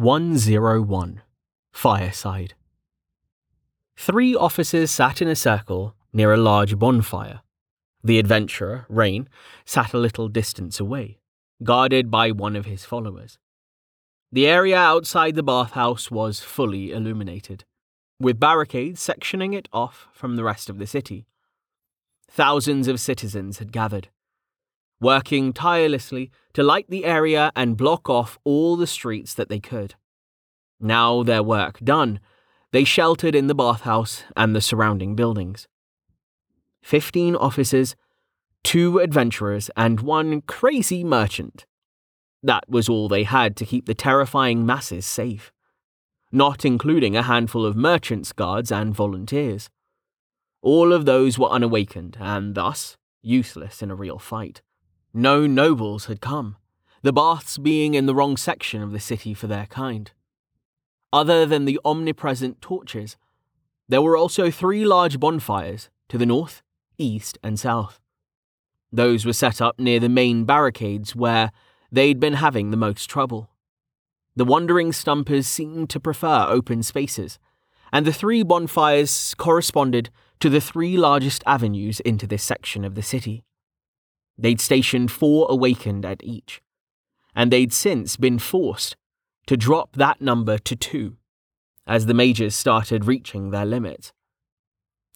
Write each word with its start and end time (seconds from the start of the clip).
101 0.00 1.20
Fireside. 1.72 2.54
Three 3.98 4.34
officers 4.34 4.90
sat 4.90 5.20
in 5.20 5.28
a 5.28 5.36
circle 5.36 5.94
near 6.10 6.32
a 6.32 6.38
large 6.38 6.78
bonfire. 6.78 7.42
The 8.02 8.18
adventurer, 8.18 8.86
Rain, 8.88 9.28
sat 9.66 9.92
a 9.92 9.98
little 9.98 10.28
distance 10.28 10.80
away, 10.80 11.18
guarded 11.62 12.10
by 12.10 12.30
one 12.30 12.56
of 12.56 12.64
his 12.64 12.86
followers. 12.86 13.36
The 14.32 14.46
area 14.46 14.78
outside 14.78 15.34
the 15.34 15.42
bathhouse 15.42 16.10
was 16.10 16.40
fully 16.40 16.92
illuminated, 16.92 17.64
with 18.18 18.40
barricades 18.40 19.06
sectioning 19.06 19.54
it 19.54 19.68
off 19.70 20.08
from 20.14 20.36
the 20.36 20.44
rest 20.44 20.70
of 20.70 20.78
the 20.78 20.86
city. 20.86 21.26
Thousands 22.26 22.88
of 22.88 23.00
citizens 23.00 23.58
had 23.58 23.70
gathered, 23.70 24.08
working 25.00 25.52
tirelessly 25.52 26.30
to 26.52 26.62
light 26.62 26.86
the 26.88 27.04
area 27.04 27.50
and 27.56 27.76
block 27.76 28.08
off 28.08 28.38
all 28.44 28.76
the 28.76 28.86
streets 28.86 29.34
that 29.34 29.48
they 29.48 29.60
could. 29.60 29.94
Now, 30.78 31.22
their 31.22 31.42
work 31.42 31.78
done, 31.80 32.20
they 32.72 32.84
sheltered 32.84 33.34
in 33.34 33.46
the 33.46 33.54
bathhouse 33.54 34.24
and 34.36 34.54
the 34.54 34.60
surrounding 34.60 35.14
buildings. 35.16 35.66
Fifteen 36.82 37.34
officers, 37.36 37.96
two 38.62 38.98
adventurers, 38.98 39.70
and 39.76 40.00
one 40.00 40.42
crazy 40.42 41.04
merchant. 41.04 41.66
That 42.42 42.64
was 42.68 42.88
all 42.88 43.08
they 43.08 43.24
had 43.24 43.56
to 43.56 43.66
keep 43.66 43.86
the 43.86 43.94
terrifying 43.94 44.64
masses 44.64 45.04
safe, 45.04 45.52
not 46.32 46.64
including 46.64 47.16
a 47.16 47.24
handful 47.24 47.66
of 47.66 47.76
merchants' 47.76 48.32
guards 48.32 48.72
and 48.72 48.94
volunteers. 48.94 49.68
All 50.62 50.92
of 50.92 51.04
those 51.04 51.38
were 51.38 51.48
unawakened 51.48 52.16
and 52.20 52.54
thus 52.54 52.96
useless 53.22 53.82
in 53.82 53.90
a 53.90 53.94
real 53.94 54.18
fight. 54.18 54.62
No 55.12 55.46
nobles 55.46 56.04
had 56.06 56.20
come, 56.20 56.56
the 57.02 57.12
baths 57.12 57.58
being 57.58 57.94
in 57.94 58.06
the 58.06 58.14
wrong 58.14 58.36
section 58.36 58.80
of 58.80 58.92
the 58.92 59.00
city 59.00 59.34
for 59.34 59.48
their 59.48 59.66
kind. 59.66 60.12
Other 61.12 61.44
than 61.46 61.64
the 61.64 61.80
omnipresent 61.84 62.60
torches, 62.60 63.16
there 63.88 64.02
were 64.02 64.16
also 64.16 64.52
three 64.52 64.84
large 64.84 65.18
bonfires 65.18 65.90
to 66.10 66.18
the 66.18 66.26
north, 66.26 66.62
east, 66.96 67.38
and 67.42 67.58
south. 67.58 67.98
Those 68.92 69.26
were 69.26 69.32
set 69.32 69.60
up 69.60 69.80
near 69.80 69.98
the 69.98 70.08
main 70.08 70.44
barricades 70.44 71.16
where 71.16 71.50
they'd 71.90 72.20
been 72.20 72.34
having 72.34 72.70
the 72.70 72.76
most 72.76 73.10
trouble. 73.10 73.50
The 74.36 74.44
wandering 74.44 74.92
stumpers 74.92 75.48
seemed 75.48 75.90
to 75.90 75.98
prefer 75.98 76.46
open 76.48 76.84
spaces, 76.84 77.40
and 77.92 78.06
the 78.06 78.12
three 78.12 78.44
bonfires 78.44 79.34
corresponded 79.36 80.10
to 80.38 80.48
the 80.48 80.60
three 80.60 80.96
largest 80.96 81.42
avenues 81.46 81.98
into 82.00 82.28
this 82.28 82.44
section 82.44 82.84
of 82.84 82.94
the 82.94 83.02
city. 83.02 83.42
They'd 84.40 84.60
stationed 84.60 85.12
four 85.12 85.46
awakened 85.50 86.06
at 86.06 86.24
each, 86.24 86.62
and 87.34 87.52
they'd 87.52 87.74
since 87.74 88.16
been 88.16 88.38
forced 88.38 88.96
to 89.46 89.56
drop 89.56 89.96
that 89.96 90.22
number 90.22 90.56
to 90.56 90.74
two 90.74 91.16
as 91.86 92.06
the 92.06 92.14
majors 92.14 92.54
started 92.54 93.04
reaching 93.04 93.50
their 93.50 93.66
limit. 93.66 94.12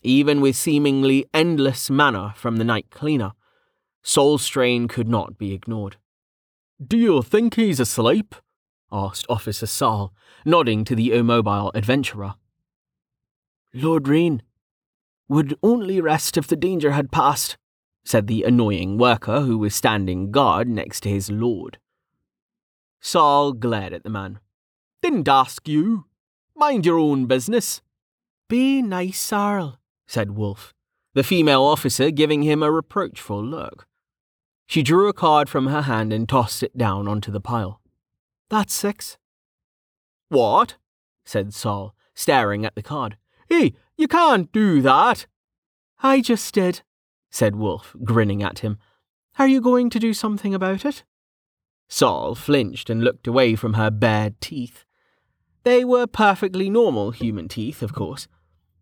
Even 0.02 0.42
with 0.42 0.56
seemingly 0.56 1.24
endless 1.32 1.88
mana 1.88 2.34
from 2.36 2.56
the 2.56 2.64
night 2.64 2.90
cleaner, 2.90 3.32
soul 4.02 4.36
strain 4.36 4.88
could 4.88 5.08
not 5.08 5.38
be 5.38 5.54
ignored. 5.54 5.96
Do 6.84 6.98
you 6.98 7.22
think 7.22 7.54
he's 7.54 7.80
asleep? 7.80 8.34
asked 8.92 9.24
Officer 9.30 9.66
Saul, 9.66 10.12
nodding 10.44 10.84
to 10.84 10.94
the 10.94 11.14
immobile 11.14 11.70
adventurer. 11.74 12.34
Lord 13.72 14.06
Rain 14.06 14.42
would 15.28 15.56
only 15.62 16.00
rest 16.00 16.36
if 16.36 16.46
the 16.46 16.56
danger 16.56 16.92
had 16.92 17.10
passed, 17.10 17.56
said 18.04 18.26
the 18.26 18.42
annoying 18.44 18.98
worker 18.98 19.40
who 19.40 19.58
was 19.58 19.74
standing 19.74 20.30
guard 20.30 20.68
next 20.68 21.00
to 21.00 21.08
his 21.08 21.30
lord. 21.30 21.78
Saul 23.00 23.52
glared 23.52 23.92
at 23.92 24.02
the 24.02 24.10
man. 24.10 24.40
Didn't 25.02 25.28
ask 25.28 25.68
you. 25.68 26.06
Mind 26.56 26.86
your 26.86 26.98
own 26.98 27.26
business. 27.26 27.82
Be 28.48 28.82
nice, 28.82 29.18
Sarl, 29.18 29.78
said 30.06 30.36
Wolf, 30.36 30.72
the 31.14 31.24
female 31.24 31.62
officer 31.62 32.10
giving 32.10 32.42
him 32.42 32.62
a 32.62 32.70
reproachful 32.70 33.42
look. 33.42 33.86
She 34.66 34.82
drew 34.82 35.08
a 35.08 35.12
card 35.12 35.48
from 35.48 35.66
her 35.66 35.82
hand 35.82 36.12
and 36.12 36.28
tossed 36.28 36.62
it 36.62 36.76
down 36.76 37.08
onto 37.08 37.30
the 37.30 37.40
pile. 37.40 37.80
That's 38.50 38.72
six. 38.72 39.18
What? 40.28 40.76
said 41.24 41.54
Saul, 41.54 41.94
staring 42.14 42.64
at 42.64 42.74
the 42.74 42.82
card. 42.82 43.16
Hey, 43.48 43.74
you 43.96 44.08
can't 44.08 44.50
do 44.52 44.80
that. 44.82 45.26
I 46.02 46.20
just 46.20 46.54
did, 46.54 46.82
said 47.34 47.56
Wolf, 47.56 47.96
grinning 48.04 48.44
at 48.44 48.60
him. 48.60 48.78
Are 49.40 49.48
you 49.48 49.60
going 49.60 49.90
to 49.90 49.98
do 49.98 50.14
something 50.14 50.54
about 50.54 50.84
it? 50.84 51.02
Saul 51.88 52.36
flinched 52.36 52.88
and 52.88 53.02
looked 53.02 53.26
away 53.26 53.56
from 53.56 53.74
her 53.74 53.90
bared 53.90 54.40
teeth. 54.40 54.84
They 55.64 55.84
were 55.84 56.06
perfectly 56.06 56.70
normal 56.70 57.10
human 57.10 57.48
teeth, 57.48 57.82
of 57.82 57.92
course, 57.92 58.28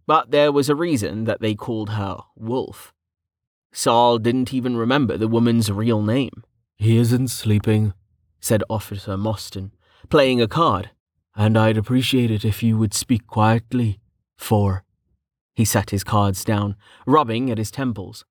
but 0.06 0.32
there 0.32 0.52
was 0.52 0.68
a 0.68 0.74
reason 0.74 1.24
that 1.24 1.40
they 1.40 1.54
called 1.54 1.90
her 1.90 2.18
Wolf. 2.36 2.92
Saul 3.72 4.18
didn't 4.18 4.52
even 4.52 4.76
remember 4.76 5.16
the 5.16 5.28
woman's 5.28 5.72
real 5.72 6.02
name. 6.02 6.44
He 6.76 6.98
isn't 6.98 7.28
sleeping, 7.28 7.94
said 8.38 8.62
Officer 8.68 9.16
Mostyn, 9.16 9.72
playing 10.10 10.42
a 10.42 10.46
card, 10.46 10.90
and 11.34 11.56
I'd 11.56 11.78
appreciate 11.78 12.30
it 12.30 12.44
if 12.44 12.62
you 12.62 12.76
would 12.76 12.92
speak 12.92 13.26
quietly. 13.26 13.98
For. 14.36 14.84
He 15.54 15.64
set 15.64 15.88
his 15.88 16.04
cards 16.04 16.44
down, 16.44 16.76
rubbing 17.06 17.50
at 17.50 17.56
his 17.56 17.70
temples. 17.70 18.26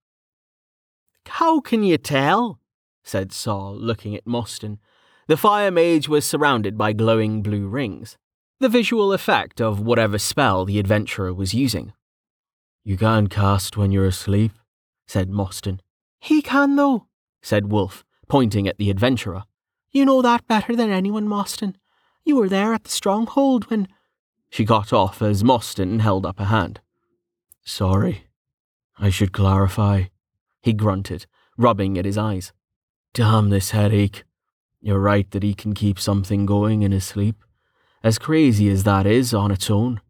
How 1.28 1.60
can 1.60 1.84
you 1.84 1.98
tell? 1.98 2.60
said 3.04 3.32
Saul, 3.32 3.76
looking 3.76 4.16
at 4.16 4.28
Mostyn. 4.28 4.80
The 5.28 5.38
fire 5.38 5.72
mage 5.72 6.08
was 6.08 6.26
surrounded 6.26 6.78
by 6.78 6.94
glowing 6.94 7.42
blue 7.42 7.68
rings, 7.68 8.18
the 8.60 8.70
visual 8.70 9.14
effect 9.14 9.60
of 9.60 9.80
whatever 9.80 10.18
spell 10.18 10.66
the 10.66 10.80
adventurer 10.80 11.34
was 11.34 11.54
using. 11.54 11.94
You 12.84 12.98
can't 12.98 13.30
cast 13.30 13.78
when 13.78 13.92
you're 13.92 14.06
asleep, 14.06 14.52
said 15.08 15.30
Mostyn. 15.30 15.82
He 16.20 16.42
can, 16.42 16.76
though, 16.76 17.08
said 17.42 17.72
Wolf, 17.72 18.04
pointing 18.28 18.68
at 18.68 18.78
the 18.78 18.90
adventurer. 18.90 19.44
You 19.92 20.06
know 20.06 20.22
that 20.22 20.48
better 20.48 20.76
than 20.76 20.92
anyone, 20.92 21.28
Mostyn. 21.28 21.76
You 22.24 22.36
were 22.36 22.50
there 22.50 22.74
at 22.74 22.84
the 22.84 22.90
stronghold 22.90 23.70
when. 23.70 23.88
She 24.50 24.64
got 24.64 24.94
off 24.94 25.22
as 25.22 25.44
Mostyn 25.44 26.00
held 26.00 26.26
up 26.26 26.40
a 26.40 26.46
hand. 26.46 26.82
Sorry. 27.64 28.28
I 28.98 29.10
should 29.10 29.32
clarify, 29.32 30.06
he 30.62 30.74
grunted, 30.74 31.26
rubbing 31.58 31.98
at 31.98 32.06
his 32.06 32.18
eyes. 32.18 32.54
Damn 33.14 33.50
this 33.50 33.72
headache. 33.72 34.24
You're 34.82 35.00
right 35.00 35.30
that 35.32 35.44
he 35.44 35.54
can 35.54 35.74
keep 35.74 36.00
something 36.00 36.46
going 36.46 36.82
in 36.82 36.92
his 36.92 37.06
sleep, 37.06 37.44
as 38.04 38.18
crazy 38.18 38.70
as 38.70 38.84
that 38.84 39.06
is 39.06 39.34
on 39.34 39.52
its 39.52 39.70
own. 39.70 40.02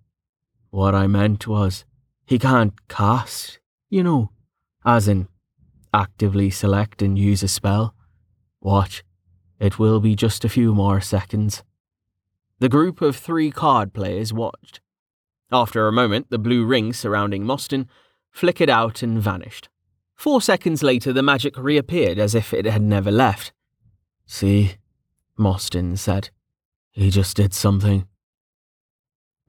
What 0.70 0.96
I 0.96 1.08
meant 1.08 1.48
was, 1.48 1.84
he 2.26 2.40
can't 2.40 2.74
cast, 2.88 3.60
you 3.90 4.04
know, 4.04 4.32
as 4.86 5.08
in 5.08 5.28
actively 5.94 6.50
select 6.50 7.02
and 7.02 7.20
use 7.20 7.44
a 7.44 7.48
spell. 7.48 7.94
Watch, 8.62 9.04
it 9.60 9.78
will 9.78 10.00
be 10.00 10.16
just 10.16 10.46
a 10.46 10.50
few 10.50 10.74
more 10.74 11.02
seconds. 11.02 11.64
The 12.60 12.70
group 12.70 13.02
of 13.02 13.16
three 13.16 13.52
card 13.52 13.94
players 13.94 14.32
watched. 14.32 14.80
After 15.52 15.88
a 15.88 15.92
moment, 15.92 16.30
the 16.30 16.38
blue 16.38 16.66
ring 16.66 16.94
surrounding 16.94 17.44
Mostyn 17.44 17.90
flickered 18.30 18.70
out 18.70 19.04
and 19.04 19.20
vanished. 19.20 19.68
Four 20.22 20.40
seconds 20.40 20.84
later, 20.84 21.12
the 21.12 21.24
magic 21.24 21.58
reappeared 21.58 22.20
as 22.20 22.36
if 22.36 22.54
it 22.54 22.66
had 22.66 22.84
never 22.84 23.10
left. 23.10 23.54
See, 24.28 24.76
Mostyn 25.36 25.98
said. 25.98 26.30
He 26.92 27.10
just 27.10 27.36
did 27.36 27.56
something. 27.56 28.06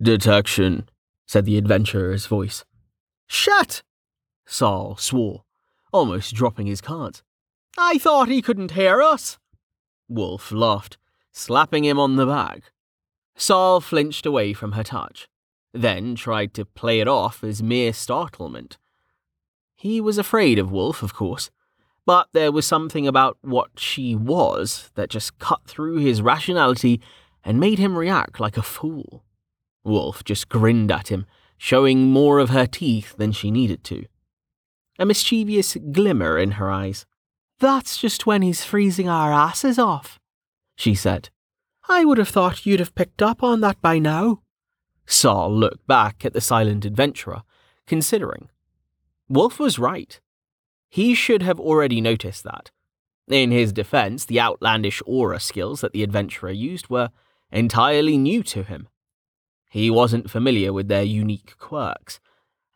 Detection, 0.00 0.88
said 1.26 1.44
the 1.44 1.58
adventurer's 1.58 2.24
voice. 2.24 2.64
Shut! 3.26 3.82
Saul 4.46 4.96
swore, 4.96 5.44
almost 5.92 6.34
dropping 6.34 6.68
his 6.68 6.80
cards. 6.80 7.22
I 7.76 7.98
thought 7.98 8.28
he 8.28 8.40
couldn't 8.40 8.70
hear 8.70 9.02
us. 9.02 9.38
Wolf 10.08 10.50
laughed, 10.52 10.96
slapping 11.32 11.84
him 11.84 11.98
on 11.98 12.16
the 12.16 12.24
back. 12.24 12.72
Saul 13.36 13.82
flinched 13.82 14.24
away 14.24 14.54
from 14.54 14.72
her 14.72 14.84
touch, 14.84 15.28
then 15.74 16.14
tried 16.14 16.54
to 16.54 16.64
play 16.64 17.00
it 17.00 17.08
off 17.08 17.44
as 17.44 17.62
mere 17.62 17.92
startlement. 17.92 18.78
He 19.82 20.00
was 20.00 20.16
afraid 20.16 20.60
of 20.60 20.70
Wolf, 20.70 21.02
of 21.02 21.12
course, 21.12 21.50
but 22.06 22.28
there 22.32 22.52
was 22.52 22.64
something 22.64 23.08
about 23.08 23.36
what 23.40 23.80
she 23.80 24.14
was 24.14 24.92
that 24.94 25.10
just 25.10 25.40
cut 25.40 25.62
through 25.66 25.96
his 25.96 26.22
rationality 26.22 27.00
and 27.42 27.58
made 27.58 27.80
him 27.80 27.98
react 27.98 28.38
like 28.38 28.56
a 28.56 28.62
fool. 28.62 29.24
Wolf 29.82 30.22
just 30.22 30.48
grinned 30.48 30.92
at 30.92 31.08
him, 31.08 31.26
showing 31.58 32.12
more 32.12 32.38
of 32.38 32.50
her 32.50 32.64
teeth 32.64 33.16
than 33.16 33.32
she 33.32 33.50
needed 33.50 33.82
to. 33.82 34.06
A 35.00 35.04
mischievous 35.04 35.76
glimmer 35.90 36.38
in 36.38 36.52
her 36.52 36.70
eyes. 36.70 37.04
That's 37.58 37.98
just 37.98 38.24
when 38.24 38.42
he's 38.42 38.62
freezing 38.62 39.08
our 39.08 39.32
asses 39.32 39.80
off, 39.80 40.20
she 40.76 40.94
said. 40.94 41.28
I 41.88 42.04
would 42.04 42.18
have 42.18 42.28
thought 42.28 42.64
you'd 42.64 42.78
have 42.78 42.94
picked 42.94 43.20
up 43.20 43.42
on 43.42 43.62
that 43.62 43.82
by 43.82 43.98
now. 43.98 44.42
Saul 45.06 45.52
looked 45.52 45.88
back 45.88 46.24
at 46.24 46.34
the 46.34 46.40
silent 46.40 46.84
adventurer, 46.84 47.42
considering. 47.88 48.48
Wolf 49.32 49.58
was 49.58 49.78
right. 49.78 50.20
He 50.90 51.14
should 51.14 51.40
have 51.40 51.58
already 51.58 52.02
noticed 52.02 52.44
that. 52.44 52.70
In 53.26 53.50
his 53.50 53.72
defense, 53.72 54.26
the 54.26 54.38
outlandish 54.38 55.00
aura 55.06 55.40
skills 55.40 55.80
that 55.80 55.94
the 55.94 56.02
adventurer 56.02 56.50
used 56.50 56.90
were 56.90 57.08
entirely 57.50 58.18
new 58.18 58.42
to 58.42 58.62
him. 58.62 58.88
He 59.70 59.88
wasn't 59.88 60.30
familiar 60.30 60.70
with 60.70 60.88
their 60.88 61.02
unique 61.02 61.56
quirks, 61.56 62.20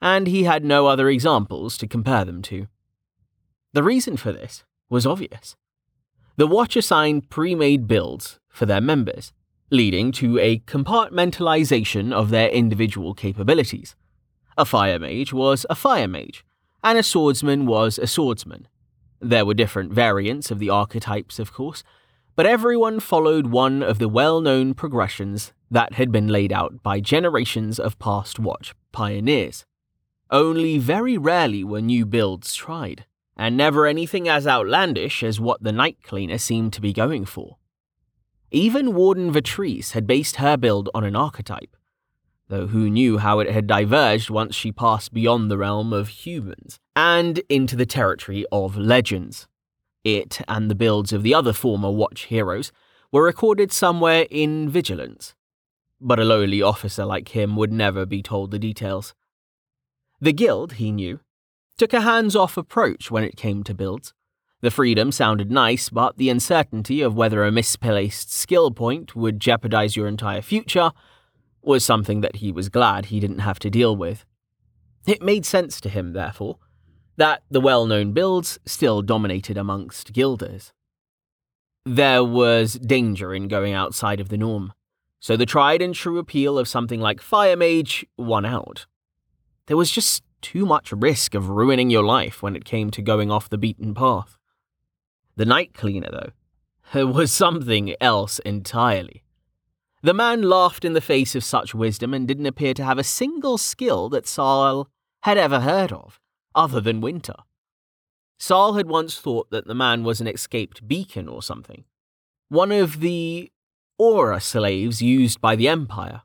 and 0.00 0.26
he 0.26 0.44
had 0.44 0.64
no 0.64 0.86
other 0.86 1.10
examples 1.10 1.76
to 1.76 1.86
compare 1.86 2.24
them 2.24 2.40
to. 2.44 2.68
The 3.74 3.82
reason 3.82 4.16
for 4.16 4.32
this 4.32 4.64
was 4.88 5.06
obvious. 5.06 5.56
The 6.36 6.46
watch 6.46 6.74
assigned 6.74 7.28
pre 7.28 7.54
made 7.54 7.86
builds 7.86 8.40
for 8.48 8.64
their 8.64 8.80
members, 8.80 9.34
leading 9.70 10.10
to 10.12 10.38
a 10.38 10.60
compartmentalization 10.60 12.14
of 12.14 12.30
their 12.30 12.48
individual 12.48 13.12
capabilities. 13.12 13.94
A 14.58 14.64
fire 14.64 14.98
mage 14.98 15.32
was 15.32 15.66
a 15.68 15.74
fire 15.74 16.08
mage, 16.08 16.44
and 16.82 16.96
a 16.96 17.02
swordsman 17.02 17.66
was 17.66 17.98
a 17.98 18.06
swordsman. 18.06 18.68
There 19.20 19.44
were 19.44 19.54
different 19.54 19.92
variants 19.92 20.50
of 20.50 20.58
the 20.58 20.70
archetypes, 20.70 21.38
of 21.38 21.52
course, 21.52 21.82
but 22.36 22.46
everyone 22.46 23.00
followed 23.00 23.48
one 23.48 23.82
of 23.82 23.98
the 23.98 24.08
well 24.08 24.40
known 24.40 24.72
progressions 24.72 25.52
that 25.70 25.94
had 25.94 26.10
been 26.10 26.28
laid 26.28 26.52
out 26.52 26.82
by 26.82 27.00
generations 27.00 27.78
of 27.78 27.98
past 27.98 28.38
watch 28.38 28.74
pioneers. 28.92 29.66
Only 30.30 30.78
very 30.78 31.18
rarely 31.18 31.62
were 31.62 31.80
new 31.80 32.06
builds 32.06 32.54
tried, 32.54 33.04
and 33.36 33.56
never 33.56 33.86
anything 33.86 34.28
as 34.28 34.46
outlandish 34.46 35.22
as 35.22 35.40
what 35.40 35.62
the 35.62 35.72
Night 35.72 35.98
Cleaner 36.02 36.38
seemed 36.38 36.72
to 36.74 36.80
be 36.80 36.92
going 36.92 37.24
for. 37.24 37.58
Even 38.50 38.94
Warden 38.94 39.32
Vatrice 39.32 39.92
had 39.92 40.06
based 40.06 40.36
her 40.36 40.56
build 40.56 40.88
on 40.94 41.04
an 41.04 41.16
archetype, 41.16 41.76
though 42.48 42.68
who 42.68 42.88
knew 42.88 43.18
how 43.18 43.40
it 43.40 43.50
had 43.50 43.66
diverged 43.66 44.30
once 44.30 44.54
she 44.54 44.70
passed 44.70 45.12
beyond 45.12 45.50
the 45.50 45.58
realm 45.58 45.92
of 45.92 46.08
humans 46.08 46.78
and 46.94 47.40
into 47.48 47.76
the 47.76 47.86
territory 47.86 48.44
of 48.52 48.76
legends. 48.76 49.48
It 50.04 50.40
and 50.46 50.70
the 50.70 50.76
builds 50.76 51.12
of 51.12 51.22
the 51.22 51.34
other 51.34 51.52
former 51.52 51.90
Watch 51.90 52.24
heroes 52.24 52.70
were 53.10 53.24
recorded 53.24 53.72
somewhere 53.72 54.26
in 54.30 54.68
Vigilance, 54.68 55.34
but 56.00 56.20
a 56.20 56.24
lowly 56.24 56.62
officer 56.62 57.04
like 57.04 57.30
him 57.30 57.56
would 57.56 57.72
never 57.72 58.06
be 58.06 58.22
told 58.22 58.50
the 58.50 58.58
details. 58.58 59.14
The 60.20 60.32
guild, 60.32 60.74
he 60.74 60.92
knew, 60.92 61.20
took 61.76 61.92
a 61.92 62.02
hands 62.02 62.36
off 62.36 62.56
approach 62.56 63.10
when 63.10 63.24
it 63.24 63.36
came 63.36 63.62
to 63.64 63.74
builds. 63.74 64.14
The 64.60 64.70
freedom 64.70 65.12
sounded 65.12 65.50
nice, 65.50 65.90
but 65.90 66.16
the 66.16 66.30
uncertainty 66.30 67.02
of 67.02 67.14
whether 67.14 67.44
a 67.44 67.52
misplaced 67.52 68.32
skill 68.32 68.70
point 68.70 69.14
would 69.14 69.40
jeopardize 69.40 69.96
your 69.96 70.08
entire 70.08 70.40
future 70.40 70.92
was 71.66 71.84
something 71.84 72.20
that 72.20 72.36
he 72.36 72.52
was 72.52 72.68
glad 72.68 73.06
he 73.06 73.20
didn't 73.20 73.40
have 73.40 73.58
to 73.58 73.70
deal 73.70 73.96
with. 73.96 74.24
It 75.06 75.22
made 75.22 75.44
sense 75.44 75.80
to 75.82 75.88
him, 75.88 76.12
therefore, 76.12 76.58
that 77.16 77.42
the 77.50 77.60
well 77.60 77.86
known 77.86 78.12
builds 78.12 78.58
still 78.64 79.02
dominated 79.02 79.56
amongst 79.58 80.12
guilders. 80.12 80.72
There 81.84 82.24
was 82.24 82.74
danger 82.74 83.34
in 83.34 83.48
going 83.48 83.72
outside 83.72 84.20
of 84.20 84.28
the 84.28 84.38
norm, 84.38 84.72
so 85.20 85.36
the 85.36 85.46
tried 85.46 85.82
and 85.82 85.94
true 85.94 86.18
appeal 86.18 86.58
of 86.58 86.68
something 86.68 87.00
like 87.00 87.20
Fire 87.20 87.56
Mage 87.56 88.06
won 88.16 88.44
out. 88.44 88.86
There 89.66 89.76
was 89.76 89.90
just 89.90 90.22
too 90.40 90.66
much 90.66 90.92
risk 90.92 91.34
of 91.34 91.48
ruining 91.48 91.90
your 91.90 92.04
life 92.04 92.42
when 92.42 92.54
it 92.54 92.64
came 92.64 92.90
to 92.92 93.02
going 93.02 93.30
off 93.30 93.48
the 93.48 93.58
beaten 93.58 93.94
path. 93.94 94.36
The 95.36 95.44
night 95.44 95.74
cleaner, 95.74 96.32
though, 96.92 97.04
was 97.12 97.32
something 97.32 97.94
else 98.00 98.38
entirely. 98.40 99.24
The 100.02 100.14
man 100.14 100.42
laughed 100.42 100.84
in 100.84 100.92
the 100.92 101.00
face 101.00 101.34
of 101.34 101.42
such 101.42 101.74
wisdom 101.74 102.14
and 102.14 102.28
didn't 102.28 102.46
appear 102.46 102.74
to 102.74 102.84
have 102.84 102.98
a 102.98 103.04
single 103.04 103.58
skill 103.58 104.08
that 104.10 104.26
Saul 104.26 104.88
had 105.22 105.38
ever 105.38 105.60
heard 105.60 105.92
of 105.92 106.20
other 106.54 106.80
than 106.80 107.00
winter. 107.00 107.34
Saul 108.38 108.74
had 108.74 108.86
once 108.86 109.18
thought 109.18 109.50
that 109.50 109.66
the 109.66 109.74
man 109.74 110.04
was 110.04 110.20
an 110.20 110.26
escaped 110.26 110.86
beacon 110.86 111.28
or 111.28 111.42
something, 111.42 111.84
one 112.48 112.70
of 112.70 113.00
the 113.00 113.50
aura 113.98 114.40
slaves 114.40 115.00
used 115.02 115.40
by 115.40 115.56
the 115.56 115.68
Empire, 115.68 116.22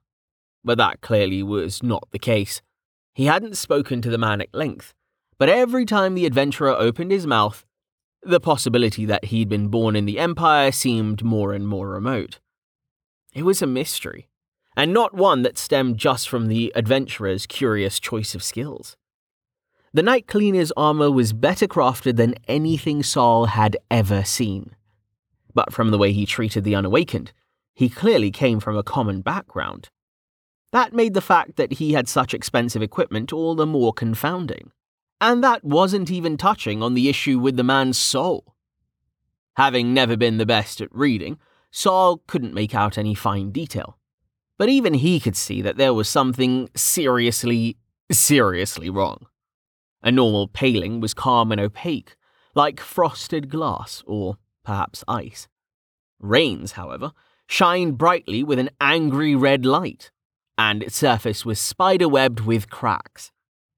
but 0.63 0.77
that 0.77 1.01
clearly 1.01 1.41
was 1.41 1.81
not 1.81 2.07
the 2.11 2.19
case. 2.19 2.61
He 3.15 3.25
hadn't 3.25 3.57
spoken 3.57 4.01
to 4.01 4.09
the 4.09 4.17
man 4.17 4.41
at 4.41 4.53
length, 4.53 4.93
but 5.37 5.49
every 5.49 5.85
time 5.85 6.13
the 6.13 6.25
adventurer 6.25 6.69
opened 6.69 7.11
his 7.11 7.25
mouth, 7.25 7.65
the 8.21 8.39
possibility 8.39 9.05
that 9.05 9.25
he'd 9.25 9.49
been 9.49 9.69
born 9.69 9.95
in 9.95 10.05
the 10.05 10.19
Empire 10.19 10.71
seemed 10.71 11.23
more 11.23 11.53
and 11.53 11.67
more 11.67 11.89
remote. 11.89 12.39
It 13.33 13.43
was 13.43 13.61
a 13.61 13.67
mystery, 13.67 14.27
and 14.75 14.93
not 14.93 15.13
one 15.13 15.41
that 15.43 15.57
stemmed 15.57 15.97
just 15.97 16.27
from 16.27 16.47
the 16.47 16.71
adventurer's 16.75 17.45
curious 17.45 17.99
choice 17.99 18.35
of 18.35 18.43
skills. 18.43 18.97
The 19.93 20.03
Night 20.03 20.27
Cleaner's 20.27 20.71
armor 20.77 21.11
was 21.11 21.33
better 21.33 21.67
crafted 21.67 22.15
than 22.15 22.35
anything 22.47 23.03
Saul 23.03 23.45
had 23.45 23.77
ever 23.89 24.23
seen. 24.23 24.75
But 25.53 25.73
from 25.73 25.91
the 25.91 25.97
way 25.97 26.13
he 26.13 26.25
treated 26.25 26.63
the 26.63 26.75
unawakened, 26.75 27.33
he 27.73 27.89
clearly 27.89 28.31
came 28.31 28.59
from 28.59 28.77
a 28.77 28.83
common 28.83 29.21
background. 29.21 29.89
That 30.71 30.93
made 30.93 31.13
the 31.13 31.21
fact 31.21 31.57
that 31.57 31.73
he 31.73 31.93
had 31.93 32.07
such 32.07 32.33
expensive 32.33 32.81
equipment 32.81 33.33
all 33.33 33.55
the 33.55 33.65
more 33.65 33.91
confounding. 33.91 34.71
And 35.19 35.43
that 35.43 35.63
wasn't 35.63 36.09
even 36.09 36.37
touching 36.37 36.81
on 36.81 36.93
the 36.93 37.09
issue 37.09 37.37
with 37.37 37.57
the 37.57 37.63
man's 37.63 37.97
soul. 37.97 38.55
Having 39.57 39.93
never 39.93 40.15
been 40.15 40.37
the 40.37 40.45
best 40.45 40.79
at 40.79 40.93
reading, 40.95 41.37
Saul 41.71 42.21
couldn't 42.27 42.53
make 42.53 42.75
out 42.75 42.97
any 42.97 43.15
fine 43.15 43.51
detail. 43.51 43.97
But 44.57 44.69
even 44.69 44.93
he 44.93 45.19
could 45.19 45.35
see 45.35 45.61
that 45.61 45.77
there 45.77 45.93
was 45.93 46.07
something 46.07 46.69
seriously, 46.75 47.77
seriously 48.11 48.89
wrong. 48.89 49.25
A 50.03 50.11
normal 50.11 50.47
paling 50.47 50.99
was 50.99 51.13
calm 51.13 51.51
and 51.51 51.59
opaque, 51.59 52.15
like 52.53 52.79
frosted 52.79 53.49
glass 53.49 54.03
or 54.05 54.37
perhaps 54.63 55.03
ice. 55.07 55.47
Rain's, 56.19 56.73
however, 56.73 57.11
shined 57.47 57.97
brightly 57.97 58.43
with 58.43 58.59
an 58.59 58.69
angry 58.79 59.35
red 59.35 59.65
light, 59.65 60.11
and 60.57 60.83
its 60.83 60.95
surface 60.95 61.45
was 61.45 61.59
spider-webbed 61.59 62.41
with 62.41 62.69
cracks. 62.69 63.31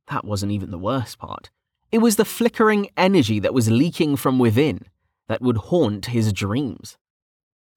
That 0.07 0.25
wasn't 0.25 0.51
even 0.51 0.71
the 0.71 0.77
worst 0.77 1.17
part. 1.17 1.49
It 1.91 1.99
was 1.99 2.15
the 2.15 2.25
flickering 2.25 2.89
energy 2.97 3.39
that 3.39 3.53
was 3.53 3.69
leaking 3.69 4.17
from 4.17 4.39
within 4.39 4.81
that 5.29 5.41
would 5.41 5.57
haunt 5.57 6.07
his 6.07 6.33
dreams. 6.33 6.97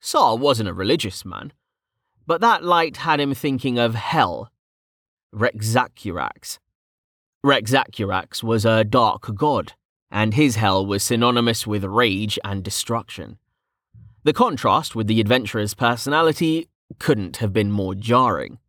Saul 0.06 0.38
wasn't 0.38 0.69
a 0.69 0.73
religious 0.73 1.25
man, 1.25 1.53
but 2.29 2.41
that 2.41 2.62
light 2.62 2.99
had 2.99 3.19
him 3.19 3.35
thinking 3.35 3.76
of 3.76 3.97
hell, 3.97 4.53
Rexacurax, 5.35 6.61
Rexacurax 7.44 8.41
was 8.41 8.64
a 8.64 8.85
dark 8.85 9.35
god, 9.35 9.73
and 10.08 10.35
his 10.35 10.55
hell 10.55 10.87
was 10.87 11.03
synonymous 11.03 11.67
with 11.67 11.82
rage 11.82 12.38
and 12.44 12.62
destruction. 12.62 13.38
The 14.23 14.32
contrast 14.32 14.94
with 14.94 15.08
the 15.08 15.20
adventurer's 15.20 15.75
personality 15.75 16.69
couldn't 17.00 17.38
have 17.38 17.52
been 17.52 17.73
more 17.73 17.97
jarring. 17.97 18.61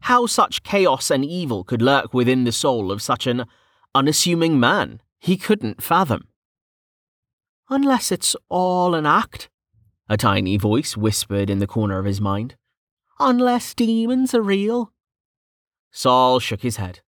How 0.00 0.26
such 0.26 0.62
chaos 0.62 1.10
and 1.10 1.24
evil 1.24 1.64
could 1.64 1.80
lurk 1.80 2.12
within 2.12 2.44
the 2.44 2.52
soul 2.52 2.92
of 2.92 3.00
such 3.00 3.26
an 3.26 3.46
unassuming 3.94 4.60
man, 4.60 5.00
he 5.20 5.38
couldn't 5.38 5.82
fathom. 5.82 6.28
Unless 7.70 8.12
it's 8.12 8.36
all 8.50 8.94
an 8.94 9.06
act, 9.06 9.48
a 10.08 10.16
tiny 10.16 10.56
voice 10.56 10.96
whispered 10.96 11.50
in 11.50 11.58
the 11.58 11.66
corner 11.66 11.98
of 11.98 12.04
his 12.04 12.20
mind. 12.20 12.56
Unless 13.18 13.74
demons 13.74 14.34
are 14.34 14.42
real. 14.42 14.92
Saul 15.90 16.38
shook 16.38 16.62
his 16.62 16.76
head. 16.76 17.00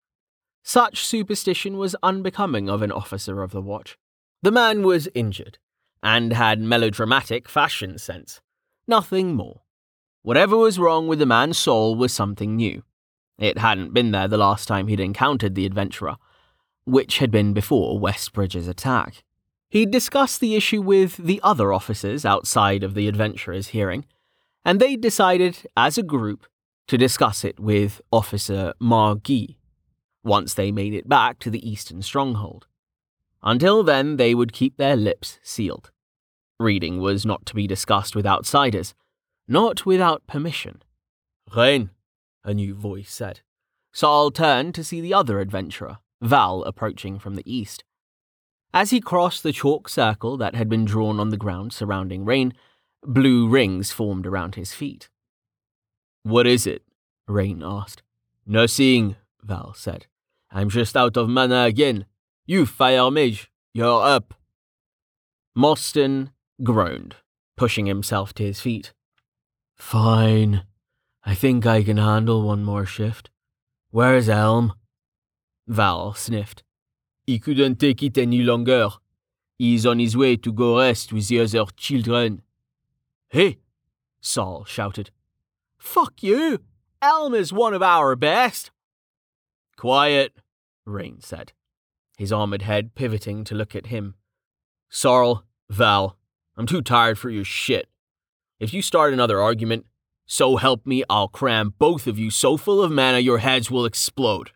Such 0.63 1.05
superstition 1.05 1.79
was 1.79 1.97
unbecoming 2.03 2.69
of 2.69 2.83
an 2.83 2.93
officer 2.93 3.43
of 3.43 3.53
the 3.53 3.63
watch. 3.63 3.97
The 4.43 4.51
man 4.51 4.83
was 4.83 5.09
injured, 5.15 5.59
and 6.03 6.33
had 6.33 6.61
melodramatic 6.61 7.49
fashion 7.49 7.99
sense. 7.99 8.41
Nothing 8.87 9.35
more. 9.35 9.63
Whatever 10.23 10.57
was 10.57 10.79
wrong 10.79 11.09
with 11.09 11.19
the 11.19 11.27
man's 11.27 11.59
soul 11.59 11.95
was 11.95 12.13
something 12.13 12.57
new. 12.57 12.83
It 13.39 13.59
hadn't 13.59 13.95
been 13.95 14.11
there 14.11 14.29
the 14.29 14.37
last 14.37 14.67
time 14.67 14.89
he'd 14.89 15.01
encountered 15.01 15.55
the 15.55 15.67
adventurer, 15.67 16.17
which 16.85 17.19
had 17.19 17.31
been 17.31 17.53
before 17.53 17.99
Westbridge's 17.99 18.69
attack. 18.69 19.25
He'd 19.71 19.91
discussed 19.91 20.41
the 20.41 20.57
issue 20.57 20.81
with 20.81 21.17
the 21.17 21.41
other 21.43 21.73
officers 21.73 22.25
outside 22.25 22.83
of 22.83 22.95
the 22.95 23.07
adventurer's 23.07 23.69
hearing, 23.69 24.07
and 24.65 24.81
they'd 24.81 25.01
decided, 25.01 25.67
as 25.77 25.99
a 25.99 26.03
group, 26.03 26.47
to 26.87 26.97
discuss 26.97 27.45
it 27.45 27.61
with 27.61 28.01
Officer 28.11 28.73
Margee 28.81 29.57
once 30.25 30.55
they 30.55 30.73
made 30.73 30.95
it 30.95 31.09
back 31.09 31.39
to 31.39 31.51
the 31.51 31.69
eastern 31.69 32.03
stronghold. 32.03 32.67
Until 33.43 33.83
then, 33.83 34.17
they 34.17 34.35
would 34.35 34.53
keep 34.53 34.77
their 34.77 34.97
lips 34.97 35.39
sealed. 35.43 35.91
Reading 36.59 36.99
was 37.01 37.25
not 37.25 37.47
to 37.47 37.55
be 37.55 37.67
discussed 37.67 38.17
with 38.17 38.27
outsiders, 38.27 38.95
not 39.47 39.87
without 39.87 40.27
permission. 40.27 40.83
Rain, 41.55 41.91
a 42.43 42.53
new 42.53 42.75
voice 42.75 43.11
said. 43.13 43.41
Saul 43.93 44.31
turned 44.31 44.75
to 44.75 44.85
see 44.85 45.01
the 45.01 45.15
other 45.15 45.41
adventurer, 45.41 45.99
Val, 46.21 46.63
approaching 46.63 47.19
from 47.19 47.37
the 47.37 47.51
east. 47.51 47.85
As 48.73 48.91
he 48.91 49.01
crossed 49.01 49.43
the 49.43 49.53
chalk 49.53 49.89
circle 49.89 50.37
that 50.37 50.55
had 50.55 50.69
been 50.69 50.85
drawn 50.85 51.19
on 51.19 51.31
the 51.31 51.37
ground 51.37 51.73
surrounding 51.73 52.25
Rain, 52.25 52.53
blue 53.03 53.49
rings 53.49 53.91
formed 53.91 54.27
around 54.27 54.55
his 54.55 54.75
feet. 54.75 55.09
What 56.23 56.47
is 56.47 56.67
it? 56.67 56.83
Rain 57.27 57.63
asked. 57.65 58.03
Nothing, 58.47 59.17
Val 59.43 59.75
said. 59.75 60.07
I'm 60.51 60.69
just 60.69 60.97
out 60.97 61.17
of 61.17 61.29
mana 61.29 61.65
again. 61.65 62.07
You 62.47 62.67
fire 62.67 63.11
mage, 63.11 63.51
you're 63.73 64.03
up. 64.03 64.35
Mostyn 65.55 66.31
groaned, 66.63 67.17
pushing 67.57 67.87
himself 67.87 68.33
to 68.35 68.43
his 68.43 68.61
feet. 68.61 68.93
Fine. 69.77 70.65
I 71.25 71.35
think 71.35 71.67
I 71.67 71.83
can 71.83 71.99
handle 71.99 72.43
one 72.43 72.65
more 72.65 72.87
shift. 72.87 73.31
Where's 73.91 74.29
Elm? 74.29 74.73
Val 75.67 76.15
sniffed. 76.15 76.63
He 77.29 77.39
couldn't 77.39 77.79
take 77.79 78.03
it 78.03 78.17
any 78.17 78.39
longer. 78.39 78.89
He's 79.59 79.85
on 79.85 79.99
his 79.99 80.17
way 80.17 80.37
to 80.39 80.51
go 80.51 80.79
rest 80.79 81.13
with 81.13 81.29
the 81.29 81.41
other 81.41 81.67
children. 81.77 82.41
Hey! 83.29 83.59
Saul 84.19 84.65
shouted. 84.65 85.11
Fuck 85.77 86.23
you! 86.23 86.61
Elm 87.03 87.35
is 87.35 87.53
one 87.53 87.75
of 87.75 87.83
our 87.83 88.17
best! 88.17 88.71
Quiet, 89.77 90.39
Rain 90.87 91.21
said, 91.21 91.53
his 92.17 92.33
armored 92.33 92.63
head 92.63 92.95
pivoting 92.95 93.45
to 93.45 93.55
look 93.55 93.77
at 93.77 93.89
him. 93.89 94.15
Sarl, 94.89 95.45
Val, 95.69 96.17
I'm 96.57 96.65
too 96.65 96.81
tired 96.81 97.19
for 97.19 97.29
your 97.29 97.45
shit. 97.45 97.91
If 98.59 98.73
you 98.73 98.81
start 98.81 99.13
another 99.13 99.39
argument, 99.39 99.85
so 100.25 100.57
help 100.57 100.87
me, 100.87 101.05
I'll 101.11 101.29
cram 101.29 101.75
both 101.79 102.07
of 102.07 102.19
you 102.19 102.31
so 102.31 102.57
full 102.57 102.83
of 102.83 102.91
mana 102.91 103.19
your 103.19 103.41
heads 103.41 103.71
will 103.71 103.85
explode. 103.85 104.53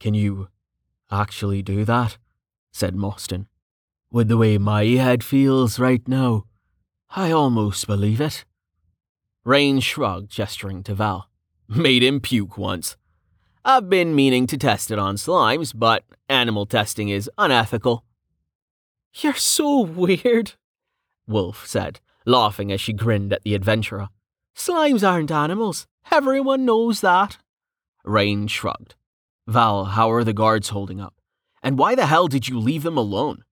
Can 0.00 0.14
you 0.14 0.48
actually 1.12 1.62
do 1.62 1.84
that? 1.84 2.16
said 2.72 2.96
Mostyn. 2.96 3.46
With 4.10 4.28
the 4.28 4.36
way 4.36 4.58
my 4.58 4.84
head 4.84 5.22
feels 5.22 5.78
right 5.78 6.06
now, 6.08 6.44
I 7.10 7.30
almost 7.30 7.86
believe 7.86 8.20
it. 8.20 8.44
Rain 9.44 9.80
shrugged, 9.80 10.30
gesturing 10.30 10.82
to 10.84 10.94
Val. 10.94 11.28
Made 11.68 12.02
him 12.02 12.20
puke 12.20 12.56
once. 12.56 12.96
I've 13.64 13.88
been 13.88 14.14
meaning 14.14 14.46
to 14.48 14.56
test 14.56 14.90
it 14.90 14.98
on 14.98 15.16
slimes, 15.16 15.72
but 15.74 16.04
animal 16.28 16.66
testing 16.66 17.08
is 17.08 17.30
unethical. 17.38 18.04
You're 19.14 19.34
so 19.34 19.80
weird, 19.80 20.54
Wolf 21.26 21.66
said, 21.66 22.00
laughing 22.26 22.72
as 22.72 22.80
she 22.80 22.92
grinned 22.92 23.32
at 23.32 23.42
the 23.42 23.54
adventurer. 23.54 24.08
Slimes 24.56 25.06
aren't 25.06 25.30
animals. 25.30 25.86
Everyone 26.10 26.64
knows 26.64 27.00
that. 27.02 27.38
Rain 28.04 28.46
shrugged. 28.46 28.94
Val, 29.46 29.84
how 29.84 30.10
are 30.10 30.24
the 30.24 30.32
guards 30.32 30.68
holding 30.68 31.00
up? 31.00 31.14
And 31.62 31.78
why 31.78 31.94
the 31.94 32.06
hell 32.06 32.28
did 32.28 32.48
you 32.48 32.58
leave 32.58 32.82
them 32.82 32.96
alone? 32.96 33.44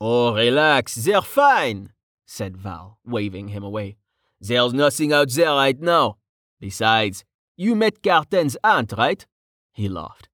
Oh, 0.00 0.34
relax, 0.34 0.94
they're 0.94 1.22
fine, 1.22 1.92
said 2.26 2.56
Val, 2.56 2.98
waving 3.04 3.48
him 3.48 3.64
away. 3.64 3.96
There's 4.40 4.72
nothing 4.72 5.12
out 5.12 5.30
there 5.32 5.50
right 5.50 5.80
now. 5.80 6.18
Besides, 6.60 7.24
you 7.56 7.74
met 7.74 8.02
Carten's 8.02 8.56
aunt, 8.62 8.92
right? 8.96 9.26
He 9.72 9.88
laughed. 9.88 10.28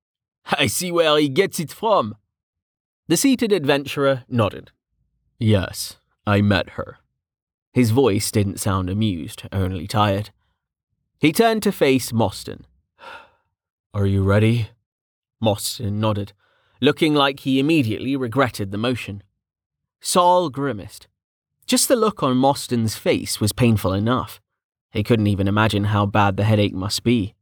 I 0.47 0.67
see 0.67 0.93
where 0.93 1.17
he 1.19 1.29
gets 1.29 1.59
it 1.59 1.73
from. 1.73 2.17
The 3.09 3.17
seated 3.17 3.53
adventurer 3.53 4.25
nodded. 4.29 4.71
Yes, 5.39 5.97
I 6.27 6.43
met 6.43 6.71
her. 6.71 6.99
His 7.73 7.91
voice 7.91 8.31
didn't 8.31 8.61
sound 8.61 8.89
amused, 8.89 9.45
only 9.53 9.87
tired. 9.87 10.31
He 11.19 11.33
turned 11.33 11.63
to 11.63 11.73
face 11.73 12.13
Mostyn. 12.13 12.67
Are 13.95 14.07
you 14.07 14.23
ready? 14.23 14.69
Mostyn 15.41 16.01
nodded, 16.01 16.33
looking 16.81 17.15
like 17.15 17.41
he 17.41 17.59
immediately 17.59 18.17
regretted 18.17 18.71
the 18.71 18.79
motion. 18.79 19.23
Saul 20.01 20.51
grimaced. 20.51 21.09
Just 21.67 21.89
the 21.89 21.97
look 21.97 22.23
on 22.23 22.37
Mostyn's 22.37 22.97
face 22.97 23.41
was 23.41 23.53
painful 23.53 23.93
enough. 23.93 24.41
He 24.91 25.03
couldn't 25.03 25.27
even 25.27 25.49
imagine 25.49 25.85
how 25.85 26.07
bad 26.07 26.37
the 26.37 26.45
headache 26.45 26.75
must 26.75 27.03
be. 27.03 27.35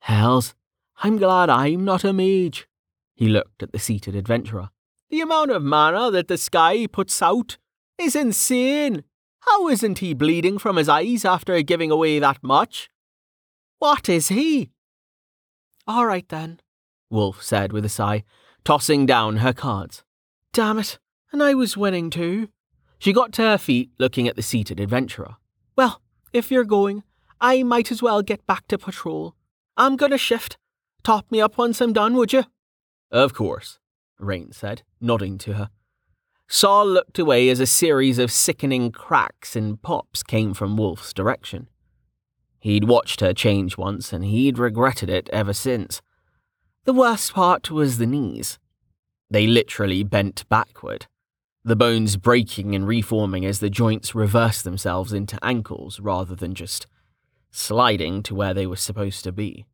Hells, 0.00 0.54
I'm 1.02 1.18
glad 1.18 1.50
I'm 1.50 1.84
not 1.84 2.04
a 2.04 2.12
mage. 2.12 2.68
He 3.14 3.28
looked 3.28 3.62
at 3.62 3.72
the 3.72 3.78
seated 3.78 4.14
adventurer. 4.14 4.70
The 5.10 5.20
amount 5.20 5.50
of 5.50 5.62
mana 5.62 6.10
that 6.10 6.28
the 6.28 6.38
sky 6.38 6.86
puts 6.86 7.20
out 7.20 7.58
is 7.98 8.14
insane. 8.14 9.04
How 9.40 9.68
isn't 9.68 9.98
he 9.98 10.14
bleeding 10.14 10.58
from 10.58 10.76
his 10.76 10.88
eyes 10.88 11.24
after 11.24 11.60
giving 11.62 11.90
away 11.90 12.18
that 12.18 12.42
much? 12.42 12.90
What 13.78 14.08
is 14.08 14.28
he? 14.28 14.70
All 15.86 16.06
right 16.06 16.28
then, 16.28 16.60
Wolf 17.10 17.42
said 17.42 17.72
with 17.72 17.84
a 17.84 17.88
sigh, 17.88 18.24
tossing 18.64 19.06
down 19.06 19.38
her 19.38 19.52
cards. 19.52 20.04
Damn 20.52 20.78
it, 20.78 20.98
and 21.32 21.42
I 21.42 21.54
was 21.54 21.76
winning 21.76 22.10
too. 22.10 22.48
She 22.98 23.12
got 23.12 23.32
to 23.34 23.42
her 23.42 23.58
feet, 23.58 23.90
looking 23.98 24.26
at 24.26 24.36
the 24.36 24.42
seated 24.42 24.80
adventurer. 24.80 25.36
Well, 25.76 26.02
if 26.32 26.50
you're 26.50 26.64
going, 26.64 27.04
I 27.40 27.62
might 27.62 27.92
as 27.92 28.02
well 28.02 28.22
get 28.22 28.46
back 28.46 28.66
to 28.68 28.78
patrol. 28.78 29.34
I'm 29.76 29.96
gonna 29.96 30.18
shift. 30.18 30.58
Top 31.04 31.30
me 31.30 31.40
up 31.40 31.56
once 31.56 31.80
I'm 31.80 31.92
done, 31.92 32.14
would 32.14 32.32
you? 32.32 32.44
Of 33.10 33.32
course, 33.32 33.78
Rain 34.18 34.52
said, 34.52 34.82
nodding 35.00 35.38
to 35.38 35.54
her. 35.54 35.70
Saul 36.48 36.86
looked 36.86 37.18
away 37.18 37.48
as 37.50 37.60
a 37.60 37.66
series 37.66 38.18
of 38.18 38.32
sickening 38.32 38.90
cracks 38.90 39.54
and 39.54 39.80
pops 39.80 40.22
came 40.22 40.54
from 40.54 40.76
Wolf's 40.76 41.12
direction. 41.12 41.68
He'd 42.58 42.84
watched 42.84 43.20
her 43.20 43.32
change 43.32 43.78
once, 43.78 44.12
and 44.12 44.24
he'd 44.24 44.58
regretted 44.58 45.08
it 45.08 45.30
ever 45.32 45.52
since. 45.52 46.02
The 46.88 46.94
worst 46.94 47.34
part 47.34 47.70
was 47.70 47.98
the 47.98 48.06
knees. 48.06 48.58
They 49.28 49.46
literally 49.46 50.02
bent 50.04 50.48
backward, 50.48 51.06
the 51.62 51.76
bones 51.76 52.16
breaking 52.16 52.74
and 52.74 52.88
reforming 52.88 53.44
as 53.44 53.60
the 53.60 53.68
joints 53.68 54.14
reversed 54.14 54.64
themselves 54.64 55.12
into 55.12 55.38
ankles 55.44 56.00
rather 56.00 56.34
than 56.34 56.54
just 56.54 56.86
sliding 57.50 58.22
to 58.22 58.34
where 58.34 58.54
they 58.54 58.66
were 58.66 58.74
supposed 58.74 59.22
to 59.24 59.32
be. 59.32 59.66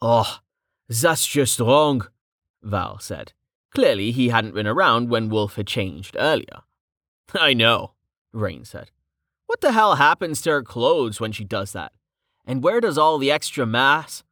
Oh, 0.00 0.38
that's 0.88 1.26
just 1.26 1.58
wrong, 1.58 2.06
Val 2.62 3.00
said. 3.00 3.32
Clearly, 3.74 4.12
he 4.12 4.28
hadn't 4.28 4.54
been 4.54 4.68
around 4.68 5.10
when 5.10 5.28
Wolf 5.28 5.56
had 5.56 5.66
changed 5.66 6.14
earlier. 6.16 6.60
I 7.34 7.52
know, 7.52 7.94
Rain 8.32 8.64
said. 8.64 8.92
What 9.46 9.60
the 9.60 9.72
hell 9.72 9.96
happens 9.96 10.40
to 10.42 10.50
her 10.50 10.62
clothes 10.62 11.18
when 11.18 11.32
she 11.32 11.42
does 11.42 11.72
that? 11.72 11.90
And 12.46 12.62
where 12.62 12.80
does 12.80 12.96
all 12.96 13.18
the 13.18 13.32
extra 13.32 13.66
mass? 13.66 14.22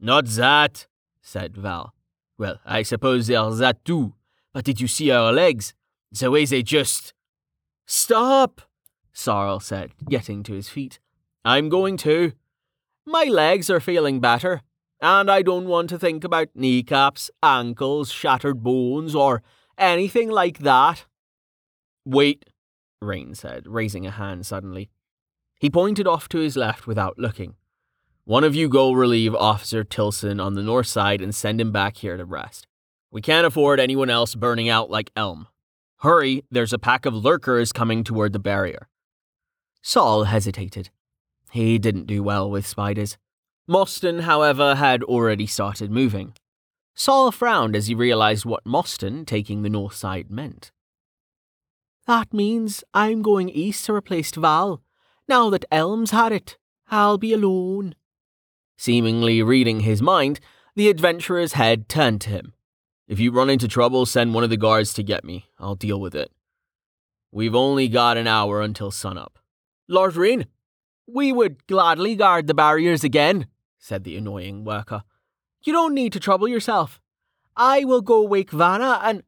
Not 0.00 0.26
that, 0.26 0.88
said 1.28 1.56
Val. 1.56 1.94
Well, 2.38 2.58
I 2.64 2.82
suppose 2.82 3.26
there's 3.26 3.58
that 3.58 3.84
too. 3.84 4.14
But 4.54 4.64
did 4.64 4.80
you 4.80 4.88
see 4.88 5.08
her 5.08 5.30
legs? 5.30 5.74
The 6.10 6.30
way 6.30 6.46
they 6.46 6.62
just. 6.62 7.12
Stop, 7.86 8.62
Sarl 9.12 9.60
said, 9.60 9.92
getting 10.08 10.42
to 10.44 10.54
his 10.54 10.68
feet. 10.68 10.98
I'm 11.44 11.68
going 11.68 11.96
too. 11.96 12.32
My 13.06 13.24
legs 13.24 13.70
are 13.70 13.80
feeling 13.80 14.20
better, 14.20 14.62
and 15.00 15.30
I 15.30 15.42
don't 15.42 15.66
want 15.66 15.88
to 15.90 15.98
think 15.98 16.24
about 16.24 16.48
kneecaps, 16.54 17.30
ankles, 17.42 18.10
shattered 18.10 18.62
bones, 18.62 19.14
or 19.14 19.42
anything 19.76 20.30
like 20.30 20.58
that. 20.58 21.06
Wait, 22.04 22.44
Rain 23.00 23.34
said, 23.34 23.66
raising 23.66 24.06
a 24.06 24.10
hand 24.10 24.46
suddenly. 24.46 24.90
He 25.60 25.70
pointed 25.70 26.06
off 26.06 26.28
to 26.30 26.38
his 26.38 26.56
left 26.56 26.86
without 26.86 27.18
looking. 27.18 27.56
One 28.28 28.44
of 28.44 28.54
you 28.54 28.68
go 28.68 28.92
relieve 28.92 29.34
Officer 29.34 29.84
Tilson 29.84 30.38
on 30.38 30.52
the 30.52 30.62
north 30.62 30.86
side 30.86 31.22
and 31.22 31.34
send 31.34 31.62
him 31.62 31.72
back 31.72 31.96
here 31.96 32.18
to 32.18 32.26
rest. 32.26 32.66
We 33.10 33.22
can't 33.22 33.46
afford 33.46 33.80
anyone 33.80 34.10
else 34.10 34.34
burning 34.34 34.68
out 34.68 34.90
like 34.90 35.10
Elm. 35.16 35.48
Hurry, 36.00 36.44
there's 36.50 36.74
a 36.74 36.78
pack 36.78 37.06
of 37.06 37.14
lurkers 37.14 37.72
coming 37.72 38.04
toward 38.04 38.34
the 38.34 38.38
barrier. 38.38 38.86
Saul 39.80 40.24
hesitated. 40.24 40.90
He 41.52 41.78
didn't 41.78 42.06
do 42.06 42.22
well 42.22 42.50
with 42.50 42.66
spiders. 42.66 43.16
Mostyn, 43.66 44.18
however, 44.18 44.74
had 44.74 45.02
already 45.04 45.46
started 45.46 45.90
moving. 45.90 46.34
Saul 46.94 47.32
frowned 47.32 47.74
as 47.74 47.86
he 47.86 47.94
realized 47.94 48.44
what 48.44 48.66
Mostyn 48.66 49.24
taking 49.24 49.62
the 49.62 49.70
north 49.70 49.94
side 49.94 50.30
meant. 50.30 50.70
That 52.06 52.34
means 52.34 52.84
I'm 52.92 53.22
going 53.22 53.48
east 53.48 53.86
to 53.86 53.94
replace 53.94 54.30
Val. 54.32 54.82
Now 55.26 55.48
that 55.48 55.64
Elm's 55.72 56.10
had 56.10 56.32
it, 56.32 56.58
I'll 56.90 57.16
be 57.16 57.32
alone. 57.32 57.94
Seemingly 58.78 59.42
reading 59.42 59.80
his 59.80 60.00
mind, 60.00 60.38
the 60.76 60.88
adventurer's 60.88 61.54
head 61.54 61.88
turned 61.88 62.20
to 62.20 62.30
him. 62.30 62.54
If 63.08 63.18
you 63.18 63.32
run 63.32 63.50
into 63.50 63.66
trouble, 63.66 64.06
send 64.06 64.34
one 64.34 64.44
of 64.44 64.50
the 64.50 64.56
guards 64.56 64.92
to 64.94 65.02
get 65.02 65.24
me. 65.24 65.46
I'll 65.58 65.74
deal 65.74 66.00
with 66.00 66.14
it. 66.14 66.30
We've 67.32 67.56
only 67.56 67.88
got 67.88 68.16
an 68.16 68.28
hour 68.28 68.62
until 68.62 68.92
sunup. 68.92 69.40
Lord 69.88 70.14
Rain, 70.14 70.46
we 71.08 71.32
would 71.32 71.66
gladly 71.66 72.14
guard 72.14 72.46
the 72.46 72.54
barriers 72.54 73.02
again, 73.02 73.48
said 73.78 74.04
the 74.04 74.16
annoying 74.16 74.64
worker. 74.64 75.02
You 75.64 75.72
don't 75.72 75.92
need 75.92 76.12
to 76.12 76.20
trouble 76.20 76.46
yourself. 76.46 77.00
I 77.56 77.82
will 77.84 78.00
go 78.00 78.22
wake 78.22 78.52
Vanna 78.52 79.00
and. 79.02 79.24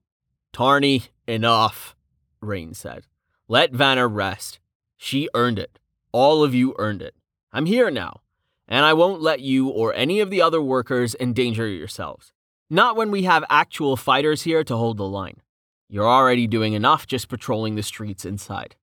Tarny, 0.52 1.08
enough, 1.26 1.96
Rain 2.40 2.72
said. 2.72 3.08
Let 3.48 3.72
Vanna 3.72 4.06
rest. 4.06 4.60
She 4.96 5.28
earned 5.34 5.58
it. 5.58 5.80
All 6.12 6.44
of 6.44 6.54
you 6.54 6.76
earned 6.78 7.02
it. 7.02 7.16
I'm 7.52 7.66
here 7.66 7.90
now, 7.90 8.20
and 8.70 8.84
I 8.86 8.94
won't 8.94 9.20
let 9.20 9.40
you 9.40 9.68
or 9.68 9.92
any 9.92 10.20
of 10.20 10.30
the 10.30 10.40
other 10.40 10.62
workers 10.62 11.16
endanger 11.18 11.66
yourselves. 11.66 12.32
Not 12.70 12.96
when 12.96 13.10
we 13.10 13.24
have 13.24 13.44
actual 13.50 13.96
fighters 13.96 14.42
here 14.42 14.62
to 14.62 14.76
hold 14.76 14.96
the 14.96 15.04
line. 15.04 15.42
You're 15.88 16.08
already 16.08 16.46
doing 16.46 16.72
enough 16.72 17.08
just 17.08 17.28
patrolling 17.28 17.74
the 17.74 17.82
streets 17.82 18.24
inside. 18.24 18.76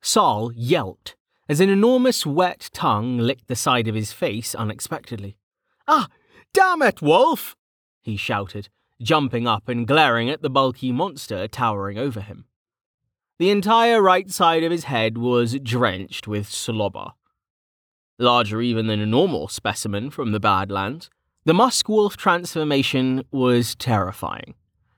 Saul 0.00 0.50
yelped 0.54 1.16
as 1.48 1.60
an 1.60 1.68
enormous 1.68 2.24
wet 2.24 2.70
tongue 2.72 3.18
licked 3.18 3.46
the 3.46 3.54
side 3.54 3.88
of 3.88 3.94
his 3.94 4.10
face 4.10 4.54
unexpectedly. 4.54 5.36
Ah, 5.86 6.08
damn 6.54 6.80
it, 6.80 7.02
Wolf! 7.02 7.54
he 8.00 8.16
shouted, 8.16 8.70
jumping 9.02 9.46
up 9.46 9.68
and 9.68 9.86
glaring 9.86 10.30
at 10.30 10.40
the 10.40 10.50
bulky 10.50 10.90
monster 10.92 11.46
towering 11.46 11.98
over 11.98 12.20
him. 12.20 12.46
The 13.38 13.50
entire 13.50 14.00
right 14.00 14.30
side 14.30 14.64
of 14.64 14.72
his 14.72 14.84
head 14.84 15.18
was 15.18 15.58
drenched 15.60 16.26
with 16.26 16.48
slobber. 16.48 17.12
Larger 18.18 18.62
even 18.62 18.86
than 18.86 19.00
a 19.00 19.06
normal 19.06 19.46
specimen 19.48 20.10
from 20.10 20.32
the 20.32 20.40
Badlands, 20.40 21.10
the 21.44 21.52
musk 21.52 21.88
wolf 21.88 22.16
transformation 22.16 23.22
was 23.30 23.74
terrifying, 23.74 24.54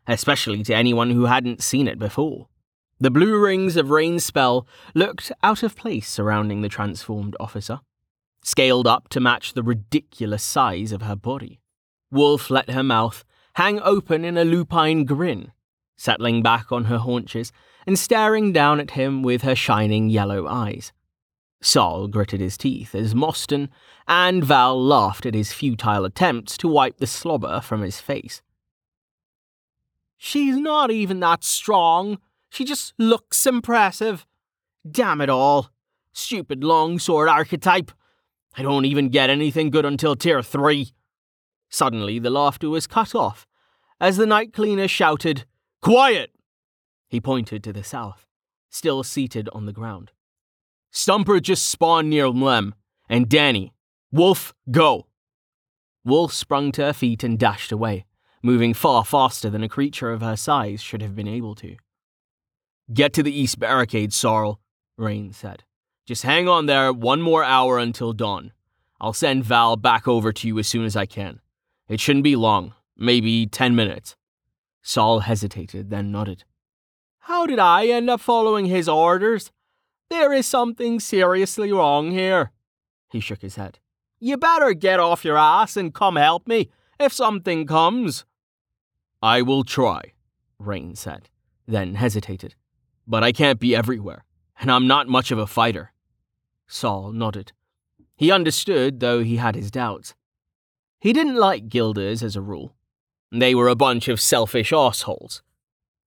especially 0.07 0.63
to 0.63 0.75
anyone 0.75 1.11
who 1.11 1.25
hadn't 1.25 1.63
seen 1.63 1.89
it 1.89 1.99
before. 1.99 2.49
The 3.01 3.11
blue 3.11 3.39
rings 3.39 3.77
of 3.77 3.91
Rain's 3.91 4.25
spell 4.25 4.67
looked 4.95 5.33
out 5.43 5.63
of 5.63 5.77
place 5.77 6.09
surrounding 6.09 6.63
the 6.63 6.69
transformed 6.69 7.37
officer, 7.41 7.81
scaled 8.43 8.87
up 8.87 9.09
to 9.11 9.21
match 9.21 9.53
the 9.53 9.63
ridiculous 9.63 10.43
size 10.43 10.93
of 10.93 11.03
her 11.03 11.17
body. 11.17 11.61
Wolf 12.11 12.51
let 12.51 12.71
her 12.71 12.83
mouth 12.83 13.25
hang 13.55 13.81
open 13.83 14.25
in 14.25 14.39
a 14.39 14.45
lupine 14.45 15.05
grin, 15.05 15.53
settling 15.97 16.43
back 16.43 16.71
on 16.71 16.85
her 16.85 16.99
haunches 16.99 17.53
and 17.87 17.99
staring 17.99 18.53
down 18.53 18.79
at 18.79 18.93
him 18.93 19.23
with 19.23 19.43
her 19.43 19.57
shining 19.57 20.09
yellow 20.09 20.47
eyes. 20.47 20.93
Sol 21.61 22.07
gritted 22.07 22.41
his 22.41 22.57
teeth 22.57 22.95
as 22.95 23.15
Mostyn 23.15 23.69
and 24.07 24.45
Val 24.45 24.81
laughed 24.81 25.27
at 25.27 25.35
his 25.35 25.53
futile 25.53 26.05
attempts 26.05 26.57
to 26.59 26.69
wipe 26.69 26.99
the 26.99 27.07
slobber 27.07 27.61
from 27.61 27.83
his 27.83 28.01
face. 28.01 28.43
She's 30.17 30.57
not 30.57 30.91
even 30.91 31.21
that 31.21 31.45
strong. 31.45 32.19
She 32.51 32.65
just 32.65 32.95
looks 32.99 33.47
impressive. 33.47 34.27
Damn 34.89 35.21
it 35.21 35.31
all. 35.31 35.71
Stupid 36.13 36.65
longsword 36.65 37.29
archetype. 37.29 37.93
I 38.57 38.63
don't 38.63 38.85
even 38.85 39.09
get 39.09 39.31
anything 39.31 39.71
good 39.71 39.85
until 39.85 40.17
tier 40.17 40.43
3. 40.43 40.93
Suddenly, 41.69 42.19
the 42.19 42.31
laughter 42.31 42.69
was 42.69 42.87
cut 42.87 43.15
off 43.15 43.47
as 44.01 44.17
the 44.17 44.27
night 44.27 44.53
cleaner 44.53 44.89
shouted, 44.89 45.45
Quiet! 45.83 46.31
He 47.09 47.21
pointed 47.21 47.65
to 47.65 47.73
the 47.73 47.85
south, 47.85 48.27
still 48.69 49.03
seated 49.03 49.49
on 49.53 49.67
the 49.67 49.73
ground. 49.73 50.13
Stumper 50.91 51.41
just 51.41 51.69
spawned 51.69 52.11
near 52.11 52.29
Lem, 52.29 52.75
and 53.09 53.29
Danny. 53.29 53.73
Wolf, 54.11 54.55
go! 54.71 55.07
Wolf 56.05 56.33
sprung 56.33 56.73
to 56.73 56.85
her 56.87 56.93
feet 56.93 57.23
and 57.23 57.39
dashed 57.39 57.73
away, 57.73 58.07
moving 58.43 58.73
far 58.73 59.05
faster 59.05 59.51
than 59.51 59.63
a 59.63 59.69
creature 59.69 60.11
of 60.11 60.23
her 60.23 60.37
size 60.37 60.81
should 60.81 61.03
have 61.03 61.15
been 61.15 61.29
able 61.29 61.55
to. 61.57 61.77
Get 62.93 63.13
to 63.15 63.23
the 63.23 63.39
east 63.39 63.59
barricade, 63.59 64.13
Sorrel, 64.13 64.61
Rain 64.97 65.33
said. 65.33 65.65
Just 66.07 66.23
hang 66.23 66.49
on 66.49 66.67
there 66.67 66.93
one 66.93 67.21
more 67.21 67.45
hour 67.45 67.79
until 67.79 68.15
dawn. 68.15 68.53
I'll 69.01 69.13
send 69.13 69.45
Val 69.45 69.77
back 69.77 70.09
over 70.09 70.33
to 70.33 70.49
you 70.49 70.59
as 70.59 70.67
soon 70.67 70.87
as 70.87 70.97
I 70.97 71.05
can. 71.05 71.41
It 71.87 72.01
shouldn't 72.01 72.25
be 72.25 72.35
long, 72.35 72.75
maybe 72.97 73.47
ten 73.47 73.77
minutes. 73.77 74.17
Sol 74.83 75.21
hesitated, 75.21 75.91
then 75.91 76.11
nodded. 76.11 76.45
How 77.21 77.47
did 77.47 77.59
I 77.59 77.87
end 77.87 78.09
up 78.09 78.21
following 78.21 78.67
his 78.67 78.89
orders? 78.89 79.53
There 80.11 80.33
is 80.33 80.47
something 80.47 81.01
seriously 81.01 81.73
wrong 81.73 82.11
here. 82.11 82.51
He 83.11 83.21
shook 83.21 83.43
his 83.43 83.57
head. 83.57 83.79
You 84.19 84.37
better 84.37 84.73
get 84.75 85.01
off 85.01 85.25
your 85.25 85.39
ass 85.39 85.77
and 85.77 85.95
come 85.95 86.17
help 86.17 86.49
me 86.49 86.71
if 86.99 87.13
something 87.13 87.67
comes. 87.67 88.25
I 89.23 89.43
will 89.43 89.65
try, 89.65 90.13
Rain 90.59 90.95
said, 90.95 91.29
then 91.67 91.95
hesitated. 91.95 92.55
But 93.07 93.23
I 93.23 93.33
can't 93.33 93.61
be 93.61 93.77
everywhere, 93.77 94.25
and 94.61 94.71
I'm 94.71 94.87
not 94.87 95.09
much 95.09 95.31
of 95.31 95.39
a 95.39 95.47
fighter. 95.47 95.93
Saul 96.67 97.13
nodded. 97.13 97.53
He 98.17 98.31
understood, 98.31 99.01
though 99.01 99.23
he 99.23 99.37
had 99.37 99.55
his 99.55 99.71
doubts. 99.71 100.15
He 101.01 101.13
didn't 101.13 101.37
like 101.37 101.69
guilders 101.69 102.23
as 102.23 102.35
a 102.35 102.41
rule. 102.41 102.75
They 103.31 103.55
were 103.55 103.69
a 103.69 103.77
bunch 103.77 104.09
of 104.09 104.21
selfish 104.21 104.73
assholes. 104.73 105.43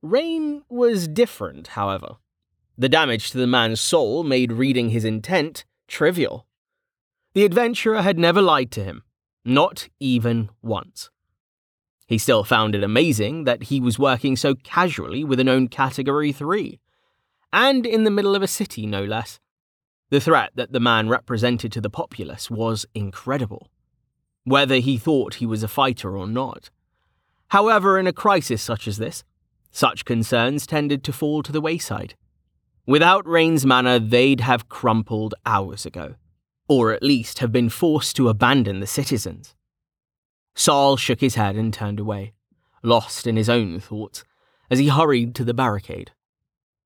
Rain 0.01 0.63
was 0.69 1.07
different, 1.07 1.67
however. 1.67 2.17
The 2.81 2.89
damage 2.89 3.29
to 3.29 3.37
the 3.37 3.45
man's 3.45 3.79
soul 3.79 4.23
made 4.23 4.51
reading 4.51 4.89
his 4.89 5.05
intent 5.05 5.65
trivial. 5.87 6.47
The 7.35 7.45
adventurer 7.45 8.01
had 8.01 8.17
never 8.17 8.41
lied 8.41 8.71
to 8.71 8.83
him, 8.83 9.03
not 9.45 9.87
even 9.99 10.49
once. 10.63 11.11
He 12.07 12.17
still 12.17 12.43
found 12.43 12.73
it 12.73 12.83
amazing 12.83 13.43
that 13.43 13.65
he 13.65 13.79
was 13.79 13.99
working 13.99 14.35
so 14.35 14.55
casually 14.55 15.23
with 15.23 15.39
a 15.39 15.43
known 15.43 15.67
Category 15.67 16.31
3, 16.31 16.79
and 17.53 17.85
in 17.85 18.03
the 18.03 18.09
middle 18.09 18.35
of 18.35 18.41
a 18.41 18.47
city, 18.47 18.87
no 18.87 19.03
less. 19.03 19.39
The 20.09 20.19
threat 20.19 20.49
that 20.55 20.71
the 20.71 20.79
man 20.79 21.07
represented 21.07 21.71
to 21.73 21.81
the 21.81 21.89
populace 21.91 22.49
was 22.49 22.87
incredible, 22.95 23.69
whether 24.43 24.77
he 24.77 24.97
thought 24.97 25.35
he 25.35 25.45
was 25.45 25.61
a 25.61 25.67
fighter 25.67 26.17
or 26.17 26.25
not. 26.25 26.71
However, 27.49 27.99
in 27.99 28.07
a 28.07 28.11
crisis 28.11 28.63
such 28.63 28.87
as 28.87 28.97
this, 28.97 29.23
such 29.69 30.03
concerns 30.03 30.65
tended 30.65 31.03
to 31.03 31.13
fall 31.13 31.43
to 31.43 31.51
the 31.51 31.61
wayside. 31.61 32.15
Without 32.87 33.27
Rain's 33.27 33.65
mana, 33.65 33.99
they'd 33.99 34.41
have 34.41 34.69
crumpled 34.69 35.35
hours 35.45 35.85
ago, 35.85 36.15
or 36.67 36.91
at 36.91 37.03
least 37.03 37.39
have 37.39 37.51
been 37.51 37.69
forced 37.69 38.15
to 38.15 38.29
abandon 38.29 38.79
the 38.79 38.87
citizens. 38.87 39.55
Sol 40.55 40.97
shook 40.97 41.21
his 41.21 41.35
head 41.35 41.55
and 41.55 41.73
turned 41.73 41.99
away, 41.99 42.33
lost 42.83 43.27
in 43.27 43.35
his 43.35 43.49
own 43.49 43.79
thoughts, 43.79 44.23
as 44.69 44.79
he 44.79 44.87
hurried 44.87 45.35
to 45.35 45.43
the 45.43 45.53
barricade. 45.53 46.11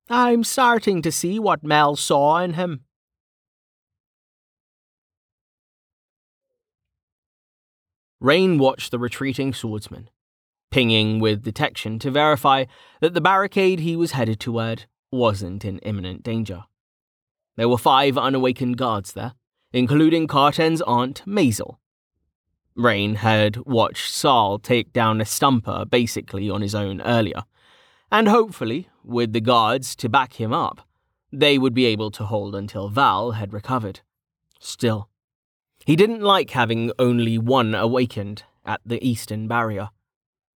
I'm 0.10 0.44
starting 0.44 1.02
to 1.02 1.12
see 1.12 1.40
what 1.40 1.64
Mel 1.64 1.96
saw 1.96 2.40
in 2.40 2.54
him. 2.54 2.82
Rain 8.20 8.58
watched 8.58 8.92
the 8.92 9.00
retreating 9.00 9.54
swordsman, 9.54 10.10
pinging 10.72 11.20
with 11.20 11.44
detection 11.44 12.00
to 12.00 12.12
verify 12.12 12.66
that 13.00 13.14
the 13.14 13.22
barricade 13.22 13.80
he 13.80 13.96
was 13.96 14.12
headed 14.12 14.40
toward 14.40 14.86
wasn't 15.16 15.66
in 15.66 15.80
imminent 15.80 16.24
danger. 16.24 16.66
There 17.56 17.70
were 17.70 17.78
five 17.78 18.18
unawakened 18.18 18.78
guards 18.78 19.14
there, 19.14 19.34
including 19.72 20.28
Carten's 20.28 20.82
aunt, 20.82 21.24
Maisel. 21.26 21.78
Rain 22.76 23.16
had 23.16 23.58
watched 23.66 24.14
Sol 24.14 24.60
take 24.60 24.92
down 24.92 25.22
a 25.22 25.26
stumper 25.26 25.86
basically 25.86 26.50
on 26.50 26.62
his 26.62 26.76
own 26.76 27.02
earlier, 27.02 27.44
and 28.12 28.28
hopefully, 28.28 28.90
with 29.04 29.34
the 29.34 29.42
guards 29.42 29.96
to 29.98 30.10
back 30.10 30.34
him 30.34 30.54
up, 30.54 30.88
they 31.32 31.58
would 31.58 31.74
be 31.74 31.86
able 31.86 32.12
to 32.12 32.26
hold 32.26 32.56
until 32.56 32.90
Val 32.90 33.32
had 33.32 33.54
recovered. 33.54 34.02
Still, 34.60 35.10
he 35.86 35.96
didn't 35.96 36.22
like 36.22 36.52
having 36.52 36.92
only 36.98 37.38
one 37.38 37.76
awakened 37.76 38.44
at 38.66 38.82
the 38.86 39.06
eastern 39.06 39.48
barrier. 39.48 39.90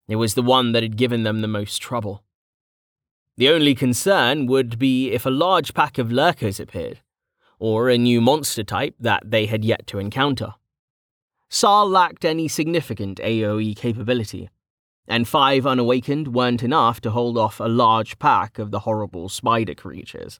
It 0.07 0.15
was 0.15 0.33
the 0.33 0.41
one 0.41 0.71
that 0.71 0.83
had 0.83 0.97
given 0.97 1.23
them 1.23 1.41
the 1.41 1.47
most 1.47 1.81
trouble. 1.81 2.23
The 3.37 3.49
only 3.49 3.75
concern 3.75 4.47
would 4.47 4.79
be 4.79 5.11
if 5.11 5.25
a 5.25 5.29
large 5.29 5.75
pack 5.75 5.99
of 5.99 6.11
lurkers 6.11 6.59
appeared, 6.59 7.01
or 7.59 7.89
a 7.89 7.97
new 7.97 8.19
monster 8.19 8.63
type 8.63 8.95
that 8.99 9.23
they 9.29 9.45
had 9.45 9.63
yet 9.63 9.85
to 9.87 9.99
encounter. 9.99 10.55
Sol 11.49 11.87
lacked 11.87 12.25
any 12.25 12.47
significant 12.47 13.19
AoE 13.19 13.75
capability, 13.75 14.49
and 15.07 15.27
five 15.27 15.67
unawakened 15.67 16.29
weren't 16.29 16.63
enough 16.63 16.99
to 17.01 17.11
hold 17.11 17.37
off 17.37 17.59
a 17.59 17.65
large 17.65 18.17
pack 18.17 18.57
of 18.57 18.71
the 18.71 18.79
horrible 18.79 19.29
spider 19.29 19.75
creatures. 19.75 20.39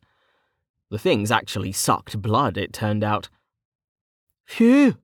The 0.90 1.00
things 1.00 1.32
actually 1.32 1.74
sucked 1.74 2.22
blood, 2.22 2.58
it 2.58 2.74
turned 2.74 3.04
out, 3.04 3.30
Phew, 4.48 4.96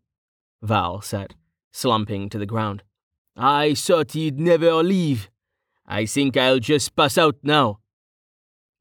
Val 0.62 1.02
said, 1.02 1.36
slumping 1.72 2.30
to 2.30 2.40
the 2.40 2.46
ground. 2.46 2.82
I 3.36 3.74
thought 3.76 4.14
he'd 4.14 4.40
never 4.40 4.82
leave. 4.82 5.30
I 5.86 6.06
think 6.06 6.38
I'll 6.38 6.60
just 6.60 6.96
pass 6.96 7.18
out 7.18 7.36
now. 7.44 7.80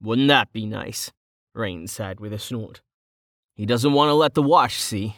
Wouldn't 0.03 0.29
that 0.29 0.53
be 0.53 0.67
nice? 0.67 1.13
Rain 1.55 1.87
said 1.87 2.19
with 2.19 2.33
a 2.33 2.39
snort. 2.39 2.81
He 3.55 3.67
doesn't 3.67 3.93
want 3.93 4.09
to 4.09 4.15
let 4.15 4.35
the 4.35 4.43
Watch 4.43 4.81
see, 4.81 5.17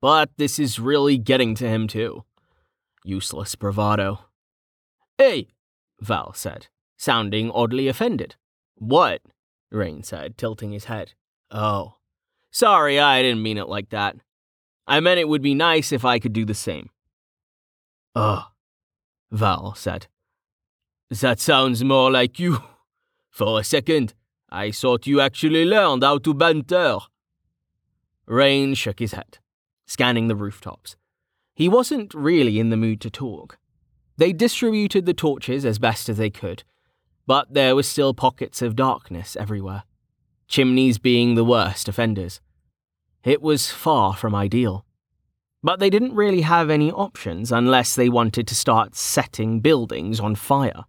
but 0.00 0.30
this 0.36 0.58
is 0.58 0.80
really 0.80 1.18
getting 1.18 1.54
to 1.54 1.68
him 1.68 1.86
too. 1.86 2.24
Useless 3.04 3.54
bravado. 3.54 4.20
Hey, 5.18 5.48
Val 6.00 6.32
said, 6.32 6.66
sounding 6.96 7.50
oddly 7.52 7.86
offended. 7.86 8.34
What? 8.74 9.22
Rain 9.70 10.02
said, 10.02 10.36
tilting 10.36 10.72
his 10.72 10.86
head. 10.86 11.12
Oh. 11.50 11.94
Sorry, 12.50 12.98
I 12.98 13.22
didn't 13.22 13.42
mean 13.42 13.58
it 13.58 13.68
like 13.68 13.90
that. 13.90 14.16
I 14.86 15.00
meant 15.00 15.20
it 15.20 15.28
would 15.28 15.42
be 15.42 15.54
nice 15.54 15.92
if 15.92 16.04
I 16.04 16.18
could 16.18 16.32
do 16.32 16.44
the 16.44 16.54
same. 16.54 16.90
Ugh, 18.16 18.44
Val 19.30 19.74
said. 19.74 20.08
That 21.10 21.38
sounds 21.38 21.84
more 21.84 22.10
like 22.10 22.40
you. 22.40 22.62
For 23.30 23.60
a 23.60 23.64
second, 23.64 24.14
I 24.50 24.70
thought 24.70 25.06
you 25.06 25.20
actually 25.20 25.64
learned 25.64 26.02
how 26.02 26.18
to 26.18 26.34
banter. 26.34 26.98
Rain 28.26 28.74
shook 28.74 28.98
his 28.98 29.12
head, 29.12 29.38
scanning 29.86 30.28
the 30.28 30.36
rooftops. 30.36 30.96
He 31.54 31.68
wasn't 31.68 32.14
really 32.14 32.58
in 32.58 32.70
the 32.70 32.76
mood 32.76 33.00
to 33.02 33.10
talk. 33.10 33.58
They 34.16 34.32
distributed 34.32 35.06
the 35.06 35.14
torches 35.14 35.64
as 35.64 35.78
best 35.78 36.08
as 36.08 36.18
they 36.18 36.30
could, 36.30 36.64
but 37.26 37.52
there 37.52 37.74
were 37.74 37.82
still 37.82 38.14
pockets 38.14 38.62
of 38.62 38.76
darkness 38.76 39.36
everywhere, 39.36 39.84
chimneys 40.46 40.98
being 40.98 41.34
the 41.34 41.44
worst 41.44 41.88
offenders. 41.88 42.40
It 43.24 43.42
was 43.42 43.70
far 43.70 44.14
from 44.14 44.34
ideal. 44.34 44.84
But 45.62 45.80
they 45.80 45.88
didn't 45.88 46.14
really 46.14 46.42
have 46.42 46.68
any 46.68 46.92
options 46.92 47.50
unless 47.50 47.94
they 47.94 48.10
wanted 48.10 48.46
to 48.48 48.54
start 48.54 48.94
setting 48.94 49.60
buildings 49.60 50.20
on 50.20 50.34
fire. 50.34 50.84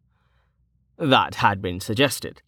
That 0.98 1.36
had 1.36 1.62
been 1.62 1.80
suggested. 1.80 2.42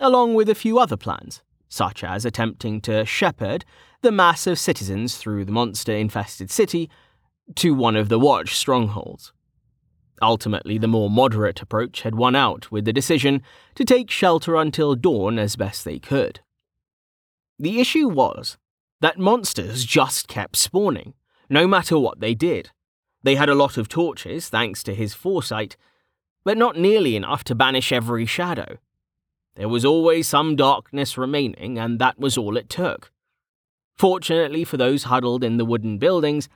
Along 0.00 0.34
with 0.34 0.48
a 0.48 0.54
few 0.54 0.78
other 0.78 0.96
plans, 0.96 1.42
such 1.68 2.02
as 2.02 2.24
attempting 2.24 2.80
to 2.82 3.04
shepherd 3.04 3.64
the 4.02 4.12
mass 4.12 4.46
of 4.46 4.58
citizens 4.58 5.16
through 5.16 5.44
the 5.44 5.52
monster 5.52 5.92
infested 5.92 6.50
city 6.50 6.88
to 7.56 7.74
one 7.74 7.96
of 7.96 8.08
the 8.08 8.18
Watch 8.18 8.56
strongholds. 8.56 9.32
Ultimately, 10.20 10.78
the 10.78 10.88
more 10.88 11.10
moderate 11.10 11.62
approach 11.62 12.02
had 12.02 12.14
won 12.14 12.34
out 12.34 12.70
with 12.72 12.84
the 12.84 12.92
decision 12.92 13.42
to 13.74 13.84
take 13.84 14.10
shelter 14.10 14.56
until 14.56 14.94
dawn 14.94 15.38
as 15.38 15.56
best 15.56 15.84
they 15.84 15.98
could. 15.98 16.40
The 17.58 17.80
issue 17.80 18.08
was 18.08 18.58
that 19.00 19.18
monsters 19.18 19.84
just 19.84 20.28
kept 20.28 20.56
spawning, 20.56 21.14
no 21.48 21.66
matter 21.66 21.98
what 21.98 22.20
they 22.20 22.34
did. 22.34 22.70
They 23.22 23.36
had 23.36 23.48
a 23.48 23.54
lot 23.54 23.76
of 23.76 23.88
torches, 23.88 24.48
thanks 24.48 24.82
to 24.84 24.94
his 24.94 25.14
foresight, 25.14 25.76
but 26.44 26.56
not 26.56 26.76
nearly 26.76 27.16
enough 27.16 27.44
to 27.44 27.54
banish 27.54 27.92
every 27.92 28.26
shadow. 28.26 28.78
There 29.58 29.68
was 29.68 29.84
always 29.84 30.28
some 30.28 30.54
darkness 30.56 31.18
remaining, 31.18 31.78
and 31.78 31.98
that 31.98 32.18
was 32.18 32.38
all 32.38 32.56
it 32.56 32.70
took. 32.70 33.10
Fortunately 33.96 34.62
for 34.62 34.76
those 34.76 35.02
huddled 35.04 35.42
in 35.42 35.56
the 35.56 35.64
wooden 35.64 35.98
buildings, 35.98 36.48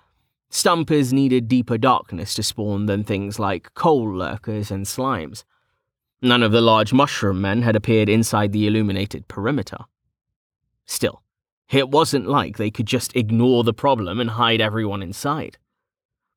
Stumpers 0.54 1.14
needed 1.14 1.48
deeper 1.48 1.78
darkness 1.78 2.34
to 2.34 2.42
spawn 2.42 2.84
than 2.84 3.02
things 3.02 3.38
like 3.38 3.72
coal 3.72 4.14
lurkers 4.14 4.70
and 4.70 4.84
slimes. 4.84 5.44
None 6.20 6.42
of 6.42 6.52
the 6.52 6.60
large 6.60 6.92
mushroom 6.92 7.40
men 7.40 7.62
had 7.62 7.74
appeared 7.74 8.10
inside 8.10 8.52
the 8.52 8.66
illuminated 8.66 9.28
perimeter. 9.28 9.78
Still, 10.84 11.22
it 11.70 11.88
wasn't 11.88 12.28
like 12.28 12.58
they 12.58 12.70
could 12.70 12.86
just 12.86 13.16
ignore 13.16 13.64
the 13.64 13.72
problem 13.72 14.20
and 14.20 14.30
hide 14.30 14.60
everyone 14.60 15.02
inside. 15.02 15.56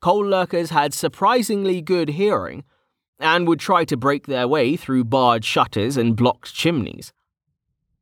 Coal 0.02 0.26
lurkers 0.26 0.70
had 0.70 0.94
surprisingly 0.94 1.82
good 1.82 2.10
hearing 2.10 2.64
and 3.20 3.48
would 3.48 3.60
try 3.60 3.86
to 3.86 3.98
break 3.98 4.28
their 4.28 4.48
way 4.48 4.76
through 4.76 5.06
barred 5.06 5.46
shutters 5.46 5.98
and 5.98 6.16
blocked 6.16 6.54
chimneys. 6.54 7.14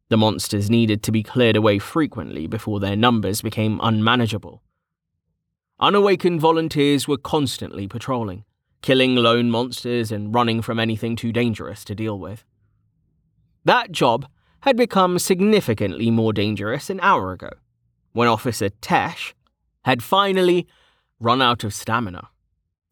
The 0.10 0.18
monsters 0.18 0.70
needed 0.70 1.02
to 1.04 1.12
be 1.12 1.24
cleared 1.24 1.56
away 1.56 1.80
frequently 1.80 2.48
before 2.48 2.80
their 2.80 2.96
numbers 2.96 3.42
became 3.42 3.80
unmanageable. 3.82 4.62
Unawakened 5.80 6.40
volunteers 6.40 7.08
were 7.08 7.18
constantly 7.18 7.88
patrolling, 7.88 8.46
killing 8.82 9.16
lone 9.16 9.50
monsters 9.50 10.12
and 10.12 10.34
running 10.34 10.62
from 10.62 10.80
anything 10.80 11.16
too 11.16 11.32
dangerous 11.32 11.84
to 11.86 11.96
deal 11.96 12.20
with. 12.20 12.44
That 13.66 13.92
job 13.92 14.28
had 14.62 14.78
become 14.78 15.20
significantly 15.20 16.12
more 16.12 16.32
dangerous 16.32 16.90
an 16.90 17.00
hour 17.02 17.32
ago, 17.32 17.50
when 18.12 18.28
Officer 18.28 18.70
Tesh 18.70 19.34
had 19.84 20.04
finally 20.04 20.68
run 21.20 21.42
out 21.42 21.64
of 21.64 21.74
stamina. 21.74 22.30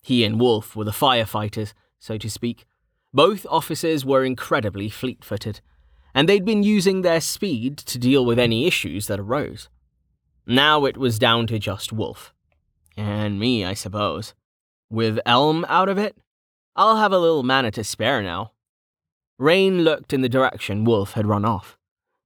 He 0.01 0.23
and 0.23 0.39
Wolf 0.39 0.75
were 0.75 0.85
the 0.85 0.91
firefighters, 0.91 1.73
so 2.01 2.17
to 2.17 2.29
speak. 2.29 2.65
Both 3.13 3.45
officers 3.49 4.03
were 4.03 4.25
incredibly 4.25 4.89
fleet 4.89 5.23
footed, 5.23 5.61
and 6.13 6.27
they'd 6.27 6.43
been 6.43 6.63
using 6.63 7.01
their 7.01 7.21
speed 7.21 7.77
to 7.77 7.97
deal 7.97 8.25
with 8.25 8.39
any 8.39 8.67
issues 8.67 9.07
that 9.07 9.19
arose. 9.19 9.69
Now 10.45 10.83
it 10.85 10.97
was 10.97 11.19
down 11.19 11.47
to 11.47 11.59
just 11.59 11.93
Wolf. 11.93 12.33
And 12.97 13.39
me, 13.39 13.63
I 13.63 13.73
suppose. 13.75 14.33
With 14.89 15.19
Elm 15.25 15.65
out 15.69 15.87
of 15.87 15.97
it, 15.97 16.17
I'll 16.75 16.97
have 16.97 17.13
a 17.13 17.19
little 17.19 17.43
mana 17.43 17.71
to 17.71 17.83
spare 17.83 18.21
now. 18.21 18.51
Rain 19.37 19.83
looked 19.83 20.11
in 20.11 20.21
the 20.21 20.29
direction 20.29 20.83
Wolf 20.83 21.13
had 21.13 21.27
run 21.27 21.45
off, 21.45 21.77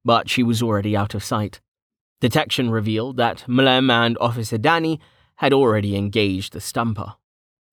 but 0.04 0.30
she 0.30 0.42
was 0.42 0.64
already 0.64 0.96
out 0.96 1.14
of 1.14 1.24
sight. 1.24 1.62
Detection 2.22 2.70
revealed 2.70 3.18
that 3.18 3.44
Mlem 3.48 3.92
and 3.92 4.18
Officer 4.20 4.58
Danny 4.58 5.00
had 5.36 5.54
already 5.54 5.96
engaged 5.96 6.54
the 6.54 6.62
stumper, 6.62 7.16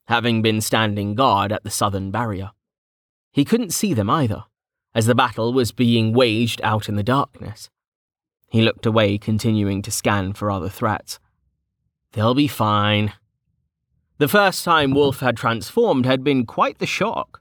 having 0.08 0.42
been 0.42 0.60
standing 0.60 1.14
guard 1.14 1.52
at 1.52 1.64
the 1.64 1.70
southern 1.70 2.10
barrier. 2.10 2.50
He 3.32 3.44
couldn't 3.44 3.72
see 3.72 3.94
them 3.94 4.10
either, 4.10 4.44
as 4.94 5.06
the 5.06 5.14
battle 5.14 5.52
was 5.52 5.72
being 5.72 6.12
waged 6.12 6.60
out 6.62 6.88
in 6.88 6.96
the 6.96 7.02
darkness. 7.02 7.70
He 8.50 8.60
looked 8.60 8.84
away, 8.84 9.16
continuing 9.16 9.80
to 9.82 9.90
scan 9.90 10.34
for 10.34 10.50
other 10.50 10.68
threats. 10.68 11.18
They'll 12.12 12.34
be 12.34 12.48
fine. 12.48 13.14
The 14.18 14.28
first 14.28 14.64
time 14.64 14.92
Wolf 14.92 15.20
had 15.20 15.36
transformed 15.36 16.04
had 16.04 16.22
been 16.22 16.44
quite 16.44 16.78
the 16.78 16.86
shock. 16.86 17.40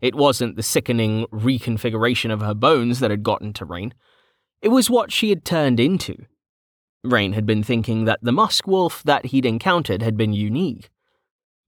It 0.00 0.14
wasn't 0.14 0.56
the 0.56 0.62
sickening 0.62 1.26
reconfiguration 1.32 2.32
of 2.32 2.40
her 2.40 2.54
bones 2.54 3.00
that 3.00 3.10
had 3.10 3.24
gotten 3.24 3.52
to 3.54 3.64
Rain. 3.64 3.92
It 4.62 4.68
was 4.68 4.88
what 4.88 5.10
she 5.10 5.30
had 5.30 5.44
turned 5.44 5.80
into. 5.80 6.26
Rain 7.02 7.32
had 7.32 7.46
been 7.46 7.62
thinking 7.62 8.04
that 8.04 8.20
the 8.22 8.32
musk 8.32 8.66
wolf 8.66 9.02
that 9.04 9.26
he'd 9.26 9.46
encountered 9.46 10.02
had 10.02 10.16
been 10.16 10.32
unique, 10.32 10.90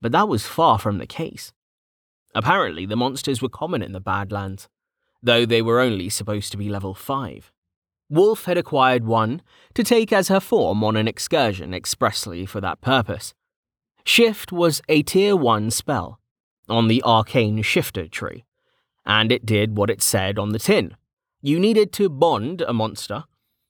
but 0.01 0.11
that 0.11 0.27
was 0.27 0.45
far 0.45 0.79
from 0.79 0.97
the 0.97 1.07
case. 1.07 1.53
Apparently, 2.35 2.85
the 2.85 2.95
monsters 2.95 3.41
were 3.41 3.49
common 3.49 3.81
in 3.81 3.91
the 3.91 3.99
Badlands, 3.99 4.69
though 5.21 5.45
they 5.45 5.61
were 5.61 5.79
only 5.79 6.09
supposed 6.09 6.51
to 6.51 6.57
be 6.57 6.69
level 6.69 6.93
5. 6.93 7.51
Wolf 8.09 8.45
had 8.45 8.57
acquired 8.57 9.05
one 9.05 9.41
to 9.73 9.83
take 9.83 10.11
as 10.11 10.29
her 10.29 10.39
form 10.39 10.83
on 10.83 10.95
an 10.95 11.07
excursion 11.07 11.73
expressly 11.73 12.45
for 12.45 12.59
that 12.61 12.81
purpose. 12.81 13.33
Shift 14.03 14.51
was 14.51 14.81
a 14.89 15.03
Tier 15.03 15.35
1 15.35 15.69
spell, 15.71 16.19
on 16.67 16.87
the 16.87 17.03
arcane 17.03 17.61
shifter 17.61 18.07
tree, 18.07 18.45
and 19.05 19.31
it 19.31 19.45
did 19.45 19.77
what 19.77 19.89
it 19.89 20.01
said 20.01 20.39
on 20.39 20.49
the 20.49 20.59
tin. 20.59 20.95
You 21.41 21.59
needed 21.59 21.91
to 21.93 22.09
bond 22.09 22.61
a 22.61 22.73
monster, 22.73 23.25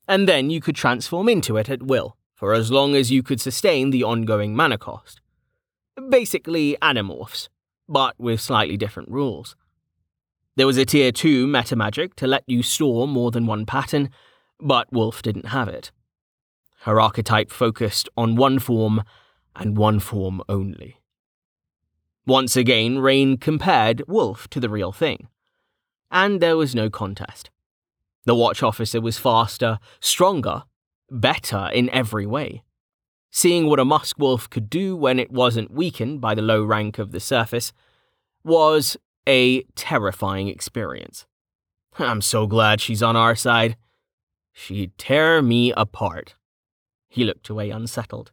and 0.08 0.28
then 0.28 0.50
you 0.50 0.62
could 0.62 0.76
transform 0.76 1.30
into 1.30 1.58
it 1.58 1.70
at 1.70 1.84
will, 1.84 2.16
for 2.34 2.54
as 2.54 2.72
long 2.72 2.96
as 2.96 3.12
you 3.12 3.22
could 3.22 3.42
sustain 3.42 3.90
the 3.90 4.04
ongoing 4.04 4.56
mana 4.56 4.78
cost. 4.78 5.22
Basically, 6.08 6.78
animorphs, 6.82 7.50
but 7.88 8.16
with 8.20 8.40
slightly 8.40 8.78
different 8.78 9.10
rules. 9.10 9.56
There 10.56 10.68
was 10.68 10.78
a 10.78 10.86
tier 10.86 11.12
2 11.12 11.48
meta 11.48 11.76
magic 11.76 12.16
to 12.16 12.28
let 12.28 12.44
you 12.48 12.64
store 12.64 13.08
more 13.08 13.32
than 13.32 13.46
one 13.46 13.66
pattern, 13.66 14.10
but 14.60 14.92
Wolf 14.92 15.22
didn't 15.22 15.48
have 15.48 15.68
it. 15.68 15.92
Her 16.82 17.00
archetype 17.00 17.52
focused 17.52 18.08
on 18.16 18.36
one 18.36 18.60
form 18.60 19.04
and 19.56 19.78
one 19.78 20.00
form 20.00 20.42
only. 20.48 21.02
Once 22.26 22.56
again, 22.56 23.00
Rain 23.00 23.38
compared 23.38 24.04
Wolf 24.08 24.48
to 24.50 24.60
the 24.60 24.70
real 24.70 24.92
thing. 24.92 25.28
And 26.12 26.42
there 26.42 26.58
was 26.58 26.76
no 26.76 26.90
contest. 26.90 27.50
The 28.26 28.36
watch 28.36 28.62
officer 28.62 29.02
was 29.02 29.18
faster, 29.18 29.80
stronger, 30.00 30.64
better 31.10 31.70
in 31.74 31.90
every 31.90 32.26
way. 32.26 32.64
Seeing 33.32 33.68
what 33.68 33.80
a 33.80 33.86
musk 33.86 34.18
wolf 34.18 34.50
could 34.50 34.70
do 34.70 34.96
when 34.96 35.20
it 35.20 35.32
wasn't 35.32 35.72
weakened 35.72 36.20
by 36.20 36.34
the 36.34 36.42
low 36.42 36.64
rank 36.64 36.98
of 36.98 37.12
the 37.12 37.20
surface 37.20 37.72
was 38.44 38.98
a 39.28 39.64
terrifying 39.76 40.48
experience. 40.48 41.28
I'm 41.98 42.22
so 42.22 42.48
glad 42.48 42.82
she's 42.82 43.04
on 43.04 43.16
our 43.16 43.36
side. 43.36 43.76
She'd 44.52 44.98
tear 44.98 45.42
me 45.42 45.72
apart. 45.74 46.36
He 47.08 47.24
looked 47.24 47.50
away 47.50 47.70
unsettled. 47.70 48.32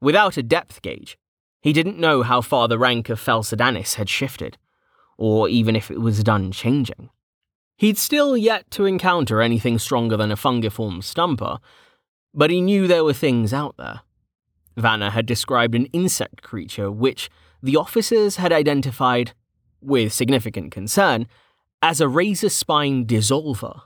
Without 0.00 0.36
a 0.36 0.42
depth 0.42 0.82
gauge, 0.82 1.16
he 1.60 1.72
didn't 1.72 1.98
know 1.98 2.22
how 2.22 2.40
far 2.40 2.68
the 2.68 2.78
rank 2.78 3.08
of 3.08 3.20
Fel 3.20 3.42
Sadanis 3.42 3.94
had 3.94 4.08
shifted, 4.08 4.58
or 5.16 5.48
even 5.48 5.76
if 5.76 5.90
it 5.90 6.00
was 6.00 6.24
done 6.24 6.50
changing. 6.50 7.10
He'd 7.76 7.98
still 7.98 8.36
yet 8.36 8.70
to 8.72 8.84
encounter 8.84 9.40
anything 9.40 9.78
stronger 9.78 10.16
than 10.16 10.32
a 10.32 10.36
fungiform 10.36 11.02
stumper, 11.02 11.58
but 12.34 12.50
he 12.50 12.60
knew 12.60 12.86
there 12.86 13.04
were 13.04 13.12
things 13.12 13.52
out 13.52 13.76
there. 13.76 14.00
Vanna 14.76 15.10
had 15.10 15.26
described 15.26 15.74
an 15.74 15.86
insect 15.86 16.42
creature 16.42 16.90
which 16.90 17.30
the 17.62 17.76
officers 17.76 18.36
had 18.36 18.52
identified, 18.52 19.32
with 19.80 20.12
significant 20.12 20.72
concern, 20.72 21.26
as 21.82 22.00
a 22.00 22.08
razor 22.08 22.48
spine 22.48 23.04
dissolver. 23.04 23.82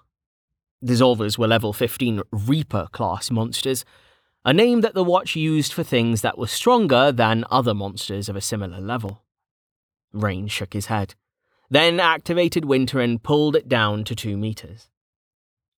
Dissolvers 0.84 1.38
were 1.38 1.48
level 1.48 1.72
15 1.72 2.22
Reaper 2.30 2.88
class 2.92 3.30
monsters 3.30 3.84
a 4.46 4.52
name 4.52 4.80
that 4.82 4.94
the 4.94 5.02
watch 5.02 5.34
used 5.34 5.72
for 5.72 5.82
things 5.82 6.20
that 6.20 6.38
were 6.38 6.46
stronger 6.46 7.10
than 7.10 7.44
other 7.50 7.74
monsters 7.74 8.28
of 8.28 8.36
a 8.36 8.40
similar 8.40 8.80
level. 8.80 9.24
Rain 10.12 10.46
shook 10.46 10.72
his 10.72 10.86
head, 10.86 11.16
then 11.68 11.98
activated 11.98 12.64
Winter 12.64 13.00
and 13.00 13.20
pulled 13.20 13.56
it 13.56 13.68
down 13.68 14.04
to 14.04 14.14
two 14.14 14.36
meters. 14.36 14.88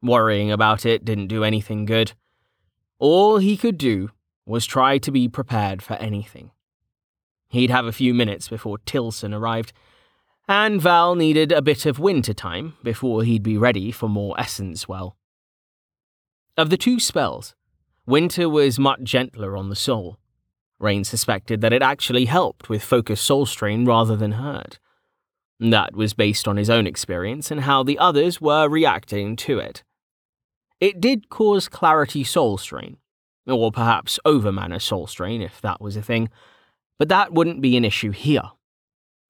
Worrying 0.03 0.53
about 0.53 0.85
it 0.85 1.03
didn't 1.03 1.29
do 1.29 1.45
anything 1.45 1.87
good. 1.87 2.13
All 2.99 3.39
he 3.39 3.57
could 3.57 3.79
do 3.79 4.11
was 4.45 4.67
try 4.67 4.99
to 4.99 5.11
be 5.11 5.29
prepared 5.29 5.83
for 5.83 5.95
anything. 5.95 6.51
He'd 7.49 7.71
have 7.71 7.87
a 7.87 7.93
few 7.93 8.13
minutes 8.13 8.49
before 8.49 8.79
Tilson 8.79 9.33
arrived, 9.33 9.73
and 10.49 10.81
Val 10.81 11.15
needed 11.15 11.53
a 11.53 11.63
bit 11.63 11.87
of 11.87 11.99
winter 11.99 12.35
time 12.35 12.75
before 12.83 13.23
he'd 13.23 13.43
be 13.43 13.59
ready 13.59 13.91
for 13.91 14.09
more 14.09 14.39
Essence 14.39 14.89
Well. 14.89 15.17
Of 16.57 16.71
the 16.71 16.77
two 16.77 16.99
spells, 16.99 17.55
Winter 18.07 18.49
was 18.49 18.79
much 18.79 19.03
gentler 19.03 19.55
on 19.55 19.69
the 19.69 19.77
soul. 19.77 20.19
Rain 20.81 21.05
suspected 21.05 21.61
that 21.61 21.75
it 21.75 21.83
actually 21.83 22.25
helped 22.25 22.71
with 22.71 22.83
focus 22.83 23.21
soul 23.21 23.45
strain 23.45 23.85
rather 23.85 24.17
than 24.17 24.33
hurt. 24.33 24.79
That 25.61 25.95
was 25.95 26.15
based 26.15 26.49
on 26.49 26.57
his 26.57 26.71
own 26.71 26.87
experience 26.87 27.51
and 27.51 27.61
how 27.61 27.83
the 27.83 27.99
others 27.99 28.41
were 28.41 28.69
reacting 28.69 29.37
to 29.37 29.59
it. 29.59 29.85
It 30.81 31.01
did 31.01 31.29
cause 31.29 31.69
clarity 31.69 32.23
soul 32.23 32.57
strain, 32.57 32.99
or 33.47 33.73
perhaps 33.73 34.21
overmana 34.25 34.81
soul 34.81 35.07
strain 35.07 35.43
if 35.43 35.61
that 35.61 35.81
was 35.81 35.97
a 35.97 36.03
thing, 36.03 36.29
but 36.99 37.09
that 37.09 37.33
wouldn't 37.33 37.61
be 37.61 37.77
an 37.77 37.85
issue 37.85 38.13
here. 38.13 38.51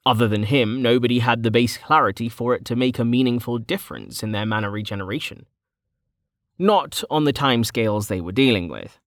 Other 0.04 0.28
than 0.28 0.44
him, 0.44 0.82
nobody 0.82 1.18
had 1.20 1.42
the 1.42 1.50
base 1.50 1.76
clarity 1.76 2.28
for 2.28 2.54
it 2.54 2.64
to 2.66 2.76
make 2.76 2.98
a 2.98 3.04
meaningful 3.04 3.58
difference 3.58 4.22
in 4.22 4.32
their 4.32 4.46
mana 4.46 4.70
regeneration. 4.70 5.46
Not 6.58 7.02
on 7.10 7.24
the 7.24 7.32
timescales 7.32 8.08
they 8.08 8.20
were 8.20 8.32
dealing 8.32 8.68
with. 8.68 8.98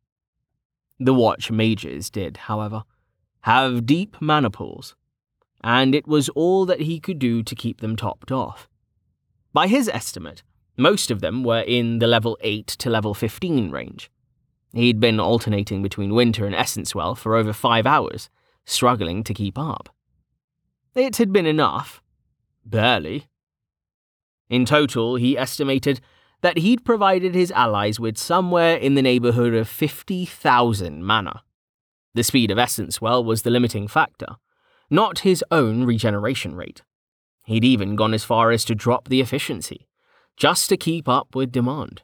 The 1.00 1.14
Watch 1.14 1.52
mages 1.52 2.10
did, 2.10 2.38
however, 2.38 2.84
have 3.42 3.86
deep 3.86 4.16
mana 4.20 4.50
pools, 4.52 4.96
and 5.64 5.94
it 5.96 6.08
was 6.08 6.30
all 6.30 6.66
that 6.68 6.82
he 6.82 7.00
could 7.00 7.20
do 7.20 7.44
to 7.44 7.56
keep 7.56 7.82
them 7.82 7.96
topped 7.96 8.32
off. 8.32 8.68
By 9.54 9.68
his 9.68 9.90
estimate, 9.90 10.44
most 10.82 11.12
of 11.12 11.22
them 11.22 11.44
were 11.44 11.62
in 11.62 12.00
the 12.00 12.08
level 12.08 12.38
8 12.42 12.68
to 12.68 12.90
level 12.90 13.14
15 13.14 13.72
range. 13.72 14.10
He'd 14.74 15.00
been 15.00 15.20
alternating 15.20 15.82
between 15.84 16.16
Winter 16.16 16.46
and 16.46 16.56
Essencewell 16.56 17.18
for 17.18 17.36
over 17.36 17.54
five 17.54 17.86
hours, 17.86 18.30
struggling 18.66 19.24
to 19.26 19.34
keep 19.34 19.58
up. 19.58 19.90
It 20.96 21.18
had 21.18 21.32
been 21.32 21.46
enough. 21.46 22.02
Barely. 22.66 23.28
In 24.50 24.66
total, 24.66 25.16
he 25.16 25.38
estimated 25.38 26.02
that 26.42 26.58
he'd 26.58 26.84
provided 26.84 27.36
his 27.36 27.52
allies 27.52 28.00
with 28.00 28.18
somewhere 28.18 28.76
in 28.76 28.96
the 28.96 29.02
neighbourhood 29.02 29.54
of 29.54 29.70
50,000 29.70 31.04
mana. 31.04 31.44
The 32.14 32.24
speed 32.24 32.52
of 32.52 32.58
Essencewell 32.58 33.24
was 33.24 33.44
the 33.44 33.50
limiting 33.50 33.88
factor, 33.88 34.36
not 34.90 35.20
his 35.20 35.44
own 35.52 35.86
regeneration 35.86 36.56
rate. 36.56 36.82
He'd 37.46 37.64
even 37.64 37.96
gone 37.96 38.14
as 38.14 38.24
far 38.24 38.52
as 38.52 38.66
to 38.66 38.76
drop 38.76 39.08
the 39.08 39.22
efficiency, 39.22 39.88
just 40.42 40.70
to 40.70 40.76
keep 40.76 41.08
up 41.08 41.36
with 41.36 41.52
demand. 41.52 42.02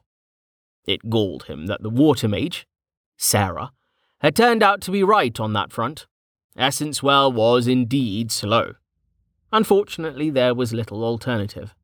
It 0.86 1.10
galled 1.10 1.46
him 1.46 1.66
that 1.66 1.82
the 1.82 1.90
water 1.90 2.28
mage, 2.28 2.68
Sarah, 3.16 3.72
had 4.20 4.36
turned 4.36 4.62
out 4.62 4.80
to 4.82 4.92
be 4.92 5.02
right 5.02 5.40
on 5.40 5.54
that 5.54 5.72
front. 5.72 6.06
Essencewell 6.56 7.32
was 7.32 7.66
indeed 7.66 8.30
slow. 8.30 8.74
Unfortunately, 9.52 10.30
there 10.30 10.54
was 10.54 10.72
little 10.72 11.02
alternative. 11.02 11.74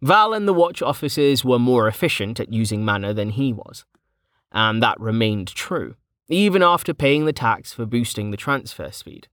Val 0.00 0.32
and 0.32 0.46
the 0.46 0.54
watch 0.54 0.80
officers 0.80 1.44
were 1.44 1.58
more 1.58 1.88
efficient 1.88 2.38
at 2.38 2.52
using 2.52 2.84
mana 2.84 3.12
than 3.12 3.30
he 3.30 3.52
was, 3.52 3.84
and 4.52 4.80
that 4.80 5.00
remained 5.00 5.48
true, 5.48 5.96
even 6.28 6.62
after 6.62 6.94
paying 6.94 7.24
the 7.24 7.32
tax 7.32 7.72
for 7.72 7.84
boosting 7.84 8.30
the 8.30 8.36
transfer 8.36 8.92
speed. 8.92 9.26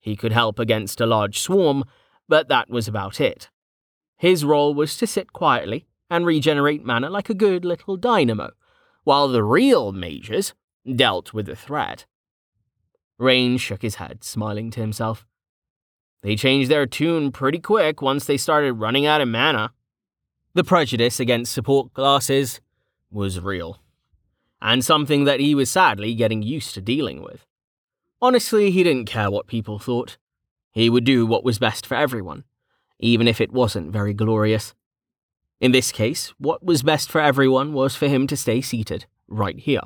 He 0.00 0.16
could 0.16 0.32
help 0.32 0.58
against 0.58 1.00
a 1.00 1.06
large 1.06 1.38
swarm, 1.38 1.84
but 2.28 2.48
that 2.48 2.68
was 2.68 2.86
about 2.86 3.22
it. 3.22 3.48
His 4.16 4.44
role 4.44 4.74
was 4.74 4.96
to 4.98 5.06
sit 5.06 5.32
quietly 5.32 5.86
and 6.10 6.26
regenerate 6.26 6.84
mana 6.84 7.10
like 7.10 7.28
a 7.28 7.34
good 7.34 7.64
little 7.64 7.96
dynamo, 7.96 8.52
while 9.04 9.28
the 9.28 9.42
real 9.42 9.92
mages 9.92 10.54
dealt 10.94 11.32
with 11.32 11.46
the 11.46 11.56
threat. 11.56 12.06
Rain 13.18 13.58
shook 13.58 13.82
his 13.82 13.96
head, 13.96 14.24
smiling 14.24 14.70
to 14.72 14.80
himself. 14.80 15.26
They 16.22 16.36
changed 16.36 16.70
their 16.70 16.86
tune 16.86 17.32
pretty 17.32 17.58
quick 17.58 18.00
once 18.00 18.24
they 18.24 18.36
started 18.36 18.74
running 18.74 19.06
out 19.06 19.20
of 19.20 19.28
mana. 19.28 19.72
The 20.54 20.64
prejudice 20.64 21.20
against 21.20 21.52
support 21.52 21.92
classes 21.92 22.60
was 23.10 23.40
real, 23.40 23.80
and 24.60 24.84
something 24.84 25.24
that 25.24 25.40
he 25.40 25.54
was 25.54 25.70
sadly 25.70 26.14
getting 26.14 26.42
used 26.42 26.74
to 26.74 26.80
dealing 26.80 27.22
with. 27.22 27.44
Honestly, 28.22 28.70
he 28.70 28.82
didn't 28.82 29.06
care 29.06 29.30
what 29.30 29.46
people 29.46 29.78
thought. 29.78 30.16
He 30.72 30.88
would 30.88 31.04
do 31.04 31.26
what 31.26 31.44
was 31.44 31.58
best 31.58 31.86
for 31.86 31.94
everyone, 31.94 32.44
even 32.98 33.28
if 33.28 33.40
it 33.40 33.52
wasn't 33.52 33.92
very 33.92 34.14
glorious. 34.14 34.74
In 35.60 35.72
this 35.72 35.92
case, 35.92 36.32
what 36.38 36.64
was 36.64 36.82
best 36.82 37.10
for 37.10 37.20
everyone 37.20 37.72
was 37.72 37.96
for 37.96 38.08
him 38.08 38.26
to 38.26 38.36
stay 38.36 38.60
seated, 38.60 39.06
right 39.28 39.58
here. 39.58 39.82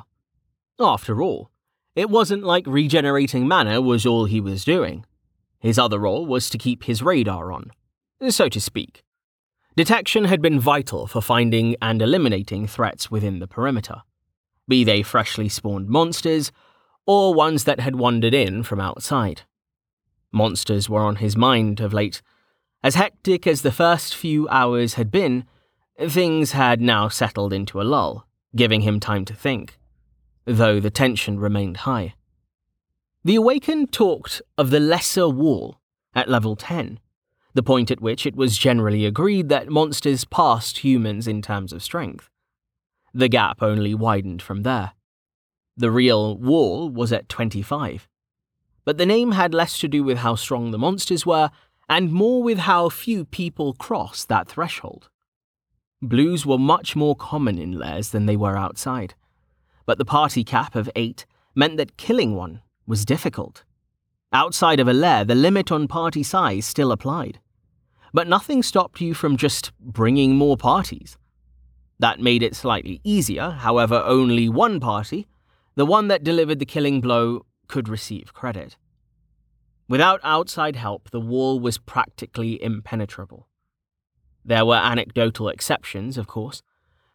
After 0.80 1.22
all, 1.22 1.50
it 1.94 2.10
wasn't 2.10 2.44
like 2.44 2.66
regenerating 2.66 3.48
mana 3.48 3.80
was 3.80 4.06
all 4.06 4.24
he 4.24 4.40
was 4.40 4.64
doing. 4.64 5.04
His 5.58 5.78
other 5.78 5.98
role 5.98 6.26
was 6.26 6.48
to 6.50 6.58
keep 6.58 6.84
his 6.84 7.02
radar 7.02 7.52
on, 7.52 7.72
so 8.28 8.48
to 8.48 8.60
speak. 8.60 9.02
Detection 9.76 10.24
had 10.24 10.42
been 10.42 10.58
vital 10.58 11.06
for 11.06 11.20
finding 11.20 11.76
and 11.82 12.02
eliminating 12.02 12.66
threats 12.66 13.10
within 13.10 13.38
the 13.38 13.46
perimeter, 13.46 14.02
be 14.66 14.84
they 14.84 15.02
freshly 15.02 15.48
spawned 15.48 15.88
monsters 15.88 16.52
or 17.06 17.32
ones 17.32 17.64
that 17.64 17.80
had 17.80 17.96
wandered 17.96 18.34
in 18.34 18.62
from 18.62 18.80
outside. 18.80 19.42
Monsters 20.30 20.90
were 20.90 21.00
on 21.00 21.16
his 21.16 21.36
mind 21.36 21.80
of 21.80 21.94
late. 21.94 22.20
As 22.82 22.94
hectic 22.94 23.46
as 23.46 23.62
the 23.62 23.72
first 23.72 24.14
few 24.14 24.48
hours 24.48 24.94
had 24.94 25.10
been, 25.10 25.44
things 26.00 26.52
had 26.52 26.80
now 26.80 27.08
settled 27.08 27.52
into 27.52 27.80
a 27.80 27.82
lull, 27.82 28.26
giving 28.54 28.82
him 28.82 29.00
time 29.00 29.24
to 29.24 29.34
think 29.34 29.78
though 30.48 30.80
the 30.80 30.90
tension 30.90 31.38
remained 31.38 31.78
high. 31.78 32.14
The 33.22 33.36
Awakened 33.36 33.92
talked 33.92 34.40
of 34.56 34.70
the 34.70 34.80
Lesser 34.80 35.28
Wall 35.28 35.78
at 36.14 36.28
level 36.28 36.56
10, 36.56 36.98
the 37.52 37.62
point 37.62 37.90
at 37.90 38.00
which 38.00 38.24
it 38.24 38.34
was 38.34 38.56
generally 38.56 39.04
agreed 39.04 39.50
that 39.50 39.68
monsters 39.68 40.24
passed 40.24 40.78
humans 40.78 41.28
in 41.28 41.42
terms 41.42 41.72
of 41.72 41.82
strength. 41.82 42.30
The 43.12 43.28
gap 43.28 43.62
only 43.62 43.94
widened 43.94 44.40
from 44.40 44.62
there. 44.62 44.92
The 45.76 45.90
real 45.90 46.36
wall 46.36 46.88
was 46.88 47.12
at 47.12 47.28
25. 47.28 48.08
But 48.84 48.96
the 48.96 49.06
name 49.06 49.32
had 49.32 49.52
less 49.52 49.78
to 49.80 49.88
do 49.88 50.02
with 50.02 50.18
how 50.18 50.34
strong 50.34 50.70
the 50.70 50.78
monsters 50.78 51.26
were 51.26 51.50
and 51.88 52.12
more 52.12 52.42
with 52.42 52.58
how 52.58 52.88
few 52.88 53.24
people 53.24 53.74
crossed 53.74 54.28
that 54.28 54.48
threshold. 54.48 55.08
Blues 56.00 56.46
were 56.46 56.58
much 56.58 56.94
more 56.94 57.16
common 57.16 57.58
in 57.58 57.72
lairs 57.72 58.10
than 58.10 58.26
they 58.26 58.36
were 58.36 58.56
outside 58.56 59.14
but 59.88 59.96
the 59.96 60.04
party 60.04 60.44
cap 60.44 60.74
of 60.74 60.90
eight 60.96 61.24
meant 61.54 61.78
that 61.78 61.96
killing 61.96 62.34
one 62.34 62.60
was 62.86 63.06
difficult. 63.06 63.64
Outside 64.34 64.80
of 64.80 64.86
a 64.86 64.92
lair, 64.92 65.24
the 65.24 65.34
limit 65.34 65.72
on 65.72 65.88
party 65.88 66.22
size 66.22 66.66
still 66.66 66.92
applied. 66.92 67.40
But 68.12 68.28
nothing 68.28 68.62
stopped 68.62 69.00
you 69.00 69.14
from 69.14 69.38
just 69.38 69.72
bringing 69.80 70.36
more 70.36 70.58
parties. 70.58 71.16
That 71.98 72.20
made 72.20 72.42
it 72.42 72.54
slightly 72.54 73.00
easier, 73.02 73.48
however, 73.48 74.02
only 74.04 74.46
one 74.50 74.78
party, 74.78 75.26
the 75.74 75.86
one 75.86 76.08
that 76.08 76.22
delivered 76.22 76.58
the 76.58 76.66
killing 76.66 77.00
blow, 77.00 77.46
could 77.66 77.88
receive 77.88 78.34
credit. 78.34 78.76
Without 79.88 80.20
outside 80.22 80.76
help, 80.76 81.10
the 81.10 81.20
wall 81.20 81.58
was 81.58 81.78
practically 81.78 82.62
impenetrable. 82.62 83.48
There 84.44 84.66
were 84.66 84.76
anecdotal 84.76 85.48
exceptions, 85.48 86.18
of 86.18 86.26
course, 86.26 86.62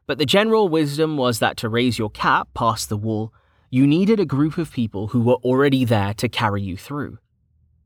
but 0.08 0.18
the 0.18 0.26
general 0.26 0.68
wisdom 0.68 1.16
was 1.16 1.40
that 1.40 1.56
to 1.58 1.70
raise 1.70 1.98
your 2.00 2.10
cap 2.10 2.50
past 2.54 2.90
the 2.90 2.98
wall, 2.98 3.34
you 3.70 3.88
needed 3.88 4.20
a 4.20 4.26
group 4.26 4.58
of 4.58 4.72
people 4.72 5.08
who 5.08 5.22
were 5.22 5.36
already 5.36 5.86
there 5.86 6.14
to 6.16 6.28
carry 6.28 6.62
you 6.62 6.78
through. 6.78 7.20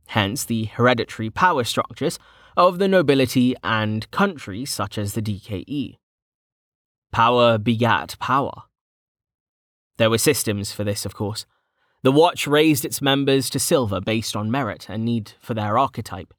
Hence 0.07 0.45
the 0.45 0.65
hereditary 0.65 1.29
power 1.29 1.63
structures 1.63 2.17
of 2.55 2.79
the 2.79 2.87
nobility 2.87 3.55
and 3.63 4.09
country 4.11 4.65
such 4.65 4.97
as 4.97 5.13
the 5.13 5.21
DKE. 5.21 5.97
Power 7.11 7.57
begat 7.57 8.15
power. 8.19 8.63
There 9.97 10.09
were 10.09 10.17
systems 10.17 10.71
for 10.71 10.83
this, 10.83 11.05
of 11.05 11.13
course. 11.13 11.45
The 12.03 12.11
Watch 12.11 12.45
raised 12.47 12.85
its 12.85 13.01
members 13.01 13.49
to 13.49 13.59
silver 13.59 13.99
based 13.99 14.35
on 14.35 14.51
merit 14.51 14.87
and 14.87 15.03
need 15.03 15.33
for 15.39 15.53
their 15.53 15.77
archetype. 15.77 16.33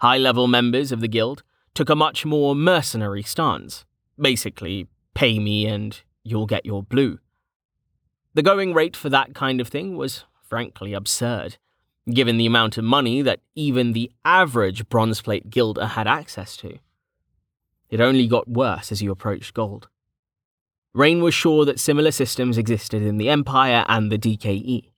High 0.00 0.18
level 0.18 0.48
members 0.48 0.92
of 0.92 1.00
the 1.00 1.08
Guild 1.08 1.42
took 1.74 1.88
a 1.88 1.96
much 1.96 2.26
more 2.26 2.54
mercenary 2.54 3.22
stance, 3.22 3.84
basically 4.18 4.88
pay 5.14 5.38
me 5.38 5.66
and 5.66 6.00
you'll 6.24 6.46
get 6.46 6.66
your 6.66 6.82
blue. 6.82 7.18
The 8.34 8.42
going 8.42 8.74
rate 8.74 8.96
for 8.96 9.08
that 9.08 9.34
kind 9.34 9.60
of 9.60 9.68
thing 9.68 9.96
was 9.96 10.24
frankly 10.42 10.92
absurd, 10.92 11.56
given 12.12 12.36
the 12.36 12.46
amount 12.46 12.76
of 12.76 12.84
money 12.84 13.22
that 13.22 13.40
even 13.54 13.92
the 13.92 14.10
average 14.24 14.88
bronze 14.88 15.20
plate 15.22 15.50
guilder 15.50 15.86
had 15.86 16.06
access 16.06 16.56
to. 16.58 16.78
It 17.88 18.00
only 18.00 18.26
got 18.26 18.48
worse 18.48 18.90
as 18.90 19.02
you 19.02 19.10
approached 19.10 19.54
gold. 19.54 19.88
Rain 20.92 21.22
was 21.22 21.34
sure 21.34 21.64
that 21.64 21.78
similar 21.78 22.10
systems 22.10 22.58
existed 22.58 23.02
in 23.02 23.16
the 23.16 23.28
Empire 23.28 23.84
and 23.88 24.10
the 24.10 24.18
DKE, 24.18 24.90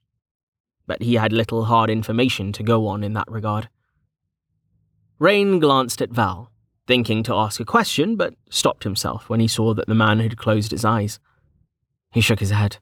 but 0.87 1.03
he 1.03 1.15
had 1.15 1.31
little 1.31 1.65
hard 1.65 1.89
information 1.89 2.51
to 2.53 2.63
go 2.63 2.87
on 2.87 3.03
in 3.03 3.13
that 3.13 3.29
regard. 3.29 3.69
Rain 5.19 5.59
glanced 5.59 6.01
at 6.01 6.09
Val, 6.09 6.51
thinking 6.87 7.21
to 7.23 7.35
ask 7.35 7.59
a 7.59 7.65
question, 7.65 8.15
but 8.15 8.33
stopped 8.49 8.83
himself 8.83 9.29
when 9.29 9.39
he 9.39 9.47
saw 9.47 9.73
that 9.75 9.87
the 9.87 9.93
man 9.93 10.19
had 10.19 10.37
closed 10.37 10.71
his 10.71 10.83
eyes. 10.83 11.19
He 12.11 12.21
shook 12.21 12.39
his 12.39 12.49
head, 12.49 12.77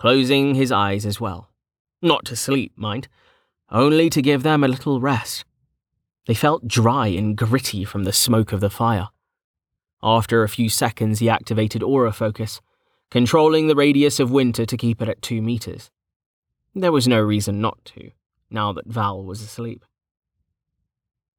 closing 0.00 0.56
his 0.56 0.72
eyes 0.72 1.06
as 1.06 1.20
well. 1.20 1.48
Not 2.02 2.24
to 2.26 2.36
sleep, 2.36 2.72
mind, 2.76 3.06
only 3.70 4.10
to 4.10 4.20
give 4.20 4.42
them 4.42 4.64
a 4.64 4.68
little 4.68 5.00
rest. 5.00 5.44
They 6.26 6.34
felt 6.34 6.66
dry 6.66 7.06
and 7.06 7.36
gritty 7.36 7.84
from 7.84 8.02
the 8.02 8.12
smoke 8.12 8.52
of 8.52 8.60
the 8.60 8.70
fire. 8.70 9.08
After 10.02 10.42
a 10.42 10.48
few 10.48 10.68
seconds, 10.68 11.20
he 11.20 11.28
activated 11.28 11.82
aura 11.82 12.12
focus, 12.12 12.60
controlling 13.10 13.66
the 13.68 13.76
radius 13.76 14.18
of 14.18 14.30
winter 14.30 14.66
to 14.66 14.76
keep 14.76 15.00
it 15.00 15.08
at 15.08 15.22
two 15.22 15.40
meters. 15.40 15.90
There 16.74 16.92
was 16.92 17.06
no 17.06 17.20
reason 17.20 17.60
not 17.60 17.84
to, 17.86 18.10
now 18.50 18.72
that 18.72 18.86
Val 18.86 19.22
was 19.22 19.42
asleep. 19.42 19.84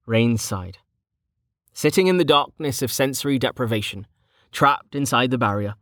Rain 0.05 0.37
sighed. 0.37 0.77
Sitting 1.73 2.07
in 2.07 2.17
the 2.17 2.23
darkness 2.23 2.81
of 2.81 2.91
sensory 2.91 3.39
deprivation, 3.39 4.05
trapped 4.51 4.95
inside 4.95 5.31
the 5.31 5.37
barrier, 5.37 5.75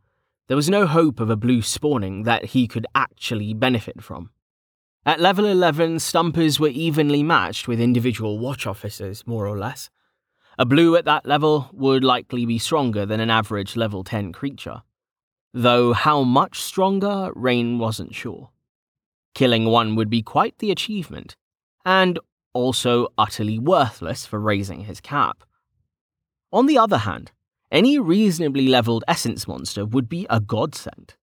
there 0.48 0.56
was 0.56 0.70
no 0.70 0.86
hope 0.86 1.20
of 1.20 1.30
a 1.30 1.36
blue 1.36 1.62
spawning 1.62 2.24
that 2.24 2.46
he 2.46 2.66
could 2.66 2.86
actually 2.94 3.54
benefit 3.54 4.02
from. 4.02 4.30
At 5.04 5.20
level 5.20 5.44
11, 5.44 5.98
Stumpers 5.98 6.58
were 6.58 6.68
evenly 6.68 7.22
matched 7.22 7.68
with 7.68 7.80
individual 7.80 8.38
watch 8.38 8.66
officers, 8.66 9.26
more 9.26 9.46
or 9.46 9.58
less. 9.58 9.90
A 10.58 10.66
blue 10.66 10.96
at 10.96 11.04
that 11.06 11.26
level 11.26 11.70
would 11.72 12.04
likely 12.04 12.44
be 12.44 12.58
stronger 12.58 13.06
than 13.06 13.20
an 13.20 13.30
average 13.30 13.76
level 13.76 14.04
10 14.04 14.32
creature. 14.32 14.82
Though 15.54 15.92
how 15.92 16.22
much 16.22 16.60
stronger, 16.60 17.30
Rain 17.34 17.78
wasn't 17.78 18.14
sure. 18.14 18.50
Killing 19.34 19.64
one 19.64 19.96
would 19.96 20.10
be 20.10 20.22
quite 20.22 20.58
the 20.58 20.70
achievement, 20.70 21.36
and 21.84 22.18
also 22.52 23.08
utterly 23.16 23.58
worthless 23.58 24.26
for 24.26 24.38
raising 24.38 24.82
his 24.82 25.00
cap. 25.00 25.42
On 26.52 26.66
the 26.66 26.78
other 26.78 26.98
hand, 26.98 27.32
any 27.70 27.98
reasonably 27.98 28.68
leveled 28.68 29.04
essence 29.08 29.48
monster 29.48 29.86
would 29.86 30.08
be 30.08 30.26
a 30.28 30.38
godsend, 30.38 31.14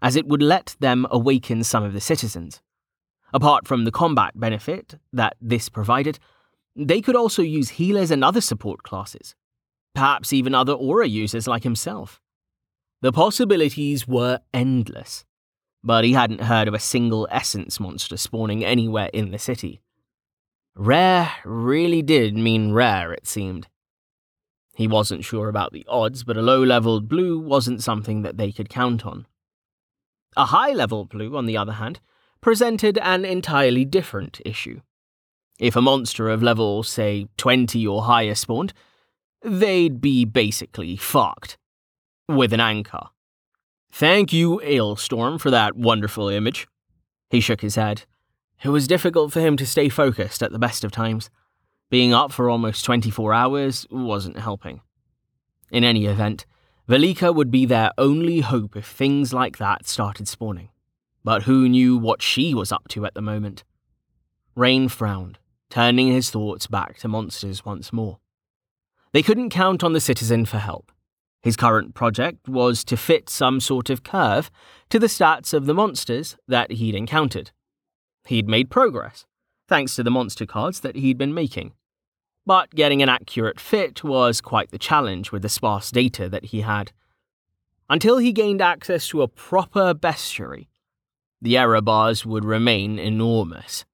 as 0.00 0.16
it 0.16 0.26
would 0.26 0.42
let 0.42 0.74
them 0.80 1.06
awaken 1.10 1.62
some 1.62 1.84
of 1.84 1.92
the 1.92 2.00
citizens. 2.00 2.62
Apart 3.34 3.66
from 3.68 3.84
the 3.84 3.90
combat 3.90 4.32
benefit 4.34 4.94
that 5.12 5.36
this 5.40 5.68
provided, 5.68 6.18
they 6.76 7.00
could 7.00 7.16
also 7.16 7.42
use 7.42 7.70
healers 7.70 8.10
and 8.10 8.24
other 8.24 8.40
support 8.40 8.82
classes, 8.82 9.34
perhaps 9.94 10.32
even 10.32 10.54
other 10.54 10.72
aura 10.72 11.06
users 11.06 11.46
like 11.46 11.62
himself. 11.62 12.20
The 13.00 13.12
possibilities 13.12 14.08
were 14.08 14.40
endless, 14.52 15.24
but 15.82 16.04
he 16.04 16.14
hadn't 16.14 16.42
heard 16.42 16.68
of 16.68 16.74
a 16.74 16.78
single 16.78 17.28
essence 17.30 17.78
monster 17.78 18.16
spawning 18.16 18.64
anywhere 18.64 19.10
in 19.12 19.30
the 19.30 19.38
city. 19.38 19.82
Rare 20.74 21.30
really 21.44 22.02
did 22.02 22.36
mean 22.36 22.72
rare, 22.72 23.12
it 23.12 23.26
seemed. 23.26 23.68
He 24.74 24.88
wasn't 24.88 25.24
sure 25.24 25.48
about 25.48 25.72
the 25.72 25.86
odds, 25.88 26.24
but 26.24 26.36
a 26.36 26.42
low 26.42 26.62
leveled 26.62 27.08
blue 27.08 27.38
wasn't 27.38 27.82
something 27.82 28.22
that 28.22 28.38
they 28.38 28.50
could 28.50 28.68
count 28.68 29.06
on. 29.06 29.26
A 30.36 30.46
high 30.46 30.72
level 30.72 31.04
blue, 31.04 31.36
on 31.36 31.46
the 31.46 31.56
other 31.56 31.74
hand, 31.74 32.00
presented 32.40 32.98
an 32.98 33.24
entirely 33.24 33.84
different 33.84 34.40
issue. 34.44 34.80
If 35.58 35.76
a 35.76 35.82
monster 35.82 36.28
of 36.28 36.42
level, 36.42 36.82
say, 36.82 37.26
20 37.36 37.86
or 37.86 38.02
higher 38.02 38.34
spawned, 38.34 38.72
they'd 39.42 40.00
be 40.00 40.24
basically 40.24 40.96
fucked. 40.96 41.56
With 42.28 42.52
an 42.52 42.60
anchor. 42.60 43.08
Thank 43.92 44.32
you, 44.32 44.60
Ailstorm, 44.62 45.38
for 45.38 45.50
that 45.50 45.76
wonderful 45.76 46.28
image. 46.28 46.66
He 47.30 47.40
shook 47.40 47.60
his 47.60 47.76
head. 47.76 48.04
It 48.62 48.70
was 48.70 48.88
difficult 48.88 49.32
for 49.32 49.40
him 49.40 49.56
to 49.58 49.66
stay 49.66 49.88
focused 49.88 50.42
at 50.42 50.50
the 50.50 50.58
best 50.58 50.84
of 50.84 50.90
times. 50.90 51.30
Being 51.90 52.14
up 52.14 52.32
for 52.32 52.48
almost 52.48 52.84
24 52.84 53.34
hours 53.34 53.86
wasn't 53.90 54.38
helping. 54.38 54.80
In 55.70 55.84
any 55.84 56.06
event, 56.06 56.46
Velika 56.88 57.34
would 57.34 57.50
be 57.50 57.66
their 57.66 57.92
only 57.96 58.40
hope 58.40 58.74
if 58.76 58.86
things 58.86 59.32
like 59.32 59.58
that 59.58 59.86
started 59.86 60.26
spawning. 60.26 60.70
But 61.22 61.44
who 61.44 61.68
knew 61.68 61.96
what 61.96 62.22
she 62.22 62.54
was 62.54 62.72
up 62.72 62.88
to 62.88 63.06
at 63.06 63.14
the 63.14 63.22
moment? 63.22 63.64
Rain 64.56 64.88
frowned, 64.88 65.38
turning 65.74 66.08
his 66.08 66.30
thoughts 66.30 66.66
back 66.66 66.96
to 66.98 67.08
monsters 67.08 67.64
once 67.64 67.92
more. 67.92 68.18
They 69.12 69.22
couldn't 69.22 69.50
count 69.50 69.84
on 69.84 69.92
the 69.92 70.00
citizen 70.00 70.46
for 70.46 70.58
help. 70.58 70.90
His 71.42 71.56
current 71.56 71.94
project 71.94 72.48
was 72.48 72.84
to 72.84 72.96
fit 72.96 73.28
some 73.28 73.60
sort 73.60 73.90
of 73.90 74.02
curve 74.02 74.50
to 74.88 74.98
the 74.98 75.08
stats 75.08 75.52
of 75.52 75.66
the 75.66 75.74
monsters 75.74 76.36
that 76.48 76.72
he'd 76.72 76.94
encountered. 76.94 77.50
He'd 78.26 78.48
made 78.48 78.70
progress, 78.70 79.26
thanks 79.68 79.94
to 79.96 80.02
the 80.02 80.10
monster 80.10 80.46
cards 80.46 80.80
that 80.80 80.96
he'd 80.96 81.18
been 81.18 81.34
making 81.34 81.74
but 82.46 82.74
getting 82.74 83.02
an 83.02 83.08
accurate 83.08 83.58
fit 83.58 84.04
was 84.04 84.40
quite 84.40 84.70
the 84.70 84.78
challenge 84.78 85.32
with 85.32 85.42
the 85.42 85.48
sparse 85.48 85.90
data 85.90 86.28
that 86.28 86.46
he 86.46 86.60
had. 86.60 86.92
Until 87.88 88.18
he 88.18 88.32
gained 88.32 88.62
access 88.62 89.08
to 89.08 89.22
a 89.22 89.28
proper 89.28 89.94
bestiary, 89.94 90.68
the 91.40 91.56
error 91.56 91.80
bars 91.80 92.24
would 92.24 92.44
remain 92.44 92.98
enormous. 92.98 93.84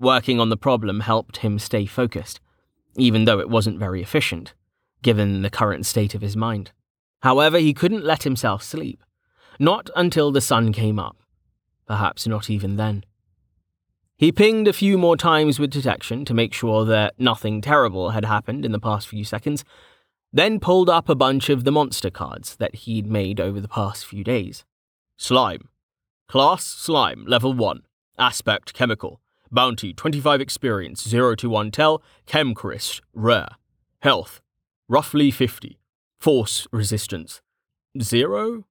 Working 0.00 0.38
on 0.38 0.48
the 0.48 0.56
problem 0.56 1.00
helped 1.00 1.38
him 1.38 1.58
stay 1.58 1.86
focused, 1.86 2.40
even 2.96 3.24
though 3.24 3.40
it 3.40 3.50
wasn't 3.50 3.78
very 3.78 4.02
efficient, 4.02 4.54
given 5.02 5.42
the 5.42 5.50
current 5.50 5.86
state 5.86 6.14
of 6.14 6.22
his 6.22 6.36
mind. 6.36 6.72
However, 7.22 7.58
he 7.58 7.74
couldn't 7.74 8.04
let 8.04 8.22
himself 8.22 8.62
sleep, 8.62 9.02
not 9.58 9.90
until 9.96 10.30
the 10.30 10.40
sun 10.40 10.72
came 10.72 10.98
up, 10.98 11.16
perhaps 11.86 12.26
not 12.26 12.48
even 12.48 12.76
then. 12.76 13.04
He 14.16 14.32
pinged 14.32 14.66
a 14.66 14.72
few 14.72 14.98
more 14.98 15.16
times 15.16 15.58
with 15.58 15.70
detection 15.70 16.24
to 16.24 16.34
make 16.34 16.52
sure 16.52 16.84
that 16.84 17.18
nothing 17.18 17.60
terrible 17.60 18.10
had 18.10 18.24
happened 18.24 18.64
in 18.64 18.72
the 18.72 18.80
past 18.80 19.08
few 19.08 19.24
seconds, 19.24 19.64
then 20.32 20.60
pulled 20.60 20.90
up 20.90 21.08
a 21.08 21.14
bunch 21.14 21.48
of 21.48 21.64
the 21.64 21.72
monster 21.72 22.10
cards 22.10 22.56
that 22.56 22.74
he'd 22.74 23.06
made 23.06 23.40
over 23.40 23.60
the 23.60 23.68
past 23.68 24.04
few 24.04 24.22
days. 24.24 24.64
Slime. 25.16 25.68
Class 26.28 26.64
Slime, 26.64 27.24
Level 27.26 27.52
1. 27.52 27.82
Aspect 28.18 28.74
Chemical. 28.74 29.20
Bounty 29.50 29.92
25 29.92 30.40
Experience, 30.40 31.08
0 31.08 31.34
to 31.36 31.48
1 31.48 31.70
Tel. 31.70 32.02
Chemchrist, 32.26 33.00
Rare. 33.14 33.48
Health. 34.00 34.40
Roughly 34.88 35.30
50. 35.30 35.78
Force 36.18 36.66
Resistance. 36.72 37.40
0. 38.00 38.64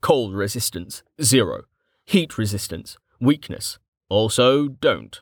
Cold 0.00 0.34
Resistance. 0.34 1.02
0. 1.22 1.62
Heat 2.04 2.38
Resistance. 2.38 2.98
Weakness. 3.20 3.78
Also, 4.08 4.68
don't. 4.68 5.20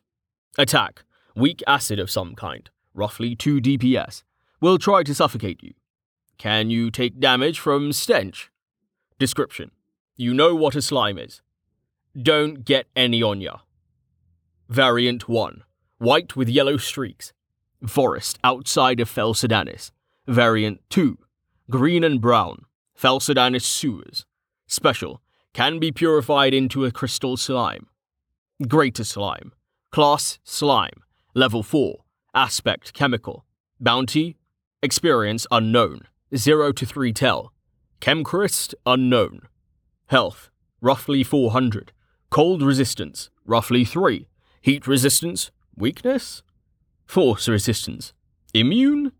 Attack. 0.59 1.05
Weak 1.37 1.63
acid 1.67 1.99
of 1.99 2.11
some 2.11 2.35
kind, 2.35 2.71
roughly 2.95 3.35
2 3.35 3.61
DPS. 3.61 4.23
Will 4.61 4.79
try 4.79 5.03
to 5.03 5.15
suffocate 5.15 5.63
you. 5.63 5.75
Can 6.39 6.71
you 6.71 6.91
take 6.91 7.19
damage 7.21 7.59
from 7.59 7.93
stench? 7.93 8.51
Description. 9.19 9.71
You 10.17 10.33
know 10.33 10.55
what 10.55 10.77
a 10.77 10.83
slime 10.83 11.19
is. 11.19 11.43
Don't 12.21 12.65
get 12.65 12.87
any 12.95 13.23
on 13.23 13.41
ya. 13.41 13.59
Variant 14.75 15.29
1. 15.29 15.63
White 15.99 16.35
with 16.35 16.49
yellow 16.49 16.77
streaks. 16.77 17.33
Forest 17.87 18.41
outside 18.43 18.99
of 18.99 19.09
Fel 19.09 19.33
Sadanis. 19.33 19.93
Variant 20.27 20.81
2. 20.91 21.17
Green 21.71 22.03
and 22.03 22.21
brown. 22.21 22.65
Fel 22.93 23.21
Sadanis 23.21 23.63
sewers. 23.63 24.27
Special. 24.67 25.23
Can 25.53 25.79
be 25.79 25.93
purified 25.93 26.53
into 26.53 26.85
a 26.85 26.91
crystal 26.91 27.37
slime. 27.37 27.87
Greater 28.67 29.05
Slime. 29.05 29.53
Class 29.93 30.41
Slime. 30.43 31.05
Level 31.35 31.63
4. 31.63 31.99
Aspect 32.35 32.93
Chemical. 32.93 33.45
Bounty. 33.79 34.37
Experience 34.83 35.47
Unknown. 35.53 36.01
0 36.35 36.73
to 36.73 36.85
3 36.85 37.13
Tel. 37.13 37.53
Chemchrist 38.01 38.75
Unknown. 38.85 39.43
Health. 40.07 40.51
Roughly 40.81 41.23
400. 41.23 41.93
Cold 42.29 42.61
Resistance. 42.61 43.31
Roughly 43.47 43.85
3. 43.85 44.27
Heat 44.65 44.87
Resistance. 44.87 45.51
Weakness. 45.77 46.43
Force 47.05 47.49
Resistance. 47.49 48.15
Immune? 48.55 49.13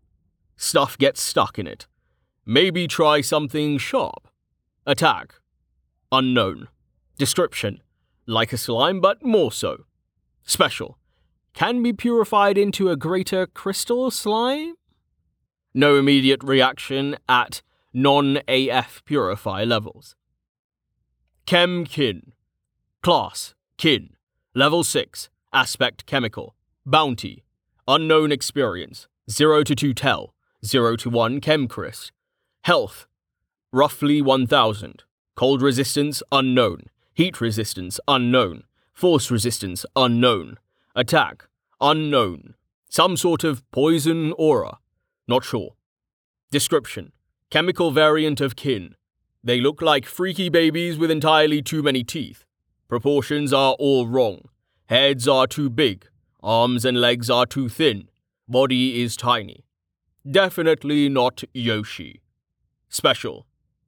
Stuff 0.57 0.97
gets 0.97 1.21
stuck 1.21 1.59
in 1.59 1.67
it. 1.67 1.85
Maybe 2.47 2.87
try 2.87 3.21
something 3.21 3.77
sharp. 3.77 4.27
Attack. 4.87 5.35
Unknown. 6.11 6.69
Description 7.19 7.83
like 8.25 8.53
a 8.53 8.57
slime, 8.57 8.99
but 8.99 9.23
more 9.23 9.51
so. 9.51 9.85
Special. 10.43 10.97
Can 11.53 11.83
be 11.83 11.93
purified 11.93 12.57
into 12.57 12.89
a 12.89 12.97
greater 12.97 13.45
crystal 13.45 14.09
slime? 14.09 14.73
No 15.75 15.95
immediate 15.95 16.43
reaction 16.43 17.17
at 17.29 17.61
non 17.93 18.39
AF 18.47 19.03
purify 19.05 19.63
levels. 19.63 20.15
Chem 21.45 21.85
Kin. 21.85 22.33
Class 23.03 23.53
Kin. 23.77 24.09
Level 24.55 24.83
6. 24.83 25.29
Aspect 25.55 26.05
Chemical. 26.05 26.53
Bounty. 26.85 27.45
Unknown 27.87 28.29
experience. 28.29 29.07
0 29.31 29.63
to 29.63 29.73
2 29.73 29.93
Tel. 29.93 30.33
0 30.65 30.97
to 30.97 31.09
1 31.09 31.39
Chemchrist. 31.39 32.11
Health. 32.65 33.07
Roughly 33.71 34.21
1000. 34.21 35.03
Cold 35.37 35.61
resistance 35.61 36.21
unknown. 36.29 36.87
Heat 37.13 37.39
resistance 37.39 38.01
unknown. 38.05 38.65
Force 38.91 39.31
resistance 39.31 39.85
unknown. 39.95 40.59
Attack 40.93 41.47
unknown. 41.79 42.55
Some 42.89 43.15
sort 43.15 43.45
of 43.45 43.63
poison 43.71 44.33
aura. 44.33 44.79
Not 45.25 45.45
sure. 45.45 45.75
Description 46.51 47.13
Chemical 47.49 47.91
variant 47.91 48.41
of 48.41 48.57
kin. 48.57 48.95
They 49.41 49.61
look 49.61 49.81
like 49.81 50.05
freaky 50.05 50.49
babies 50.49 50.97
with 50.97 51.09
entirely 51.09 51.61
too 51.61 51.81
many 51.81 52.03
teeth. 52.03 52.43
Proportions 52.89 53.53
are 53.53 53.75
all 53.79 54.05
wrong. 54.05 54.49
Heads 54.87 55.27
are 55.27 55.47
too 55.47 55.71
big. 55.71 56.07
Arms 56.43 56.85
and 56.85 57.01
legs 57.01 57.27
are 57.27 57.47
too 57.47 57.69
thin. 57.69 58.07
Body 58.47 59.01
is 59.01 59.17
tiny. 59.17 59.65
Definitely 60.29 61.09
not 61.09 61.43
Yoshi. 61.53 62.21
Special. 62.87 63.47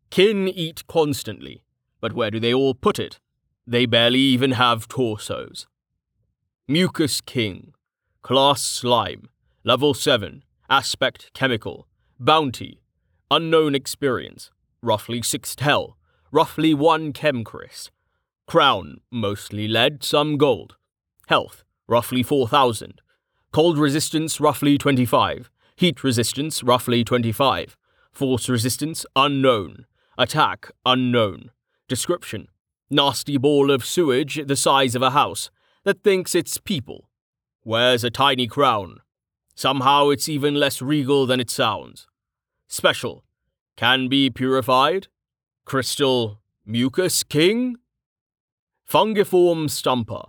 Kin 0.10 0.48
eat 0.48 0.88
constantly. 0.88 1.62
But 2.02 2.14
where 2.14 2.32
do 2.32 2.40
they 2.40 2.52
all 2.52 2.74
put 2.74 2.98
it? 2.98 3.20
They 3.68 3.86
barely 3.86 4.20
even 4.20 4.54
have 4.54 4.88
torsos. 4.88 5.68
Mucus 6.68 7.22
King. 7.22 7.74
Class 8.24 8.64
Slime. 8.64 9.30
Level 9.64 9.94
7. 9.94 10.44
Aspect 10.68 11.32
Chemical. 11.36 11.88
Bounty. 12.20 12.82
Unknown 13.30 13.76
Experience. 13.76 14.50
Roughly 14.82 15.22
6 15.22 15.56
tel. 15.56 15.96
Roughly 16.32 16.74
1 16.74 17.14
Chemchrist. 17.14 17.92
Crown. 18.48 19.02
Mostly 19.12 19.68
lead, 19.68 20.04
some 20.04 20.38
gold. 20.38 20.76
Health, 21.28 21.66
roughly 21.90 22.24
4000. 22.24 23.02
Cold 23.52 23.78
resistance, 23.78 24.40
roughly 24.40 24.78
25. 24.78 25.52
Heat 25.76 26.02
resistance, 26.02 26.64
roughly 26.64 27.04
25. 27.04 27.76
Force 28.14 28.48
resistance, 28.48 29.06
unknown. 29.14 29.86
Attack, 30.18 30.72
unknown. 30.86 31.52
Description 31.90 32.48
Nasty 32.90 33.36
ball 33.36 33.70
of 33.72 33.84
sewage 33.84 34.40
the 34.48 34.56
size 34.56 34.96
of 34.96 35.02
a 35.02 35.10
house 35.10 35.52
that 35.84 36.02
thinks 36.02 36.34
it's 36.34 36.60
people. 36.60 37.10
Wears 37.66 38.06
a 38.06 38.10
tiny 38.10 38.48
crown. 38.48 39.02
Somehow 39.54 40.08
it's 40.08 40.30
even 40.30 40.56
less 40.56 40.82
regal 40.82 41.26
than 41.26 41.42
it 41.42 41.50
sounds. 41.50 42.08
Special. 42.70 43.26
Can 43.76 44.08
be 44.08 44.30
purified. 44.30 45.10
Crystal 45.66 46.40
Mucus 46.66 47.24
King. 47.24 47.76
Fungiform 48.90 49.70
Stumper. 49.70 50.28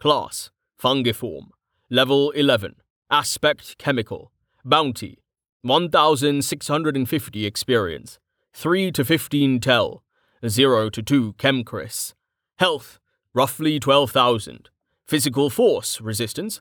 Class 0.00 0.50
Fungiform. 0.80 1.48
Level 1.90 2.30
11. 2.30 2.76
Aspect 3.10 3.76
Chemical. 3.78 4.30
Bounty 4.64 5.18
1650 5.62 7.44
experience. 7.44 8.20
3 8.52 8.92
to 8.92 9.04
15 9.04 9.58
tel. 9.58 10.04
0 10.46 10.90
to 10.90 11.02
2 11.02 11.32
chemcris. 11.32 12.14
Health 12.60 13.00
roughly 13.34 13.80
12,000. 13.80 14.70
Physical 15.04 15.50
force 15.50 16.00
resistance 16.00 16.60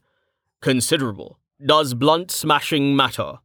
considerable. 0.60 1.38
Does 1.64 1.94
blunt 1.94 2.32
smashing 2.32 2.96
matter? 2.96 3.38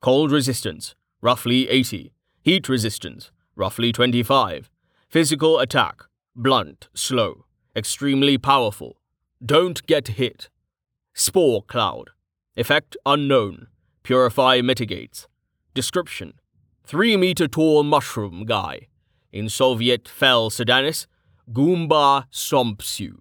Cold 0.00 0.30
resistance 0.30 0.94
roughly 1.20 1.68
80. 1.68 2.14
Heat 2.40 2.68
resistance 2.68 3.32
roughly 3.56 3.90
25. 3.90 4.70
Physical 5.08 5.58
attack 5.58 6.04
blunt, 6.36 6.88
slow, 6.94 7.46
extremely 7.74 8.38
powerful. 8.38 9.00
Don't 9.44 9.84
get 9.86 10.08
hit. 10.08 10.48
Spore 11.12 11.62
cloud. 11.64 12.10
Effect 12.56 12.96
unknown. 13.04 13.66
Purify 14.02 14.62
mitigates. 14.62 15.28
Description 15.74 16.34
3 16.86 17.18
meter 17.18 17.46
tall 17.46 17.82
mushroom 17.82 18.46
guy. 18.46 18.88
In 19.32 19.50
Soviet 19.50 20.08
Fel 20.08 20.48
Sadanis, 20.48 21.06
Goomba 21.52 22.24
Sompsu. 22.32 23.18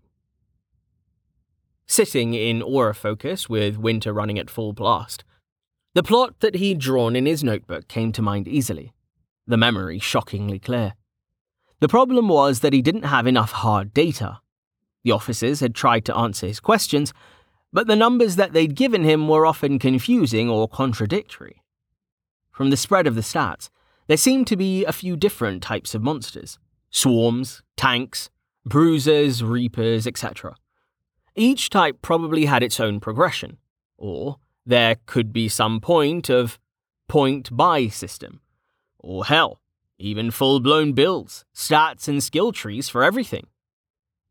Sitting 1.88 2.34
in 2.34 2.62
aura 2.62 2.96
focus 2.96 3.50
with 3.50 3.78
winter 3.78 4.14
running 4.14 4.40
at 4.40 4.50
full 4.50 4.72
blast, 4.72 5.26
the 5.94 6.04
plot 6.04 6.40
that 6.40 6.56
he'd 6.56 6.80
drawn 6.80 7.18
in 7.18 7.26
his 7.26 7.44
notebook 7.44 7.90
came 7.90 8.14
to 8.14 8.22
mind 8.22 8.48
easily, 8.48 8.94
the 9.46 9.58
memory 9.58 10.00
shockingly 10.00 10.60
clear. 10.60 10.94
The 11.82 11.90
problem 11.90 12.30
was 12.30 12.62
that 12.62 12.72
he 12.72 12.82
didn't 12.82 13.04
have 13.04 13.28
enough 13.28 13.52
hard 13.52 13.94
data. 13.94 14.40
The 15.04 15.12
officers 15.12 15.60
had 15.60 15.76
tried 15.76 16.06
to 16.06 16.16
answer 16.16 16.47
his 16.47 16.60
questions, 16.60 17.14
but 17.72 17.88
the 17.88 17.95
numbers 17.95 18.36
that 18.36 18.54
they'd 18.54 18.76
given 18.76 19.04
him 19.04 19.28
were 19.28 19.45
often 19.45 19.80
confusing 19.80 20.49
or 20.49 20.68
contradictory. 20.68 21.64
From 22.51 22.70
the 22.70 22.78
spread 22.78 23.08
of 23.08 23.16
the 23.16 23.22
stats, 23.22 23.70
there 24.08 24.18
seemed 24.18 24.47
to 24.47 24.56
be 24.56 24.86
a 24.86 24.93
few 24.93 25.16
different 25.16 25.64
types 25.64 25.95
of 25.95 26.04
monsters 26.04 26.60
swarms, 26.89 27.64
tanks, 27.76 28.30
bruisers, 28.66 29.43
reapers, 29.43 30.06
etc. 30.06 30.56
Each 31.36 31.70
type 31.70 32.04
probably 32.04 32.45
had 32.45 32.62
its 32.62 32.80
own 32.80 32.99
progression, 32.99 33.58
or 33.97 34.38
there 34.66 34.97
could 35.08 35.34
be 35.34 35.49
some 35.49 35.82
point 35.82 36.30
of 36.30 36.60
point 37.08 37.56
buy 37.56 37.88
system, 37.88 38.41
or 38.99 39.26
hell, 39.26 39.60
even 39.97 40.30
full 40.30 40.60
blown 40.60 40.93
builds, 40.93 41.45
stats, 41.56 42.08
and 42.08 42.24
skill 42.24 42.51
trees 42.51 42.89
for 42.89 43.04
everything. 43.04 43.47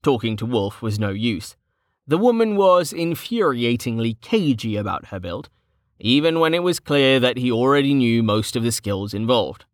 Talking 0.02 0.36
to 0.38 0.46
Wolf 0.46 0.82
was 0.82 0.98
no 0.98 1.10
use. 1.10 1.56
The 2.06 2.18
woman 2.18 2.56
was 2.56 2.92
infuriatingly 2.92 4.20
cagey 4.20 4.76
about 4.76 5.06
her 5.06 5.20
build, 5.20 5.48
even 6.00 6.40
when 6.40 6.54
it 6.54 6.64
was 6.64 6.80
clear 6.80 7.20
that 7.20 7.36
he 7.36 7.52
already 7.52 7.94
knew 7.94 8.22
most 8.22 8.56
of 8.56 8.64
the 8.64 8.72
skills 8.72 9.14
involved. 9.14 9.64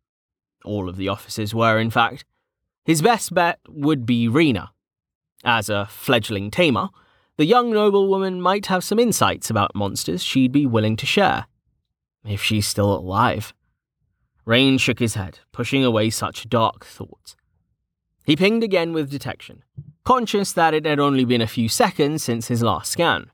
All 0.64 0.88
of 0.88 0.96
the 0.96 1.08
officers 1.08 1.54
were, 1.54 1.78
in 1.78 1.90
fact. 1.90 2.26
His 2.84 3.00
best 3.00 3.32
bet 3.32 3.58
would 3.68 4.04
be 4.04 4.28
Rena. 4.28 4.72
As 5.44 5.70
a 5.70 5.86
fledgling 5.86 6.50
tamer, 6.50 6.88
the 7.38 7.46
young 7.46 7.72
noblewoman 7.72 8.42
might 8.42 8.66
have 8.66 8.84
some 8.84 8.98
insights 8.98 9.48
about 9.48 9.74
monsters 9.74 10.22
she'd 10.22 10.52
be 10.52 10.66
willing 10.66 10.96
to 10.96 11.06
share. 11.06 11.46
If 12.24 12.42
she's 12.42 12.66
still 12.66 12.92
alive. 12.92 13.54
Rain 14.44 14.76
shook 14.76 14.98
his 14.98 15.14
head, 15.14 15.38
pushing 15.52 15.84
away 15.84 16.10
such 16.10 16.48
dark 16.48 16.84
thoughts. 16.84 17.36
He 18.24 18.36
pinged 18.36 18.62
again 18.62 18.92
with 18.92 19.10
detection, 19.10 19.62
conscious 20.08 20.52
that 20.52 20.74
it 20.74 20.86
had 20.86 20.98
only 20.98 21.24
been 21.24 21.42
a 21.42 21.46
few 21.46 21.68
seconds 21.68 22.24
since 22.24 22.48
his 22.48 22.62
last 22.62 22.90
scan. 22.90 23.30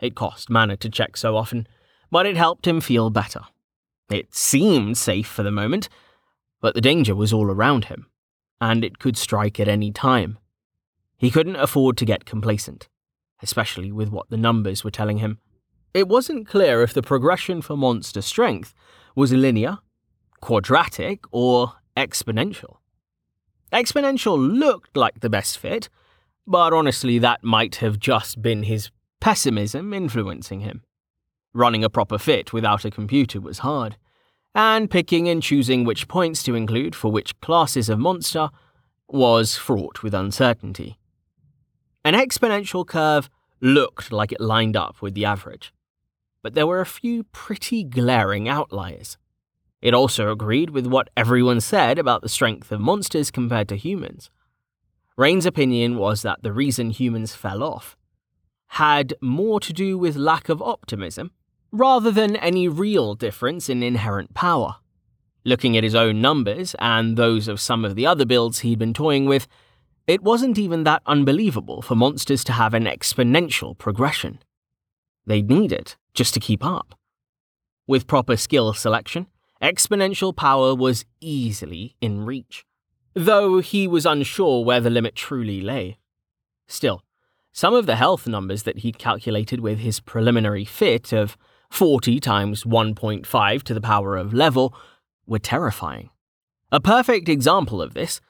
It 0.00 0.14
cost 0.14 0.50
mana 0.50 0.76
to 0.76 0.90
check 0.90 1.16
so 1.16 1.36
often, 1.36 1.66
but 2.10 2.26
it 2.26 2.36
helped 2.36 2.66
him 2.66 2.80
feel 2.80 3.10
better. 3.10 3.42
It 4.10 4.34
seemed 4.34 4.98
safe 4.98 5.26
for 5.26 5.42
the 5.42 5.50
moment, 5.50 5.88
but 6.60 6.74
the 6.74 6.80
danger 6.80 7.14
was 7.14 7.32
all 7.32 7.50
around 7.50 7.86
him, 7.86 8.06
and 8.60 8.84
it 8.84 8.98
could 8.98 9.16
strike 9.16 9.58
at 9.58 9.68
any 9.68 9.90
time. 9.90 10.38
He 11.16 11.30
couldn't 11.30 11.56
afford 11.56 11.96
to 11.96 12.04
get 12.04 12.24
complacent 12.24 12.88
especially 13.42 13.92
with 13.92 14.08
what 14.08 14.30
the 14.30 14.36
numbers 14.36 14.84
were 14.84 14.90
telling 14.90 15.18
him. 15.18 15.38
It 15.92 16.08
wasn't 16.08 16.48
clear 16.48 16.82
if 16.82 16.94
the 16.94 17.02
progression 17.02 17.60
for 17.60 17.76
monster 17.76 18.22
strength 18.22 18.72
was 19.14 19.32
linear, 19.32 19.78
quadratic, 20.40 21.24
or 21.32 21.74
exponential. 21.96 22.76
Exponential 23.72 24.38
looked 24.38 24.96
like 24.96 25.20
the 25.20 25.28
best 25.28 25.58
fit, 25.58 25.88
but 26.46 26.72
honestly, 26.72 27.18
that 27.18 27.44
might 27.44 27.76
have 27.76 27.98
just 27.98 28.42
been 28.42 28.64
his 28.64 28.90
pessimism 29.20 29.94
influencing 29.94 30.60
him. 30.60 30.82
Running 31.54 31.84
a 31.84 31.90
proper 31.90 32.18
fit 32.18 32.52
without 32.52 32.84
a 32.84 32.90
computer 32.90 33.40
was 33.40 33.60
hard, 33.60 33.96
and 34.54 34.90
picking 34.90 35.28
and 35.28 35.42
choosing 35.42 35.84
which 35.84 36.08
points 36.08 36.42
to 36.42 36.54
include 36.54 36.94
for 36.94 37.10
which 37.10 37.38
classes 37.40 37.88
of 37.88 37.98
monster 37.98 38.50
was 39.08 39.56
fraught 39.56 40.02
with 40.02 40.14
uncertainty. 40.14 40.98
An 42.04 42.14
exponential 42.14 42.86
curve 42.86 43.30
looked 43.60 44.10
like 44.10 44.32
it 44.32 44.40
lined 44.40 44.76
up 44.76 45.00
with 45.00 45.14
the 45.14 45.24
average, 45.24 45.72
but 46.42 46.54
there 46.54 46.66
were 46.66 46.80
a 46.80 46.86
few 46.86 47.24
pretty 47.24 47.84
glaring 47.84 48.48
outliers. 48.48 49.18
It 49.80 49.94
also 49.94 50.30
agreed 50.30 50.70
with 50.70 50.86
what 50.86 51.10
everyone 51.16 51.60
said 51.60 51.98
about 51.98 52.22
the 52.22 52.28
strength 52.28 52.72
of 52.72 52.80
monsters 52.80 53.30
compared 53.30 53.68
to 53.68 53.76
humans. 53.76 54.30
Rain's 55.16 55.46
opinion 55.46 55.96
was 55.96 56.22
that 56.22 56.42
the 56.42 56.52
reason 56.52 56.90
humans 56.90 57.34
fell 57.34 57.62
off 57.62 57.96
had 58.72 59.12
more 59.20 59.60
to 59.60 59.70
do 59.70 59.98
with 59.98 60.16
lack 60.16 60.48
of 60.48 60.62
optimism 60.62 61.30
rather 61.70 62.10
than 62.10 62.36
any 62.36 62.66
real 62.68 63.14
difference 63.14 63.68
in 63.68 63.82
inherent 63.82 64.32
power. 64.32 64.76
Looking 65.44 65.76
at 65.76 65.84
his 65.84 65.94
own 65.94 66.22
numbers 66.22 66.74
and 66.78 67.18
those 67.18 67.48
of 67.48 67.60
some 67.60 67.84
of 67.84 67.96
the 67.96 68.06
other 68.06 68.24
builds 68.24 68.60
he'd 68.60 68.78
been 68.78 68.94
toying 68.94 69.26
with, 69.26 69.46
it 70.06 70.22
wasn't 70.22 70.58
even 70.58 70.84
that 70.84 71.02
unbelievable 71.04 71.82
for 71.82 71.94
monsters 71.94 72.44
to 72.44 72.52
have 72.52 72.72
an 72.72 72.84
exponential 72.84 73.76
progression. 73.76 74.38
They'd 75.26 75.50
need 75.50 75.70
it 75.70 75.96
just 76.14 76.32
to 76.34 76.40
keep 76.40 76.64
up. 76.64 76.94
With 77.86 78.06
proper 78.06 78.38
skill 78.38 78.72
selection, 78.72 79.26
exponential 79.60 80.34
power 80.34 80.74
was 80.74 81.04
easily 81.20 81.96
in 82.00 82.24
reach, 82.24 82.64
though 83.14 83.60
he 83.60 83.86
was 83.86 84.06
unsure 84.06 84.64
where 84.64 84.80
the 84.80 84.90
limit 84.90 85.14
truly 85.14 85.60
lay. 85.60 85.98
Still, 86.66 87.02
some 87.52 87.74
of 87.74 87.86
the 87.86 87.96
health 87.96 88.26
numbers 88.26 88.62
that 88.62 88.78
he'd 88.78 88.98
calculated 88.98 89.60
with 89.60 89.78
his 89.78 90.00
preliminary 90.00 90.64
fit 90.64 91.12
of 91.12 91.36
40 91.70 92.20
times 92.20 92.64
1.5 92.64 93.62
to 93.62 93.74
the 93.74 93.80
power 93.80 94.16
of 94.16 94.32
level 94.32 94.74
were 95.26 95.38
terrifying. 95.38 96.10
A 96.70 96.80
perfect 96.80 97.28
example 97.28 97.82
of 97.82 97.94
this 97.94 98.20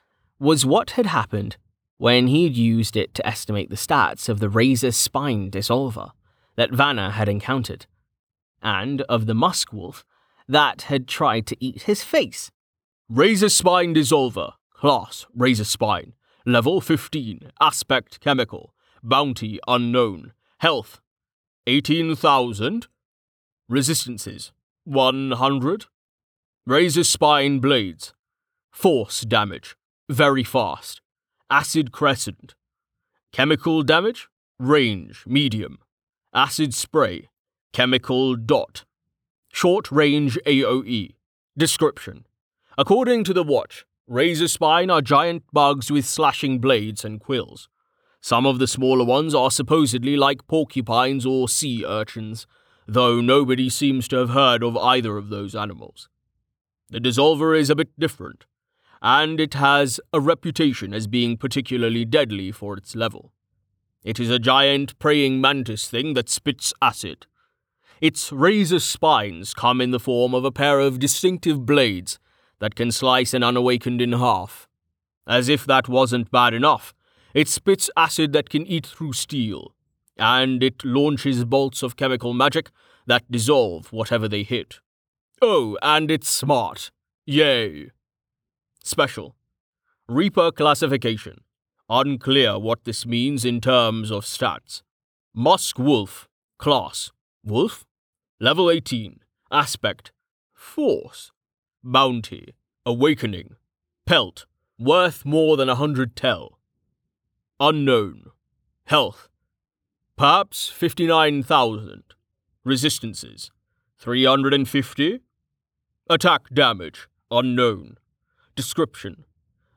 was 0.40 0.66
what 0.66 0.92
had 0.92 1.06
happened 1.06 1.56
when 1.98 2.26
he'd 2.26 2.56
used 2.56 2.96
it 2.96 3.14
to 3.14 3.24
estimate 3.24 3.70
the 3.70 3.76
stats 3.76 4.28
of 4.28 4.40
the 4.40 4.48
razor 4.48 4.90
spine 4.90 5.50
dissolver 5.50 6.10
that 6.56 6.72
Vanna 6.72 7.12
had 7.12 7.28
encountered, 7.28 7.86
and 8.60 9.02
of 9.02 9.26
the 9.26 9.34
musk 9.34 9.72
wolf 9.72 10.04
that 10.48 10.82
had 10.82 11.06
tried 11.06 11.46
to 11.46 11.56
eat 11.64 11.82
his 11.82 12.02
face. 12.02 12.50
Razor 13.08 13.48
spine 13.48 13.94
dissolver, 13.94 14.54
class 14.82 15.26
razor 15.32 15.62
spine, 15.62 16.12
level 16.44 16.80
15, 16.80 17.52
aspect 17.60 18.18
chemical, 18.18 18.74
bounty 19.00 19.60
unknown, 19.68 20.32
health 20.58 21.00
18,000, 21.68 22.88
resistances 23.68 24.50
100, 24.82 25.86
razor 26.66 27.04
spine 27.04 27.60
blades, 27.60 28.12
force 28.72 29.20
damage, 29.20 29.76
very 30.08 30.42
fast, 30.42 31.00
acid 31.48 31.92
crescent. 31.92 32.56
Chemical 33.32 33.84
damage, 33.84 34.26
range, 34.58 35.22
medium. 35.28 35.78
Acid 36.34 36.74
spray, 36.74 37.28
chemical 37.72 38.34
dot. 38.34 38.84
Short 39.52 39.92
range 39.92 40.40
AoE. 40.44 41.14
Description. 41.56 42.26
According 42.76 43.22
to 43.24 43.32
the 43.32 43.44
watch, 43.44 43.86
razor 44.12 44.46
spine 44.46 44.90
are 44.90 45.00
giant 45.00 45.42
bugs 45.52 45.90
with 45.90 46.04
slashing 46.04 46.58
blades 46.58 47.02
and 47.02 47.18
quills. 47.18 47.68
Some 48.20 48.44
of 48.44 48.58
the 48.58 48.66
smaller 48.66 49.04
ones 49.04 49.34
are 49.34 49.50
supposedly 49.50 50.16
like 50.16 50.46
porcupines 50.46 51.24
or 51.24 51.48
sea 51.48 51.84
urchins, 51.86 52.46
though 52.86 53.22
nobody 53.22 53.70
seems 53.70 54.06
to 54.08 54.16
have 54.16 54.30
heard 54.30 54.62
of 54.62 54.76
either 54.76 55.16
of 55.16 55.30
those 55.30 55.54
animals. 55.54 56.10
The 56.90 57.00
dissolver 57.00 57.58
is 57.58 57.70
a 57.70 57.74
bit 57.74 57.88
different, 57.98 58.44
and 59.00 59.40
it 59.40 59.54
has 59.54 59.98
a 60.12 60.20
reputation 60.20 60.92
as 60.92 61.06
being 61.06 61.38
particularly 61.38 62.04
deadly 62.04 62.52
for 62.52 62.76
its 62.76 62.94
level. 62.94 63.32
It 64.04 64.20
is 64.20 64.28
a 64.28 64.38
giant 64.38 64.98
praying 64.98 65.40
mantis 65.40 65.88
thing 65.88 66.12
that 66.14 66.28
spits 66.28 66.74
acid. 66.82 67.26
Its 68.02 68.30
razor 68.30 68.80
spines 68.80 69.54
come 69.54 69.80
in 69.80 69.90
the 69.90 70.00
form 70.00 70.34
of 70.34 70.44
a 70.44 70.52
pair 70.52 70.80
of 70.80 70.98
distinctive 70.98 71.64
blades 71.64 72.18
that 72.62 72.76
can 72.76 72.92
slice 72.92 73.34
an 73.34 73.42
unawakened 73.42 74.00
in 74.00 74.12
half. 74.12 74.68
As 75.26 75.48
if 75.48 75.66
that 75.66 75.88
wasn't 75.88 76.30
bad 76.30 76.54
enough, 76.54 76.94
it 77.34 77.48
spits 77.48 77.90
acid 77.96 78.32
that 78.34 78.50
can 78.50 78.64
eat 78.68 78.86
through 78.86 79.14
steel, 79.14 79.74
and 80.16 80.62
it 80.62 80.84
launches 80.84 81.44
bolts 81.44 81.82
of 81.82 81.96
chemical 81.96 82.32
magic 82.32 82.70
that 83.04 83.28
dissolve 83.28 83.92
whatever 83.92 84.28
they 84.28 84.44
hit. 84.44 84.78
Oh, 85.42 85.76
and 85.82 86.08
it's 86.08 86.30
smart. 86.30 86.92
Yay. 87.26 87.90
Special. 88.84 89.34
Reaper 90.08 90.52
classification. 90.52 91.38
Unclear 91.88 92.60
what 92.60 92.84
this 92.84 93.04
means 93.04 93.44
in 93.44 93.60
terms 93.60 94.12
of 94.12 94.24
stats. 94.24 94.82
Musk 95.34 95.80
Wolf. 95.80 96.28
Class. 96.60 97.10
Wolf. 97.44 97.84
Level 98.38 98.70
18. 98.70 99.18
Aspect. 99.50 100.12
Force. 100.54 101.32
Bounty. 101.84 102.54
Awakening. 102.86 103.56
Pelt. 104.06 104.46
Worth 104.78 105.24
more 105.24 105.56
than 105.56 105.68
a 105.68 105.74
hundred 105.74 106.14
tel. 106.14 106.58
Unknown. 107.58 108.26
Health. 108.84 109.28
Perhaps 110.16 110.68
59,000. 110.68 112.02
Resistances. 112.64 113.50
350. 113.98 115.20
Attack 116.08 116.42
damage. 116.52 117.08
Unknown. 117.30 117.96
Description. 118.54 119.24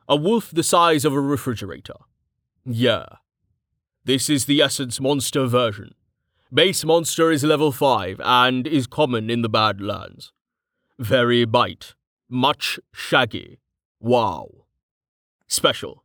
A 0.07 0.15
wolf 0.15 0.51
the 0.51 0.63
size 0.63 1.05
of 1.05 1.13
a 1.13 1.19
refrigerator. 1.19 1.95
Yeah. 2.65 3.05
This 4.03 4.29
is 4.29 4.45
the 4.45 4.61
Essence 4.61 4.99
Monster 4.99 5.47
version. 5.47 5.95
Base 6.53 6.85
Monster 6.85 7.31
is 7.31 7.43
level 7.43 7.71
5 7.71 8.21
and 8.23 8.67
is 8.67 8.85
common 8.85 9.31
in 9.31 9.41
the 9.41 9.49
Badlands. 9.49 10.31
Very 10.97 11.43
bite. 11.45 11.93
Much 12.29 12.79
shaggy. 12.93 13.59
Wow. 13.99 14.47
Special. 15.47 16.03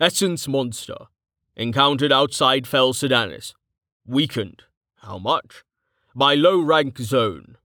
Essence 0.00 0.48
Monster. 0.48 0.96
Encountered 1.56 2.10
outside 2.10 2.66
Fel 2.66 2.94
Sadanis. 2.94 3.52
Weakened. 4.06 4.62
How 5.02 5.18
much? 5.18 5.62
By 6.14 6.34
low 6.34 6.60
rank 6.60 6.98
zone. 6.98 7.58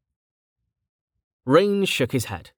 Rain 1.45 1.86
shook 1.86 2.11
his 2.11 2.26
head. 2.26 2.51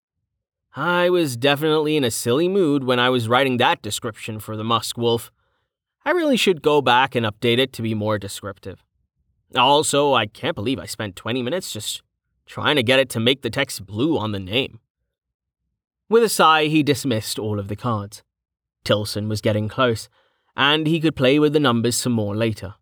I 0.75 1.09
was 1.09 1.37
definitely 1.37 1.95
in 1.95 2.03
a 2.03 2.11
silly 2.11 2.47
mood 2.47 2.83
when 2.83 2.99
I 2.99 3.09
was 3.09 3.27
writing 3.27 3.57
that 3.57 3.81
description 3.81 4.39
for 4.39 4.55
the 4.55 4.63
Musk 4.63 4.97
Wolf. 4.97 5.31
I 6.05 6.11
really 6.11 6.37
should 6.37 6.61
go 6.61 6.81
back 6.81 7.13
and 7.15 7.25
update 7.25 7.57
it 7.57 7.73
to 7.73 7.81
be 7.81 7.93
more 7.93 8.17
descriptive. 8.17 8.83
Also, 9.55 10.13
I 10.13 10.25
can't 10.25 10.55
believe 10.55 10.79
I 10.79 10.85
spent 10.85 11.15
20 11.15 11.41
minutes 11.43 11.71
just 11.71 12.01
trying 12.47 12.75
to 12.77 12.83
get 12.83 12.99
it 12.99 13.09
to 13.09 13.19
make 13.19 13.43
the 13.43 13.49
text 13.49 13.85
blue 13.85 14.17
on 14.17 14.31
the 14.31 14.39
name. 14.39 14.79
With 16.09 16.23
a 16.23 16.29
sigh, 16.29 16.65
he 16.65 16.81
dismissed 16.81 17.37
all 17.37 17.59
of 17.59 17.67
the 17.67 17.75
cards. 17.75 18.23
Tilson 18.83 19.27
was 19.27 19.41
getting 19.41 19.67
close, 19.67 20.09
and 20.55 20.87
he 20.87 20.99
could 20.99 21.15
play 21.15 21.37
with 21.37 21.53
the 21.53 21.59
numbers 21.59 21.97
some 21.97 22.13
more 22.13 22.35
later. 22.35 22.75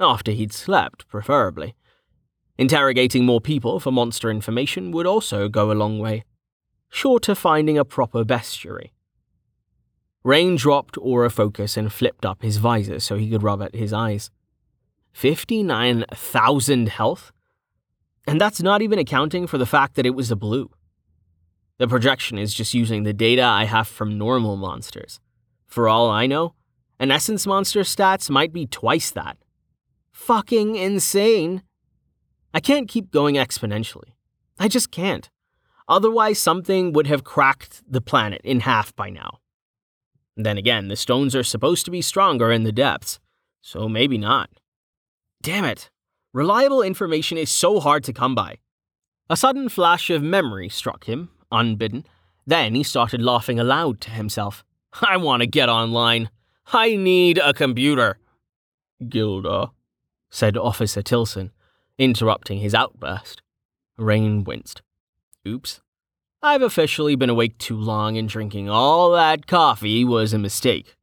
After 0.00 0.32
he'd 0.32 0.52
slept, 0.52 1.08
preferably. 1.08 1.74
Interrogating 2.58 3.24
more 3.24 3.40
people 3.40 3.78
for 3.78 3.92
monster 3.92 4.30
information 4.30 4.90
would 4.90 5.06
also 5.06 5.48
go 5.48 5.70
a 5.70 5.74
long 5.74 6.00
way, 6.00 6.24
short 6.90 7.28
of 7.28 7.38
finding 7.38 7.78
a 7.78 7.84
proper 7.84 8.24
bestiary. 8.24 8.90
Rain 10.24 10.56
dropped 10.56 10.98
aura 10.98 11.30
focus 11.30 11.76
and 11.76 11.92
flipped 11.92 12.26
up 12.26 12.42
his 12.42 12.56
visor 12.56 12.98
so 12.98 13.16
he 13.16 13.30
could 13.30 13.44
rub 13.44 13.62
at 13.62 13.74
his 13.74 13.92
eyes. 13.92 14.30
59,000 15.12 16.88
health? 16.88 17.32
And 18.28 18.38
that's 18.38 18.60
not 18.60 18.82
even 18.82 18.98
accounting 18.98 19.46
for 19.46 19.56
the 19.56 19.64
fact 19.64 19.94
that 19.94 20.04
it 20.04 20.14
was 20.14 20.30
a 20.30 20.36
blue. 20.36 20.70
The 21.78 21.88
projection 21.88 22.36
is 22.36 22.52
just 22.52 22.74
using 22.74 23.02
the 23.02 23.14
data 23.14 23.42
I 23.42 23.64
have 23.64 23.88
from 23.88 24.18
normal 24.18 24.56
monsters. 24.56 25.18
For 25.66 25.88
all 25.88 26.10
I 26.10 26.26
know, 26.26 26.54
an 26.98 27.10
essence 27.10 27.46
monster 27.46 27.80
stats 27.80 28.28
might 28.28 28.52
be 28.52 28.66
twice 28.66 29.10
that. 29.12 29.38
Fucking 30.12 30.76
insane. 30.76 31.62
I 32.52 32.60
can't 32.60 32.86
keep 32.86 33.10
going 33.10 33.36
exponentially. 33.36 34.12
I 34.58 34.68
just 34.68 34.90
can't. 34.90 35.30
Otherwise, 35.88 36.38
something 36.38 36.92
would 36.92 37.06
have 37.06 37.24
cracked 37.24 37.82
the 37.90 38.02
planet 38.02 38.42
in 38.44 38.60
half 38.60 38.94
by 38.94 39.08
now. 39.08 39.38
Then 40.36 40.58
again, 40.58 40.88
the 40.88 40.96
stones 40.96 41.34
are 41.34 41.42
supposed 41.42 41.86
to 41.86 41.90
be 41.90 42.02
stronger 42.02 42.52
in 42.52 42.64
the 42.64 42.72
depths, 42.72 43.20
so 43.62 43.88
maybe 43.88 44.18
not. 44.18 44.50
Damn 45.40 45.64
it. 45.64 45.88
Reliable 46.34 46.82
information 46.82 47.38
is 47.38 47.50
so 47.50 47.80
hard 47.80 48.04
to 48.04 48.12
come 48.12 48.34
by. 48.34 48.58
A 49.30 49.36
sudden 49.36 49.68
flash 49.68 50.10
of 50.10 50.22
memory 50.22 50.68
struck 50.68 51.04
him, 51.04 51.30
unbidden. 51.50 52.04
Then 52.46 52.74
he 52.74 52.82
started 52.82 53.22
laughing 53.22 53.58
aloud 53.58 54.00
to 54.02 54.10
himself. 54.10 54.64
I 55.02 55.16
want 55.16 55.40
to 55.40 55.46
get 55.46 55.68
online. 55.68 56.30
I 56.72 56.96
need 56.96 57.38
a 57.38 57.54
computer. 57.54 58.18
Gilda, 59.08 59.70
said 60.30 60.56
Officer 60.56 61.02
Tilson, 61.02 61.50
interrupting 61.98 62.58
his 62.58 62.74
outburst. 62.74 63.42
Rain 63.96 64.44
winced. 64.44 64.82
Oops. 65.46 65.80
I've 66.42 66.62
officially 66.62 67.16
been 67.16 67.30
awake 67.30 67.58
too 67.58 67.76
long 67.76 68.16
and 68.16 68.28
drinking 68.28 68.68
all 68.68 69.12
that 69.12 69.46
coffee 69.46 70.04
was 70.04 70.32
a 70.32 70.38
mistake. 70.38 70.94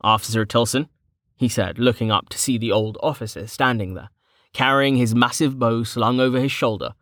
Officer 0.00 0.44
Tilson, 0.44 0.88
he 1.36 1.48
said, 1.48 1.78
looking 1.78 2.10
up 2.10 2.28
to 2.30 2.38
see 2.38 2.58
the 2.58 2.72
old 2.72 2.98
officer 3.02 3.46
standing 3.46 3.94
there, 3.94 4.10
carrying 4.52 4.96
his 4.96 5.14
massive 5.14 5.58
bow 5.58 5.82
slung 5.82 6.20
over 6.20 6.40
his 6.40 6.52
shoulder, 6.52 6.94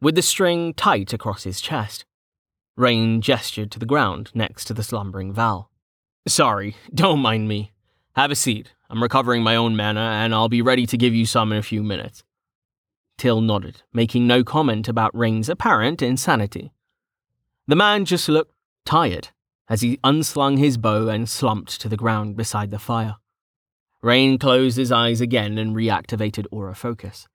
with 0.00 0.14
the 0.14 0.22
string 0.22 0.74
tight 0.74 1.12
across 1.12 1.44
his 1.44 1.60
chest. 1.60 2.04
Rain 2.76 3.20
gestured 3.20 3.70
to 3.72 3.78
the 3.78 3.86
ground 3.86 4.30
next 4.34 4.66
to 4.66 4.74
the 4.74 4.82
slumbering 4.82 5.32
Val. 5.32 5.70
Sorry, 6.26 6.76
don't 6.94 7.20
mind 7.20 7.48
me. 7.48 7.72
Have 8.14 8.30
a 8.30 8.36
seat. 8.36 8.72
I'm 8.90 9.02
recovering 9.02 9.42
my 9.42 9.56
own 9.56 9.76
mana, 9.76 10.00
and 10.00 10.34
I'll 10.34 10.48
be 10.48 10.62
ready 10.62 10.86
to 10.86 10.96
give 10.96 11.14
you 11.14 11.26
some 11.26 11.52
in 11.52 11.58
a 11.58 11.62
few 11.62 11.82
minutes. 11.82 12.22
Till 13.16 13.40
nodded, 13.40 13.82
making 13.92 14.26
no 14.26 14.44
comment 14.44 14.88
about 14.88 15.16
Rain's 15.16 15.48
apparent 15.48 16.02
insanity. 16.02 16.72
The 17.66 17.76
man 17.76 18.04
just 18.04 18.28
looked 18.28 18.54
tired 18.84 19.28
as 19.68 19.82
he 19.82 19.98
unslung 20.02 20.56
his 20.56 20.78
bow 20.78 21.08
and 21.08 21.28
slumped 21.28 21.80
to 21.80 21.88
the 21.88 21.96
ground 21.96 22.36
beside 22.36 22.70
the 22.70 22.78
fire. 22.78 23.16
Rain 24.00 24.38
closed 24.38 24.76
his 24.76 24.92
eyes 24.92 25.20
again 25.20 25.58
and 25.58 25.74
reactivated 25.74 26.46
aura 26.52 26.74
focus. 26.74 27.26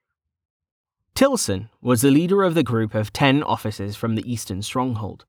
Tilson 1.13 1.69
was 1.81 2.01
the 2.01 2.09
leader 2.09 2.43
of 2.43 2.55
the 2.55 2.63
group 2.63 2.95
of 2.95 3.13
ten 3.13 3.43
officers 3.43 3.95
from 3.95 4.15
the 4.15 4.31
Eastern 4.31 4.61
Stronghold. 4.61 5.25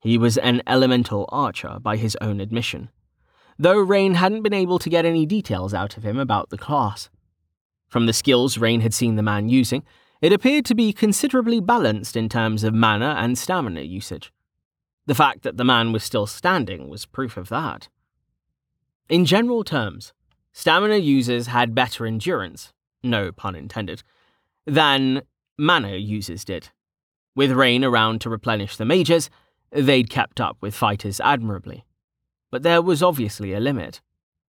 He 0.00 0.18
was 0.18 0.36
an 0.36 0.62
elemental 0.66 1.26
archer 1.30 1.78
by 1.80 1.96
his 1.96 2.16
own 2.20 2.40
admission, 2.40 2.90
though 3.58 3.78
Rain 3.78 4.14
hadn't 4.14 4.42
been 4.42 4.52
able 4.52 4.78
to 4.80 4.90
get 4.90 5.06
any 5.06 5.24
details 5.24 5.72
out 5.72 5.96
of 5.96 6.02
him 6.02 6.18
about 6.18 6.50
the 6.50 6.58
class. 6.58 7.08
From 7.88 8.06
the 8.06 8.12
skills 8.12 8.58
Rain 8.58 8.80
had 8.80 8.92
seen 8.92 9.16
the 9.16 9.22
man 9.22 9.48
using, 9.48 9.84
it 10.20 10.32
appeared 10.32 10.64
to 10.66 10.74
be 10.74 10.92
considerably 10.92 11.60
balanced 11.60 12.16
in 12.16 12.28
terms 12.28 12.64
of 12.64 12.74
mana 12.74 13.14
and 13.18 13.38
stamina 13.38 13.82
usage. 13.82 14.32
The 15.06 15.14
fact 15.14 15.42
that 15.42 15.56
the 15.56 15.64
man 15.64 15.92
was 15.92 16.02
still 16.02 16.26
standing 16.26 16.88
was 16.88 17.06
proof 17.06 17.36
of 17.36 17.48
that. 17.50 17.88
In 19.08 19.24
general 19.24 19.64
terms, 19.64 20.12
stamina 20.54 20.96
users 20.96 21.48
had 21.48 21.74
better 21.74 22.06
endurance, 22.06 22.72
no 23.02 23.32
pun 23.32 23.54
intended, 23.54 24.02
than 24.66 25.20
mana 25.58 25.96
users 25.96 26.44
did. 26.44 26.70
With 27.36 27.50
Rain 27.50 27.84
around 27.84 28.20
to 28.22 28.30
replenish 28.30 28.76
the 28.76 28.84
mages, 28.84 29.28
they'd 29.72 30.08
kept 30.08 30.40
up 30.40 30.56
with 30.60 30.74
fighters 30.74 31.20
admirably. 31.20 31.84
But 32.50 32.62
there 32.62 32.80
was 32.80 33.02
obviously 33.02 33.52
a 33.52 33.60
limit. 33.60 34.00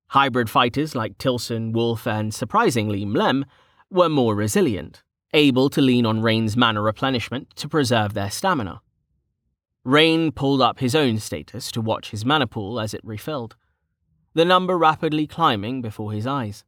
Hybrid 0.09 0.49
fighters 0.49 0.93
like 0.93 1.17
Tilson, 1.17 1.73
Wolf, 1.73 2.05
and 2.05 2.31
surprisingly 2.31 3.03
Mlem 3.03 3.43
were 3.89 4.07
more 4.07 4.35
resilient, 4.35 5.01
able 5.33 5.71
to 5.71 5.81
lean 5.81 6.05
on 6.05 6.21
Rain's 6.21 6.55
mana 6.55 6.81
replenishment 6.81 7.55
to 7.55 7.67
preserve 7.67 8.13
their 8.13 8.29
stamina. 8.29 8.81
Rain 9.83 10.31
pulled 10.31 10.61
up 10.61 10.79
his 10.79 10.93
own 10.93 11.17
status 11.17 11.71
to 11.71 11.81
watch 11.81 12.11
his 12.11 12.23
mana 12.23 12.45
pool 12.45 12.79
as 12.79 12.93
it 12.93 13.01
refilled, 13.03 13.55
the 14.35 14.45
number 14.45 14.77
rapidly 14.77 15.25
climbing 15.25 15.81
before 15.81 16.11
his 16.11 16.27
eyes. 16.27 16.65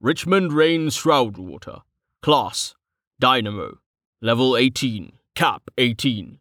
Richmond 0.00 0.54
Rain 0.54 0.88
Shroudwater. 0.88 1.82
Class 2.22 2.74
Dynamo. 3.20 3.80
Level 4.22 4.56
18. 4.56 5.12
Cap 5.34 5.64
18. 5.76 6.38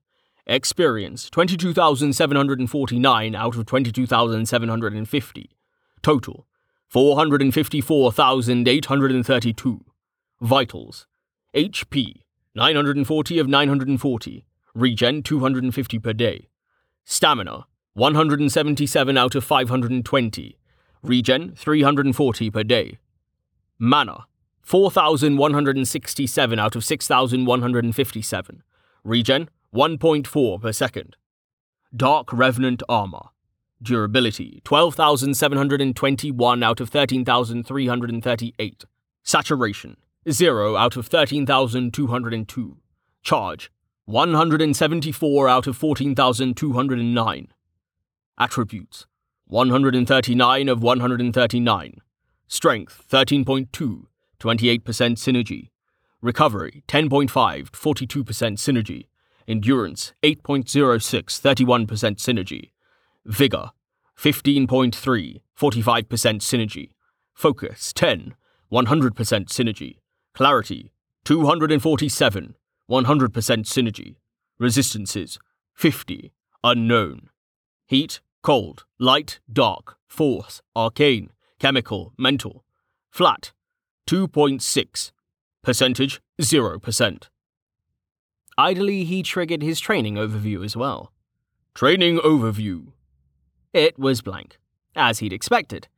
Experience 0.48 1.30
22,749 1.30 3.36
out 3.36 3.58
of 3.58 3.66
22,750. 3.66 5.50
Total 6.02 6.48
454,832. 6.88 9.86
Vitals. 10.40 11.08
HP 11.54 12.22
940 12.56 13.40
of 13.40 13.50
940. 13.50 14.46
Regen 14.74 15.22
250 15.22 16.00
per 16.00 16.14
day. 16.14 16.48
Stamina 17.04 17.66
177 17.98 19.18
out 19.18 19.34
of 19.34 19.44
520. 19.44 20.56
Regen 21.02 21.56
340 21.56 22.52
per 22.52 22.64
day. 22.64 23.00
Mana 23.80 24.28
4,167 24.62 26.60
out 26.60 26.76
of 26.76 26.86
6,157. 26.86 28.64
Regen 29.04 29.50
1.4 29.74 30.62
per 30.62 30.72
second. 30.72 31.18
Dark 31.96 32.32
Revenant 32.32 32.84
Armor. 32.88 33.30
Durability 33.82 34.62
12,721 34.64 36.62
out 36.62 36.80
of 36.80 36.92
13,338. 36.92 38.86
Saturation 39.24 39.98
0 40.30 40.76
out 40.76 40.98
of 40.98 41.08
13,202. 41.08 42.78
Charge 43.24 43.72
174 44.06 45.50
out 45.50 45.66
of 45.66 45.76
14,209. 45.76 47.48
Attributes 48.40 49.08
139 49.48 50.70
of 50.70 50.84
139. 50.84 52.02
Strength 52.48 53.04
13.2, 53.10 54.06
28% 54.40 54.82
synergy. 54.82 55.70
Recovery 56.22 56.84
10.5, 56.88 57.72
42% 57.72 58.24
synergy. 58.58 59.08
Endurance 59.48 60.14
8.06, 60.22 61.88
31% 61.88 61.88
synergy. 62.18 62.72
Vigor 63.26 63.72
15.3, 64.18 65.42
45% 65.60 66.42
synergy. 66.42 66.90
Focus 67.34 67.94
10, 67.94 68.36
100% 68.72 69.12
synergy. 69.48 70.00
Clarity 70.34 70.92
247, 71.24 72.56
100% 72.90 73.30
synergy. 73.66 74.16
Resistances 74.60 75.40
50, 75.74 76.32
unknown. 76.64 77.30
Heat, 77.86 78.20
cold, 78.48 78.86
light, 78.98 79.42
dark, 79.52 79.98
force, 80.08 80.62
arcane, 80.74 81.32
chemical, 81.60 82.14
mental. 82.18 82.64
Flat 83.10 83.52
2.6. 84.10 85.12
Percentage 85.62 86.22
0%. 86.42 87.24
Idly, 88.58 89.04
he 89.04 89.22
triggered 89.22 89.62
his 89.62 89.82
training 89.82 90.16
overview 90.16 90.64
as 90.64 90.78
well. 90.78 91.12
Training 91.76 92.20
overview. 92.20 92.94
It 93.74 94.00
was 94.00 94.22
blank, 94.22 94.58
as 94.96 95.20
he'd 95.20 95.34
expected. 95.34 95.90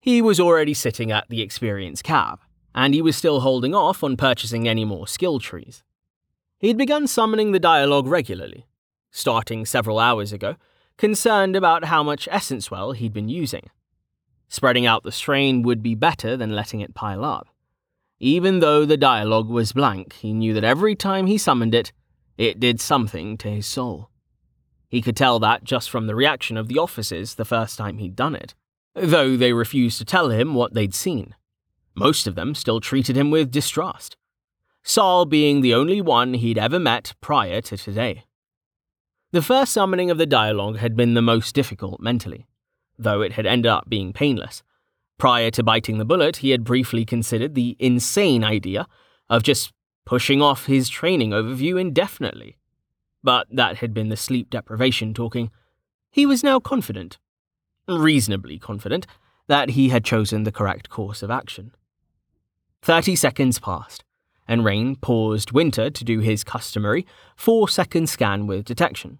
He 0.00 0.22
was 0.22 0.40
already 0.40 0.72
sitting 0.72 1.12
at 1.12 1.28
the 1.28 1.42
experience 1.42 2.00
cab, 2.00 2.40
and 2.74 2.94
he 2.94 3.02
was 3.02 3.16
still 3.16 3.40
holding 3.40 3.74
off 3.74 4.02
on 4.02 4.16
purchasing 4.16 4.66
any 4.66 4.86
more 4.86 5.06
skill 5.06 5.38
trees. 5.38 5.82
He'd 6.58 6.78
begun 6.78 7.06
summoning 7.06 7.52
the 7.52 7.60
dialogue 7.60 8.06
regularly, 8.06 8.64
starting 9.10 9.66
several 9.66 9.98
hours 9.98 10.32
ago, 10.32 10.56
concerned 10.96 11.56
about 11.56 11.84
how 11.84 12.02
much 12.02 12.28
essence 12.30 12.70
well 12.70 12.92
he'd 12.92 13.12
been 13.12 13.28
using. 13.28 13.70
Spreading 14.48 14.86
out 14.86 15.02
the 15.02 15.12
strain 15.12 15.62
would 15.62 15.82
be 15.82 15.94
better 15.94 16.36
than 16.36 16.54
letting 16.54 16.80
it 16.80 16.94
pile 16.94 17.24
up. 17.24 17.48
Even 18.20 18.60
though 18.60 18.84
the 18.84 18.96
dialogue 18.96 19.48
was 19.48 19.72
blank, 19.72 20.12
he 20.14 20.32
knew 20.32 20.54
that 20.54 20.62
every 20.62 20.94
time 20.94 21.26
he 21.26 21.38
summoned 21.38 21.74
it, 21.74 21.92
it 22.38 22.60
did 22.60 22.80
something 22.80 23.36
to 23.38 23.50
his 23.50 23.66
soul. 23.66 24.10
He 24.88 25.02
could 25.02 25.16
tell 25.16 25.38
that 25.38 25.64
just 25.64 25.90
from 25.90 26.06
the 26.06 26.14
reaction 26.14 26.56
of 26.56 26.68
the 26.68 26.78
officers 26.78 27.34
the 27.34 27.44
first 27.44 27.78
time 27.78 27.98
he'd 27.98 28.14
done 28.14 28.34
it, 28.34 28.54
though 28.94 29.36
they 29.36 29.52
refused 29.52 29.98
to 29.98 30.04
tell 30.04 30.28
him 30.28 30.54
what 30.54 30.74
they'd 30.74 30.94
seen. 30.94 31.34
Most 31.94 32.26
of 32.26 32.34
them 32.34 32.54
still 32.54 32.80
treated 32.80 33.16
him 33.16 33.30
with 33.30 33.50
distrust. 33.50 34.16
Saul 34.82 35.24
being 35.24 35.60
the 35.60 35.74
only 35.74 36.00
one 36.00 36.34
he'd 36.34 36.58
ever 36.58 36.78
met 36.78 37.14
prior 37.20 37.60
to 37.62 37.76
today. 37.76 38.24
The 39.32 39.40
first 39.40 39.72
summoning 39.72 40.10
of 40.10 40.18
the 40.18 40.26
dialogue 40.26 40.76
had 40.76 40.94
been 40.94 41.14
the 41.14 41.22
most 41.22 41.54
difficult 41.54 42.00
mentally, 42.00 42.46
though 42.98 43.22
it 43.22 43.32
had 43.32 43.46
ended 43.46 43.70
up 43.70 43.88
being 43.88 44.12
painless. 44.12 44.62
Prior 45.16 45.50
to 45.52 45.62
biting 45.62 45.96
the 45.96 46.04
bullet, 46.04 46.38
he 46.38 46.50
had 46.50 46.64
briefly 46.64 47.06
considered 47.06 47.54
the 47.54 47.74
insane 47.78 48.44
idea 48.44 48.86
of 49.30 49.42
just 49.42 49.72
pushing 50.04 50.42
off 50.42 50.66
his 50.66 50.90
training 50.90 51.30
overview 51.30 51.80
indefinitely. 51.80 52.58
But 53.22 53.46
that 53.50 53.78
had 53.78 53.94
been 53.94 54.10
the 54.10 54.18
sleep 54.18 54.50
deprivation 54.50 55.14
talking. 55.14 55.50
He 56.10 56.26
was 56.26 56.44
now 56.44 56.60
confident, 56.60 57.18
reasonably 57.88 58.58
confident, 58.58 59.06
that 59.46 59.70
he 59.70 59.88
had 59.88 60.04
chosen 60.04 60.42
the 60.42 60.52
correct 60.52 60.90
course 60.90 61.22
of 61.22 61.30
action. 61.30 61.74
Thirty 62.82 63.16
seconds 63.16 63.58
passed, 63.58 64.04
and 64.46 64.64
Rain 64.64 64.96
paused 64.96 65.52
Winter 65.52 65.90
to 65.90 66.04
do 66.04 66.20
his 66.20 66.44
customary 66.44 67.06
four 67.36 67.68
second 67.68 68.08
scan 68.08 68.46
with 68.46 68.64
detection. 68.64 69.18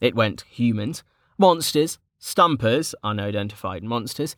It 0.00 0.14
went 0.14 0.42
humans, 0.42 1.02
monsters, 1.38 1.98
stumpers, 2.18 2.94
unidentified 3.02 3.84
monsters. 3.84 4.36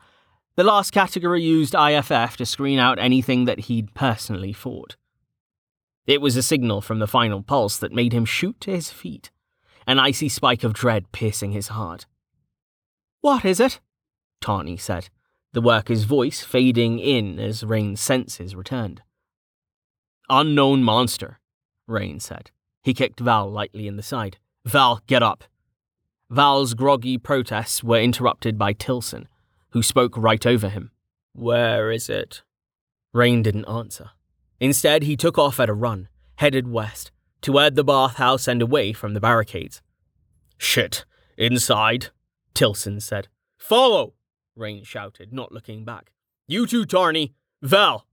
The 0.57 0.65
last 0.65 0.91
category 0.91 1.43
used 1.43 1.75
IFF 1.75 2.37
to 2.39 2.47
screen 2.47 2.79
out 2.79 2.99
anything 2.99 3.45
that 3.45 3.61
he'd 3.61 3.95
personally 3.95 4.53
fought. 4.53 4.97
It 6.07 6.21
was 6.21 6.37
a 6.37 6.43
signal 6.43 6.81
from 6.81 6.99
the 6.99 7.07
final 7.07 7.43
pulse 7.43 7.77
that 7.79 7.93
made 7.93 8.13
him 8.13 8.25
shoot 8.25 8.61
to 8.63 8.71
his 8.71 8.91
feet, 8.91 9.31
an 9.87 9.99
icy 9.99 10.29
spike 10.29 10.65
of 10.65 10.73
dread 10.73 11.13
piercing 11.13 11.53
his 11.53 11.69
heart. 11.69 12.07
What 13.21 13.45
is 13.45 13.61
it? 13.61 13.81
Tawny 14.41 14.77
said, 14.77 15.09
the 15.53 15.61
worker's 15.63 16.05
voice 16.05 16.43
fading 16.43 16.99
in 16.99 17.39
as 17.39 17.65
Rain's 17.65 18.01
senses 18.01 18.55
returned. 18.55 19.03
Unknown 20.29 20.83
monster, 20.83 21.41
Rain 21.87 22.21
said. 22.21 22.51
He 22.83 22.95
kicked 22.95 23.21
Val 23.21 23.51
lightly 23.51 23.87
in 23.87 23.97
the 23.97 24.03
side. 24.03 24.39
Val, 24.65 25.01
get 25.07 25.23
up. 25.23 25.45
Val's 26.31 26.75
groggy 26.75 27.19
protests 27.19 27.85
were 27.85 28.01
interrupted 28.01 28.59
by 28.59 28.73
Tilson, 28.73 29.29
who 29.71 29.83
spoke 29.83 30.17
right 30.17 30.45
over 30.45 30.69
him. 30.69 30.91
Where 31.33 31.91
is 31.91 32.09
it? 32.09 32.43
Rain 33.13 33.43
didn't 33.43 33.69
answer. 33.69 34.11
Instead, 34.59 35.03
he 35.03 35.17
took 35.17 35.39
off 35.39 35.61
at 35.61 35.69
a 35.69 35.75
run, 35.75 36.09
headed 36.37 36.67
west, 36.67 37.13
toward 37.41 37.77
the 37.77 37.85
bathhouse 37.85 38.49
and 38.49 38.61
away 38.61 38.93
from 38.93 39.15
the 39.15 39.21
barricades. 39.21 39.83
Shit, 40.59 41.05
inside, 41.37 42.09
Tilson 42.55 43.01
said. 43.01 43.29
Follow, 43.59 44.15
Rain 44.57 44.83
shouted, 44.83 45.33
not 45.33 45.53
looking 45.53 45.85
back. 45.85 46.11
You 46.49 46.67
too, 46.67 46.87
Tarney. 46.87 47.35
Val. 47.63 48.07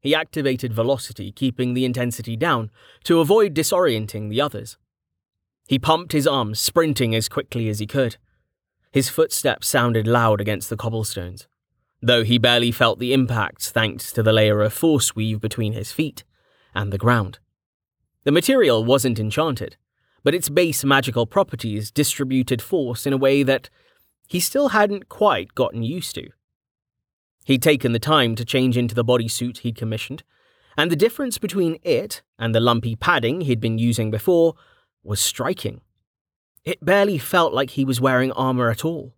He 0.00 0.14
activated 0.14 0.72
velocity, 0.72 1.32
keeping 1.32 1.74
the 1.74 1.84
intensity 1.84 2.36
down 2.36 2.70
to 3.04 3.20
avoid 3.20 3.54
disorienting 3.54 4.30
the 4.30 4.40
others. 4.40 4.76
He 5.66 5.78
pumped 5.78 6.12
his 6.12 6.26
arms, 6.26 6.60
sprinting 6.60 7.14
as 7.14 7.28
quickly 7.28 7.68
as 7.68 7.78
he 7.78 7.86
could. 7.86 8.16
His 8.92 9.08
footsteps 9.08 9.68
sounded 9.68 10.06
loud 10.06 10.40
against 10.40 10.70
the 10.70 10.76
cobblestones, 10.76 11.46
though 12.00 12.24
he 12.24 12.38
barely 12.38 12.72
felt 12.72 12.98
the 12.98 13.12
impact 13.12 13.68
thanks 13.68 14.12
to 14.12 14.22
the 14.22 14.32
layer 14.32 14.62
of 14.62 14.72
force 14.72 15.14
weave 15.14 15.40
between 15.40 15.72
his 15.72 15.92
feet 15.92 16.24
and 16.74 16.92
the 16.92 16.98
ground. 16.98 17.38
The 18.24 18.32
material 18.32 18.84
wasn't 18.84 19.18
enchanted, 19.18 19.76
but 20.22 20.34
its 20.34 20.48
base 20.48 20.84
magical 20.84 21.26
properties 21.26 21.90
distributed 21.90 22.62
force 22.62 23.06
in 23.06 23.12
a 23.12 23.18
way 23.18 23.42
that 23.42 23.68
he 24.26 24.40
still 24.40 24.68
hadn't 24.68 25.08
quite 25.08 25.54
gotten 25.54 25.82
used 25.82 26.14
to. 26.14 26.30
He'd 27.48 27.62
taken 27.62 27.92
the 27.92 27.98
time 27.98 28.34
to 28.34 28.44
change 28.44 28.76
into 28.76 28.94
the 28.94 29.02
bodysuit 29.02 29.60
he'd 29.60 29.74
commissioned, 29.74 30.22
and 30.76 30.90
the 30.90 30.96
difference 30.96 31.38
between 31.38 31.78
it 31.82 32.20
and 32.38 32.54
the 32.54 32.60
lumpy 32.60 32.94
padding 32.94 33.40
he'd 33.40 33.58
been 33.58 33.78
using 33.78 34.10
before 34.10 34.52
was 35.02 35.18
striking. 35.18 35.80
It 36.66 36.84
barely 36.84 37.16
felt 37.16 37.54
like 37.54 37.70
he 37.70 37.86
was 37.86 38.02
wearing 38.02 38.32
armor 38.32 38.68
at 38.68 38.84
all, 38.84 39.14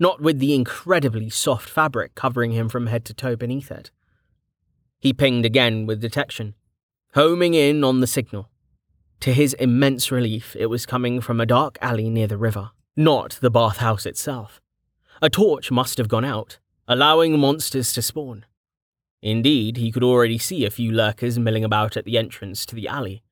not 0.00 0.20
with 0.20 0.40
the 0.40 0.56
incredibly 0.56 1.30
soft 1.30 1.68
fabric 1.68 2.16
covering 2.16 2.50
him 2.50 2.68
from 2.68 2.88
head 2.88 3.04
to 3.04 3.14
toe 3.14 3.36
beneath 3.36 3.70
it. 3.70 3.92
He 4.98 5.12
pinged 5.12 5.46
again 5.46 5.86
with 5.86 6.00
detection, 6.00 6.56
homing 7.14 7.54
in 7.54 7.84
on 7.84 8.00
the 8.00 8.08
signal. 8.08 8.50
To 9.20 9.32
his 9.32 9.54
immense 9.54 10.10
relief, 10.10 10.56
it 10.58 10.66
was 10.66 10.84
coming 10.84 11.20
from 11.20 11.40
a 11.40 11.46
dark 11.46 11.78
alley 11.80 12.10
near 12.10 12.26
the 12.26 12.38
river, 12.38 12.72
not 12.96 13.38
the 13.40 13.52
bathhouse 13.52 14.04
itself. 14.04 14.60
A 15.22 15.30
torch 15.30 15.70
must 15.70 15.96
have 15.98 16.08
gone 16.08 16.24
out, 16.24 16.58
allowing 16.88 17.38
monsters 17.38 17.92
to 17.92 18.02
spawn. 18.02 18.46
Indeed, 19.20 19.76
he 19.76 19.92
could 19.92 20.02
already 20.02 20.38
see 20.38 20.64
a 20.64 20.70
few 20.70 20.90
lurkers 20.90 21.38
milling 21.38 21.64
about 21.64 21.96
at 21.96 22.04
the 22.04 22.16
entrance 22.16 22.64
to 22.66 22.74
the 22.74 22.88
alley, 22.88 23.22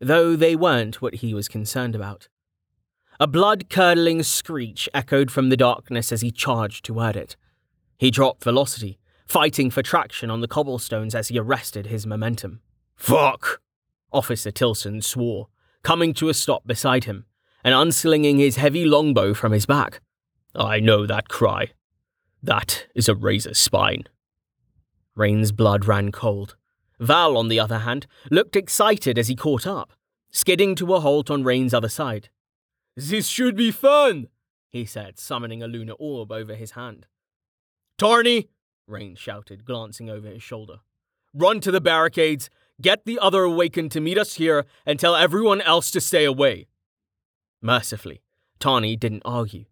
though 0.00 0.36
they 0.36 0.54
weren't 0.54 1.02
what 1.02 1.16
he 1.16 1.34
was 1.34 1.48
concerned 1.48 1.96
about. 1.96 2.28
A 3.18 3.26
blood 3.26 3.68
curdling 3.68 4.22
screech 4.22 4.88
echoed 4.94 5.30
from 5.30 5.48
the 5.48 5.56
darkness 5.56 6.12
as 6.12 6.20
he 6.20 6.30
charged 6.30 6.84
toward 6.84 7.16
it. 7.16 7.36
He 7.98 8.10
dropped 8.10 8.44
velocity, 8.44 8.98
fighting 9.26 9.70
for 9.70 9.82
traction 9.82 10.30
on 10.30 10.40
the 10.40 10.48
cobblestones 10.48 11.14
as 11.14 11.28
he 11.28 11.38
arrested 11.38 11.86
his 11.86 12.06
momentum. 12.06 12.60
Fuck! 12.94 13.60
Officer 14.12 14.50
Tilson 14.50 15.02
swore, 15.02 15.48
coming 15.82 16.14
to 16.14 16.28
a 16.28 16.34
stop 16.34 16.66
beside 16.66 17.04
him 17.04 17.24
and 17.64 17.74
unslinging 17.74 18.38
his 18.38 18.56
heavy 18.56 18.84
longbow 18.84 19.34
from 19.34 19.52
his 19.52 19.66
back. 19.66 20.00
I 20.54 20.80
know 20.80 21.06
that 21.06 21.28
cry. 21.28 21.70
That 22.42 22.86
is 22.94 23.08
a 23.08 23.14
razor 23.14 23.54
spine. 23.54 24.04
Rain's 25.14 25.52
blood 25.52 25.86
ran 25.86 26.10
cold. 26.10 26.56
Val, 26.98 27.36
on 27.36 27.48
the 27.48 27.60
other 27.60 27.80
hand, 27.80 28.06
looked 28.30 28.56
excited 28.56 29.18
as 29.18 29.28
he 29.28 29.36
caught 29.36 29.66
up, 29.66 29.92
skidding 30.30 30.74
to 30.76 30.94
a 30.94 31.00
halt 31.00 31.30
on 31.30 31.44
Rain's 31.44 31.74
other 31.74 31.88
side. 31.88 32.30
This 32.96 33.26
should 33.26 33.56
be 33.56 33.70
fun, 33.70 34.28
he 34.70 34.84
said, 34.84 35.18
summoning 35.18 35.62
a 35.62 35.68
lunar 35.68 35.94
orb 35.98 36.32
over 36.32 36.54
his 36.54 36.72
hand. 36.72 37.06
Tarny, 37.98 38.48
Rain 38.86 39.14
shouted, 39.14 39.64
glancing 39.64 40.10
over 40.10 40.28
his 40.28 40.42
shoulder. 40.42 40.80
Run 41.34 41.60
to 41.60 41.70
the 41.70 41.80
barricades, 41.80 42.50
get 42.80 43.04
the 43.04 43.18
other 43.18 43.42
awakened 43.42 43.92
to 43.92 44.00
meet 44.00 44.18
us 44.18 44.34
here, 44.34 44.64
and 44.84 44.98
tell 44.98 45.14
everyone 45.14 45.60
else 45.60 45.90
to 45.92 46.00
stay 46.00 46.24
away. 46.24 46.66
Mercifully, 47.60 48.22
Tarny 48.58 48.98
didn't 48.98 49.22
argue. 49.24 49.66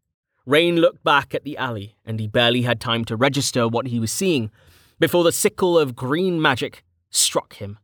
Rain 0.47 0.76
looked 0.76 1.05
back 1.05 1.34
at 1.34 1.45
the 1.45 1.57
alley, 1.57 1.97
and 2.05 2.18
he 2.18 2.26
barely 2.26 2.62
had 2.62 2.80
time 2.80 3.05
to 3.07 3.16
register 3.16 3.68
what 3.68 3.88
he 3.88 4.01
was 4.01 4.11
seeing 4.11 4.51
before 4.99 5.24
the 5.24 5.32
sickle 5.32 5.78
of 5.78 5.97
green 5.97 6.41
magic 6.41 6.84
struck 7.11 7.55
him. 7.55 7.78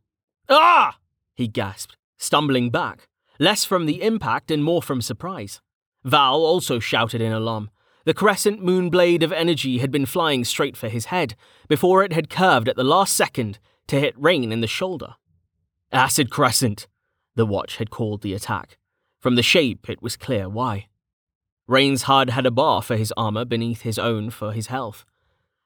Ah! 0.49 0.97
he 1.33 1.47
gasped, 1.47 1.95
stumbling 2.17 2.69
back, 2.69 3.07
less 3.39 3.63
from 3.65 3.85
the 3.85 4.01
impact 4.01 4.49
and 4.49 4.63
more 4.63 4.81
from 4.81 5.01
surprise. 5.01 5.61
Val 6.03 6.37
also 6.45 6.79
shouted 6.79 7.21
in 7.21 7.31
alarm. 7.31 7.69
The 8.05 8.13
crescent 8.13 8.63
moon 8.63 8.89
blade 8.89 9.21
of 9.21 9.33
energy 9.33 9.79
had 9.79 9.91
been 9.91 10.05
flying 10.05 10.45
straight 10.45 10.77
for 10.77 10.87
his 10.87 11.05
head 11.05 11.35
before 11.67 12.03
it 12.03 12.13
had 12.13 12.29
curved 12.29 12.69
at 12.69 12.75
the 12.75 12.83
last 12.83 13.15
second 13.15 13.59
to 13.87 13.99
hit 13.99 14.15
Rain 14.17 14.51
in 14.51 14.61
the 14.61 14.67
shoulder. 14.67 15.15
Acid 15.91 16.29
Crescent, 16.29 16.87
the 17.35 17.45
watch 17.45 17.77
had 17.77 17.89
called 17.89 18.21
the 18.21 18.33
attack. 18.33 18.77
From 19.19 19.35
the 19.35 19.43
shape, 19.43 19.89
it 19.89 20.01
was 20.01 20.15
clear 20.15 20.47
why. 20.47 20.87
Rain's 21.67 22.03
HUD 22.03 22.29
had 22.29 22.45
a 22.45 22.51
bar 22.51 22.81
for 22.81 22.95
his 22.95 23.13
armor 23.17 23.43
beneath 23.43 23.81
his 23.81 23.99
own 23.99 24.29
for 24.29 24.53
his 24.53 24.67
health. 24.67 25.03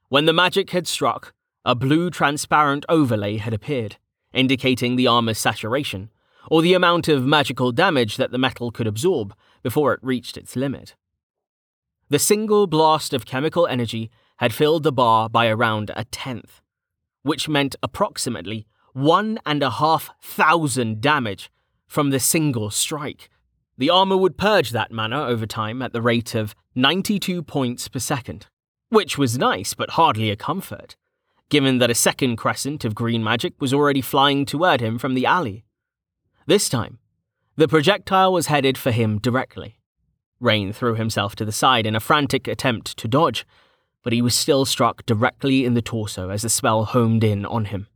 When 0.09 0.25
the 0.25 0.33
magic 0.33 0.71
had 0.71 0.87
struck, 0.87 1.33
a 1.63 1.75
blue 1.75 2.09
transparent 2.09 2.85
overlay 2.89 3.37
had 3.37 3.53
appeared, 3.53 3.97
indicating 4.33 4.95
the 4.95 5.05
armor's 5.05 5.37
saturation, 5.37 6.09
or 6.49 6.63
the 6.63 6.73
amount 6.73 7.07
of 7.07 7.25
magical 7.25 7.71
damage 7.71 8.17
that 8.17 8.31
the 8.31 8.39
metal 8.39 8.71
could 8.71 8.87
absorb 8.87 9.35
before 9.61 9.93
it 9.93 9.99
reached 10.01 10.37
its 10.37 10.55
limit. 10.55 10.95
The 12.09 12.19
single 12.19 12.65
blast 12.65 13.13
of 13.13 13.25
chemical 13.25 13.67
energy 13.67 14.09
had 14.37 14.53
filled 14.53 14.81
the 14.83 14.91
bar 14.91 15.29
by 15.29 15.47
around 15.47 15.91
a 15.95 16.05
tenth, 16.05 16.61
which 17.21 17.47
meant 17.47 17.75
approximately 17.83 18.65
one 18.93 19.39
and 19.45 19.61
a 19.61 19.69
half 19.69 20.09
thousand 20.19 20.99
damage 20.99 21.51
from 21.87 22.09
the 22.09 22.19
single 22.19 22.71
strike. 22.71 23.29
The 23.77 23.89
armor 23.89 24.17
would 24.17 24.37
purge 24.37 24.71
that 24.71 24.91
mana 24.91 25.23
over 25.23 25.45
time 25.45 25.81
at 25.81 25.93
the 25.93 26.01
rate 26.01 26.35
of 26.35 26.55
92 26.75 27.43
points 27.43 27.87
per 27.87 27.99
second, 27.99 28.47
which 28.89 29.17
was 29.17 29.37
nice 29.37 29.73
but 29.73 29.91
hardly 29.91 30.29
a 30.29 30.35
comfort, 30.35 30.95
given 31.49 31.79
that 31.79 31.89
a 31.89 31.95
second 31.95 32.35
crescent 32.35 32.85
of 32.85 32.95
green 32.95 33.23
magic 33.23 33.53
was 33.59 33.73
already 33.73 34.01
flying 34.01 34.45
toward 34.45 34.81
him 34.81 34.97
from 34.97 35.13
the 35.13 35.25
alley. 35.25 35.63
This 36.45 36.69
time, 36.69 36.99
the 37.55 37.67
projectile 37.67 38.33
was 38.33 38.47
headed 38.47 38.77
for 38.77 38.91
him 38.91 39.19
directly. 39.19 39.77
Rain 40.39 40.73
threw 40.73 40.95
himself 40.95 41.35
to 41.35 41.45
the 41.45 41.51
side 41.51 41.85
in 41.85 41.95
a 41.95 41.99
frantic 41.99 42.47
attempt 42.47 42.97
to 42.97 43.07
dodge, 43.07 43.45
but 44.03 44.13
he 44.13 44.21
was 44.21 44.33
still 44.33 44.65
struck 44.65 45.05
directly 45.05 45.65
in 45.65 45.73
the 45.73 45.81
torso 45.81 46.29
as 46.29 46.41
the 46.41 46.49
spell 46.49 46.85
homed 46.85 47.23
in 47.23 47.45
on 47.45 47.65
him. 47.65 47.87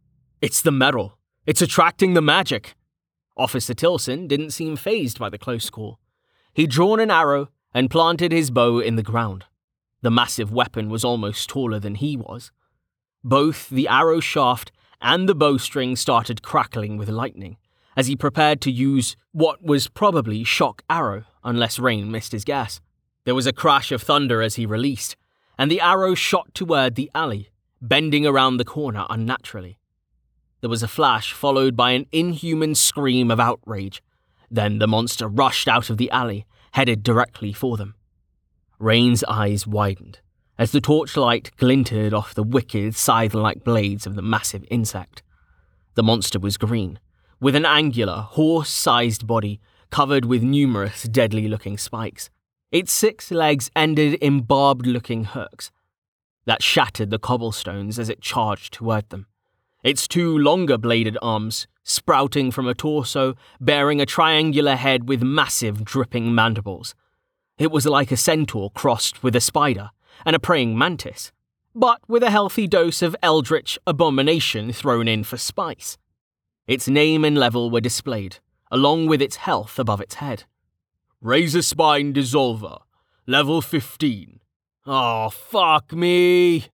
It's 0.41 0.61
the 0.61 0.71
metal. 0.71 1.17
It's 1.45 1.61
attracting 1.61 2.13
the 2.13 2.21
magic. 2.21 2.76
Officer 3.38 3.74
Tilson 3.74 4.28
didn't 4.28 4.52
seem 4.52 4.76
phased 4.76 5.20
by 5.20 5.30
the 5.30 5.38
close 5.38 5.70
call. 5.70 6.00
He'd 6.54 6.70
drawn 6.70 7.00
an 7.00 7.12
arrow 7.12 7.50
and 7.74 7.92
planted 7.92 8.32
his 8.32 8.50
bow 8.50 8.80
in 8.80 8.96
the 8.96 9.04
ground. 9.04 9.46
The 10.02 10.12
massive 10.12 10.52
weapon 10.52 10.90
was 10.90 11.04
almost 11.04 11.50
taller 11.50 11.80
than 11.80 11.96
he 11.96 12.16
was. 12.16 12.52
Both 13.24 13.70
the 13.70 13.88
arrow 13.88 14.20
shaft 14.20 14.72
and 15.02 15.28
the 15.28 15.36
bowstring 15.36 15.96
started 15.96 16.42
crackling 16.42 16.98
with 16.98 17.10
lightning 17.10 17.58
as 17.98 18.08
he 18.08 18.16
prepared 18.16 18.62
to 18.62 18.72
use 18.72 19.16
what 19.32 19.64
was 19.64 19.88
probably 19.88 20.44
shock 20.44 20.84
arrow 20.90 21.24
unless 21.44 21.80
Rain 21.80 22.12
missed 22.12 22.32
his 22.32 22.44
guess. 22.44 22.82
There 23.26 23.36
was 23.36 23.48
a 23.48 23.54
crash 23.54 23.92
of 23.92 24.02
thunder 24.02 24.42
as 24.42 24.56
he 24.56 24.66
released, 24.66 25.16
and 25.58 25.72
the 25.72 25.82
arrow 25.82 26.14
shot 26.14 26.54
toward 26.54 26.96
the 26.96 27.10
alley, 27.16 27.50
bending 27.82 28.26
around 28.26 28.58
the 28.58 28.66
corner 28.66 29.06
unnaturally. 29.10 29.78
There 30.66 30.70
was 30.72 30.82
a 30.82 30.88
flash 30.88 31.32
followed 31.32 31.76
by 31.76 31.91
an 31.91 32.07
inhuman 32.11 32.74
scream 32.74 33.30
of 33.30 33.39
outrage. 33.39 34.01
Then 34.49 34.80
the 34.80 34.88
monster 34.88 35.28
rushed 35.28 35.68
out 35.68 35.91
of 35.91 35.97
the 35.97 36.09
alley, 36.09 36.47
headed 36.72 37.03
directly 37.03 37.53
for 37.53 37.78
them. 37.78 37.93
Rain's 38.80 39.24
eyes 39.26 39.68
widened 39.68 40.22
as 40.57 40.72
the 40.72 40.82
torchlight 40.82 41.51
glinted 41.57 42.16
off 42.16 42.34
the 42.34 42.41
wicked, 42.41 42.95
scythe 42.95 43.36
like 43.36 43.63
blades 43.63 44.07
of 44.07 44.16
the 44.16 44.24
massive 44.24 44.66
insect. 44.72 45.22
The 45.93 46.01
monster 46.01 46.39
was 46.39 46.57
green, 46.57 46.97
with 47.39 47.53
an 47.55 47.68
angular, 47.68 48.22
horse 48.22 48.72
sized 48.72 49.28
body 49.28 49.59
covered 49.91 50.26
with 50.26 50.41
numerous 50.41 51.03
deadly 51.03 51.47
looking 51.47 51.78
spikes. 51.78 52.32
Its 52.72 52.91
six 52.91 53.30
legs 53.30 53.70
ended 53.76 54.16
in 54.16 54.41
barbed 54.41 54.88
looking 54.88 55.26
hooks 55.26 55.70
that 56.45 56.63
shattered 56.63 57.11
the 57.11 57.20
cobblestones 57.20 57.99
as 57.99 58.09
it 58.09 58.20
charged 58.20 58.74
toward 58.74 59.07
them. 59.11 59.28
Its 59.86 60.08
two 60.08 60.36
longer 60.36 60.80
bladed 60.80 61.16
arms, 61.22 61.68
sprouting 61.84 62.50
from 62.50 62.68
a 62.68 62.74
torso, 62.74 63.36
bearing 63.62 64.02
a 64.02 64.06
triangular 64.08 64.76
head 64.76 65.08
with 65.08 65.22
massive 65.22 65.86
dripping 65.86 66.34
mandibles. 66.34 66.96
It 67.60 67.70
was 67.70 67.86
like 67.86 68.12
a 68.12 68.18
centaur 68.18 68.72
crossed 68.72 69.22
with 69.22 69.36
a 69.36 69.40
spider 69.40 69.92
and 70.26 70.36
a 70.36 70.40
praying 70.40 70.76
mantis, 70.76 71.32
but 71.76 72.00
with 72.08 72.24
a 72.24 72.32
healthy 72.32 72.66
dose 72.66 73.04
of 73.04 73.16
eldritch 73.22 73.78
abomination 73.86 74.74
thrown 74.74 75.08
in 75.08 75.24
for 75.24 75.38
spice. 75.38 76.00
Its 76.66 76.88
name 76.88 77.24
and 77.24 77.38
level 77.38 77.70
were 77.70 77.80
displayed, 77.80 78.40
along 78.72 79.06
with 79.06 79.22
its 79.22 79.36
health 79.36 79.78
above 79.78 80.02
its 80.02 80.16
head. 80.16 80.46
Razor 81.22 81.62
Spine 81.62 82.12
Dissolver, 82.12 82.80
level 83.28 83.62
15. 83.62 84.40
Oh, 84.88 85.30
fuck 85.30 85.94
me, 85.94 86.70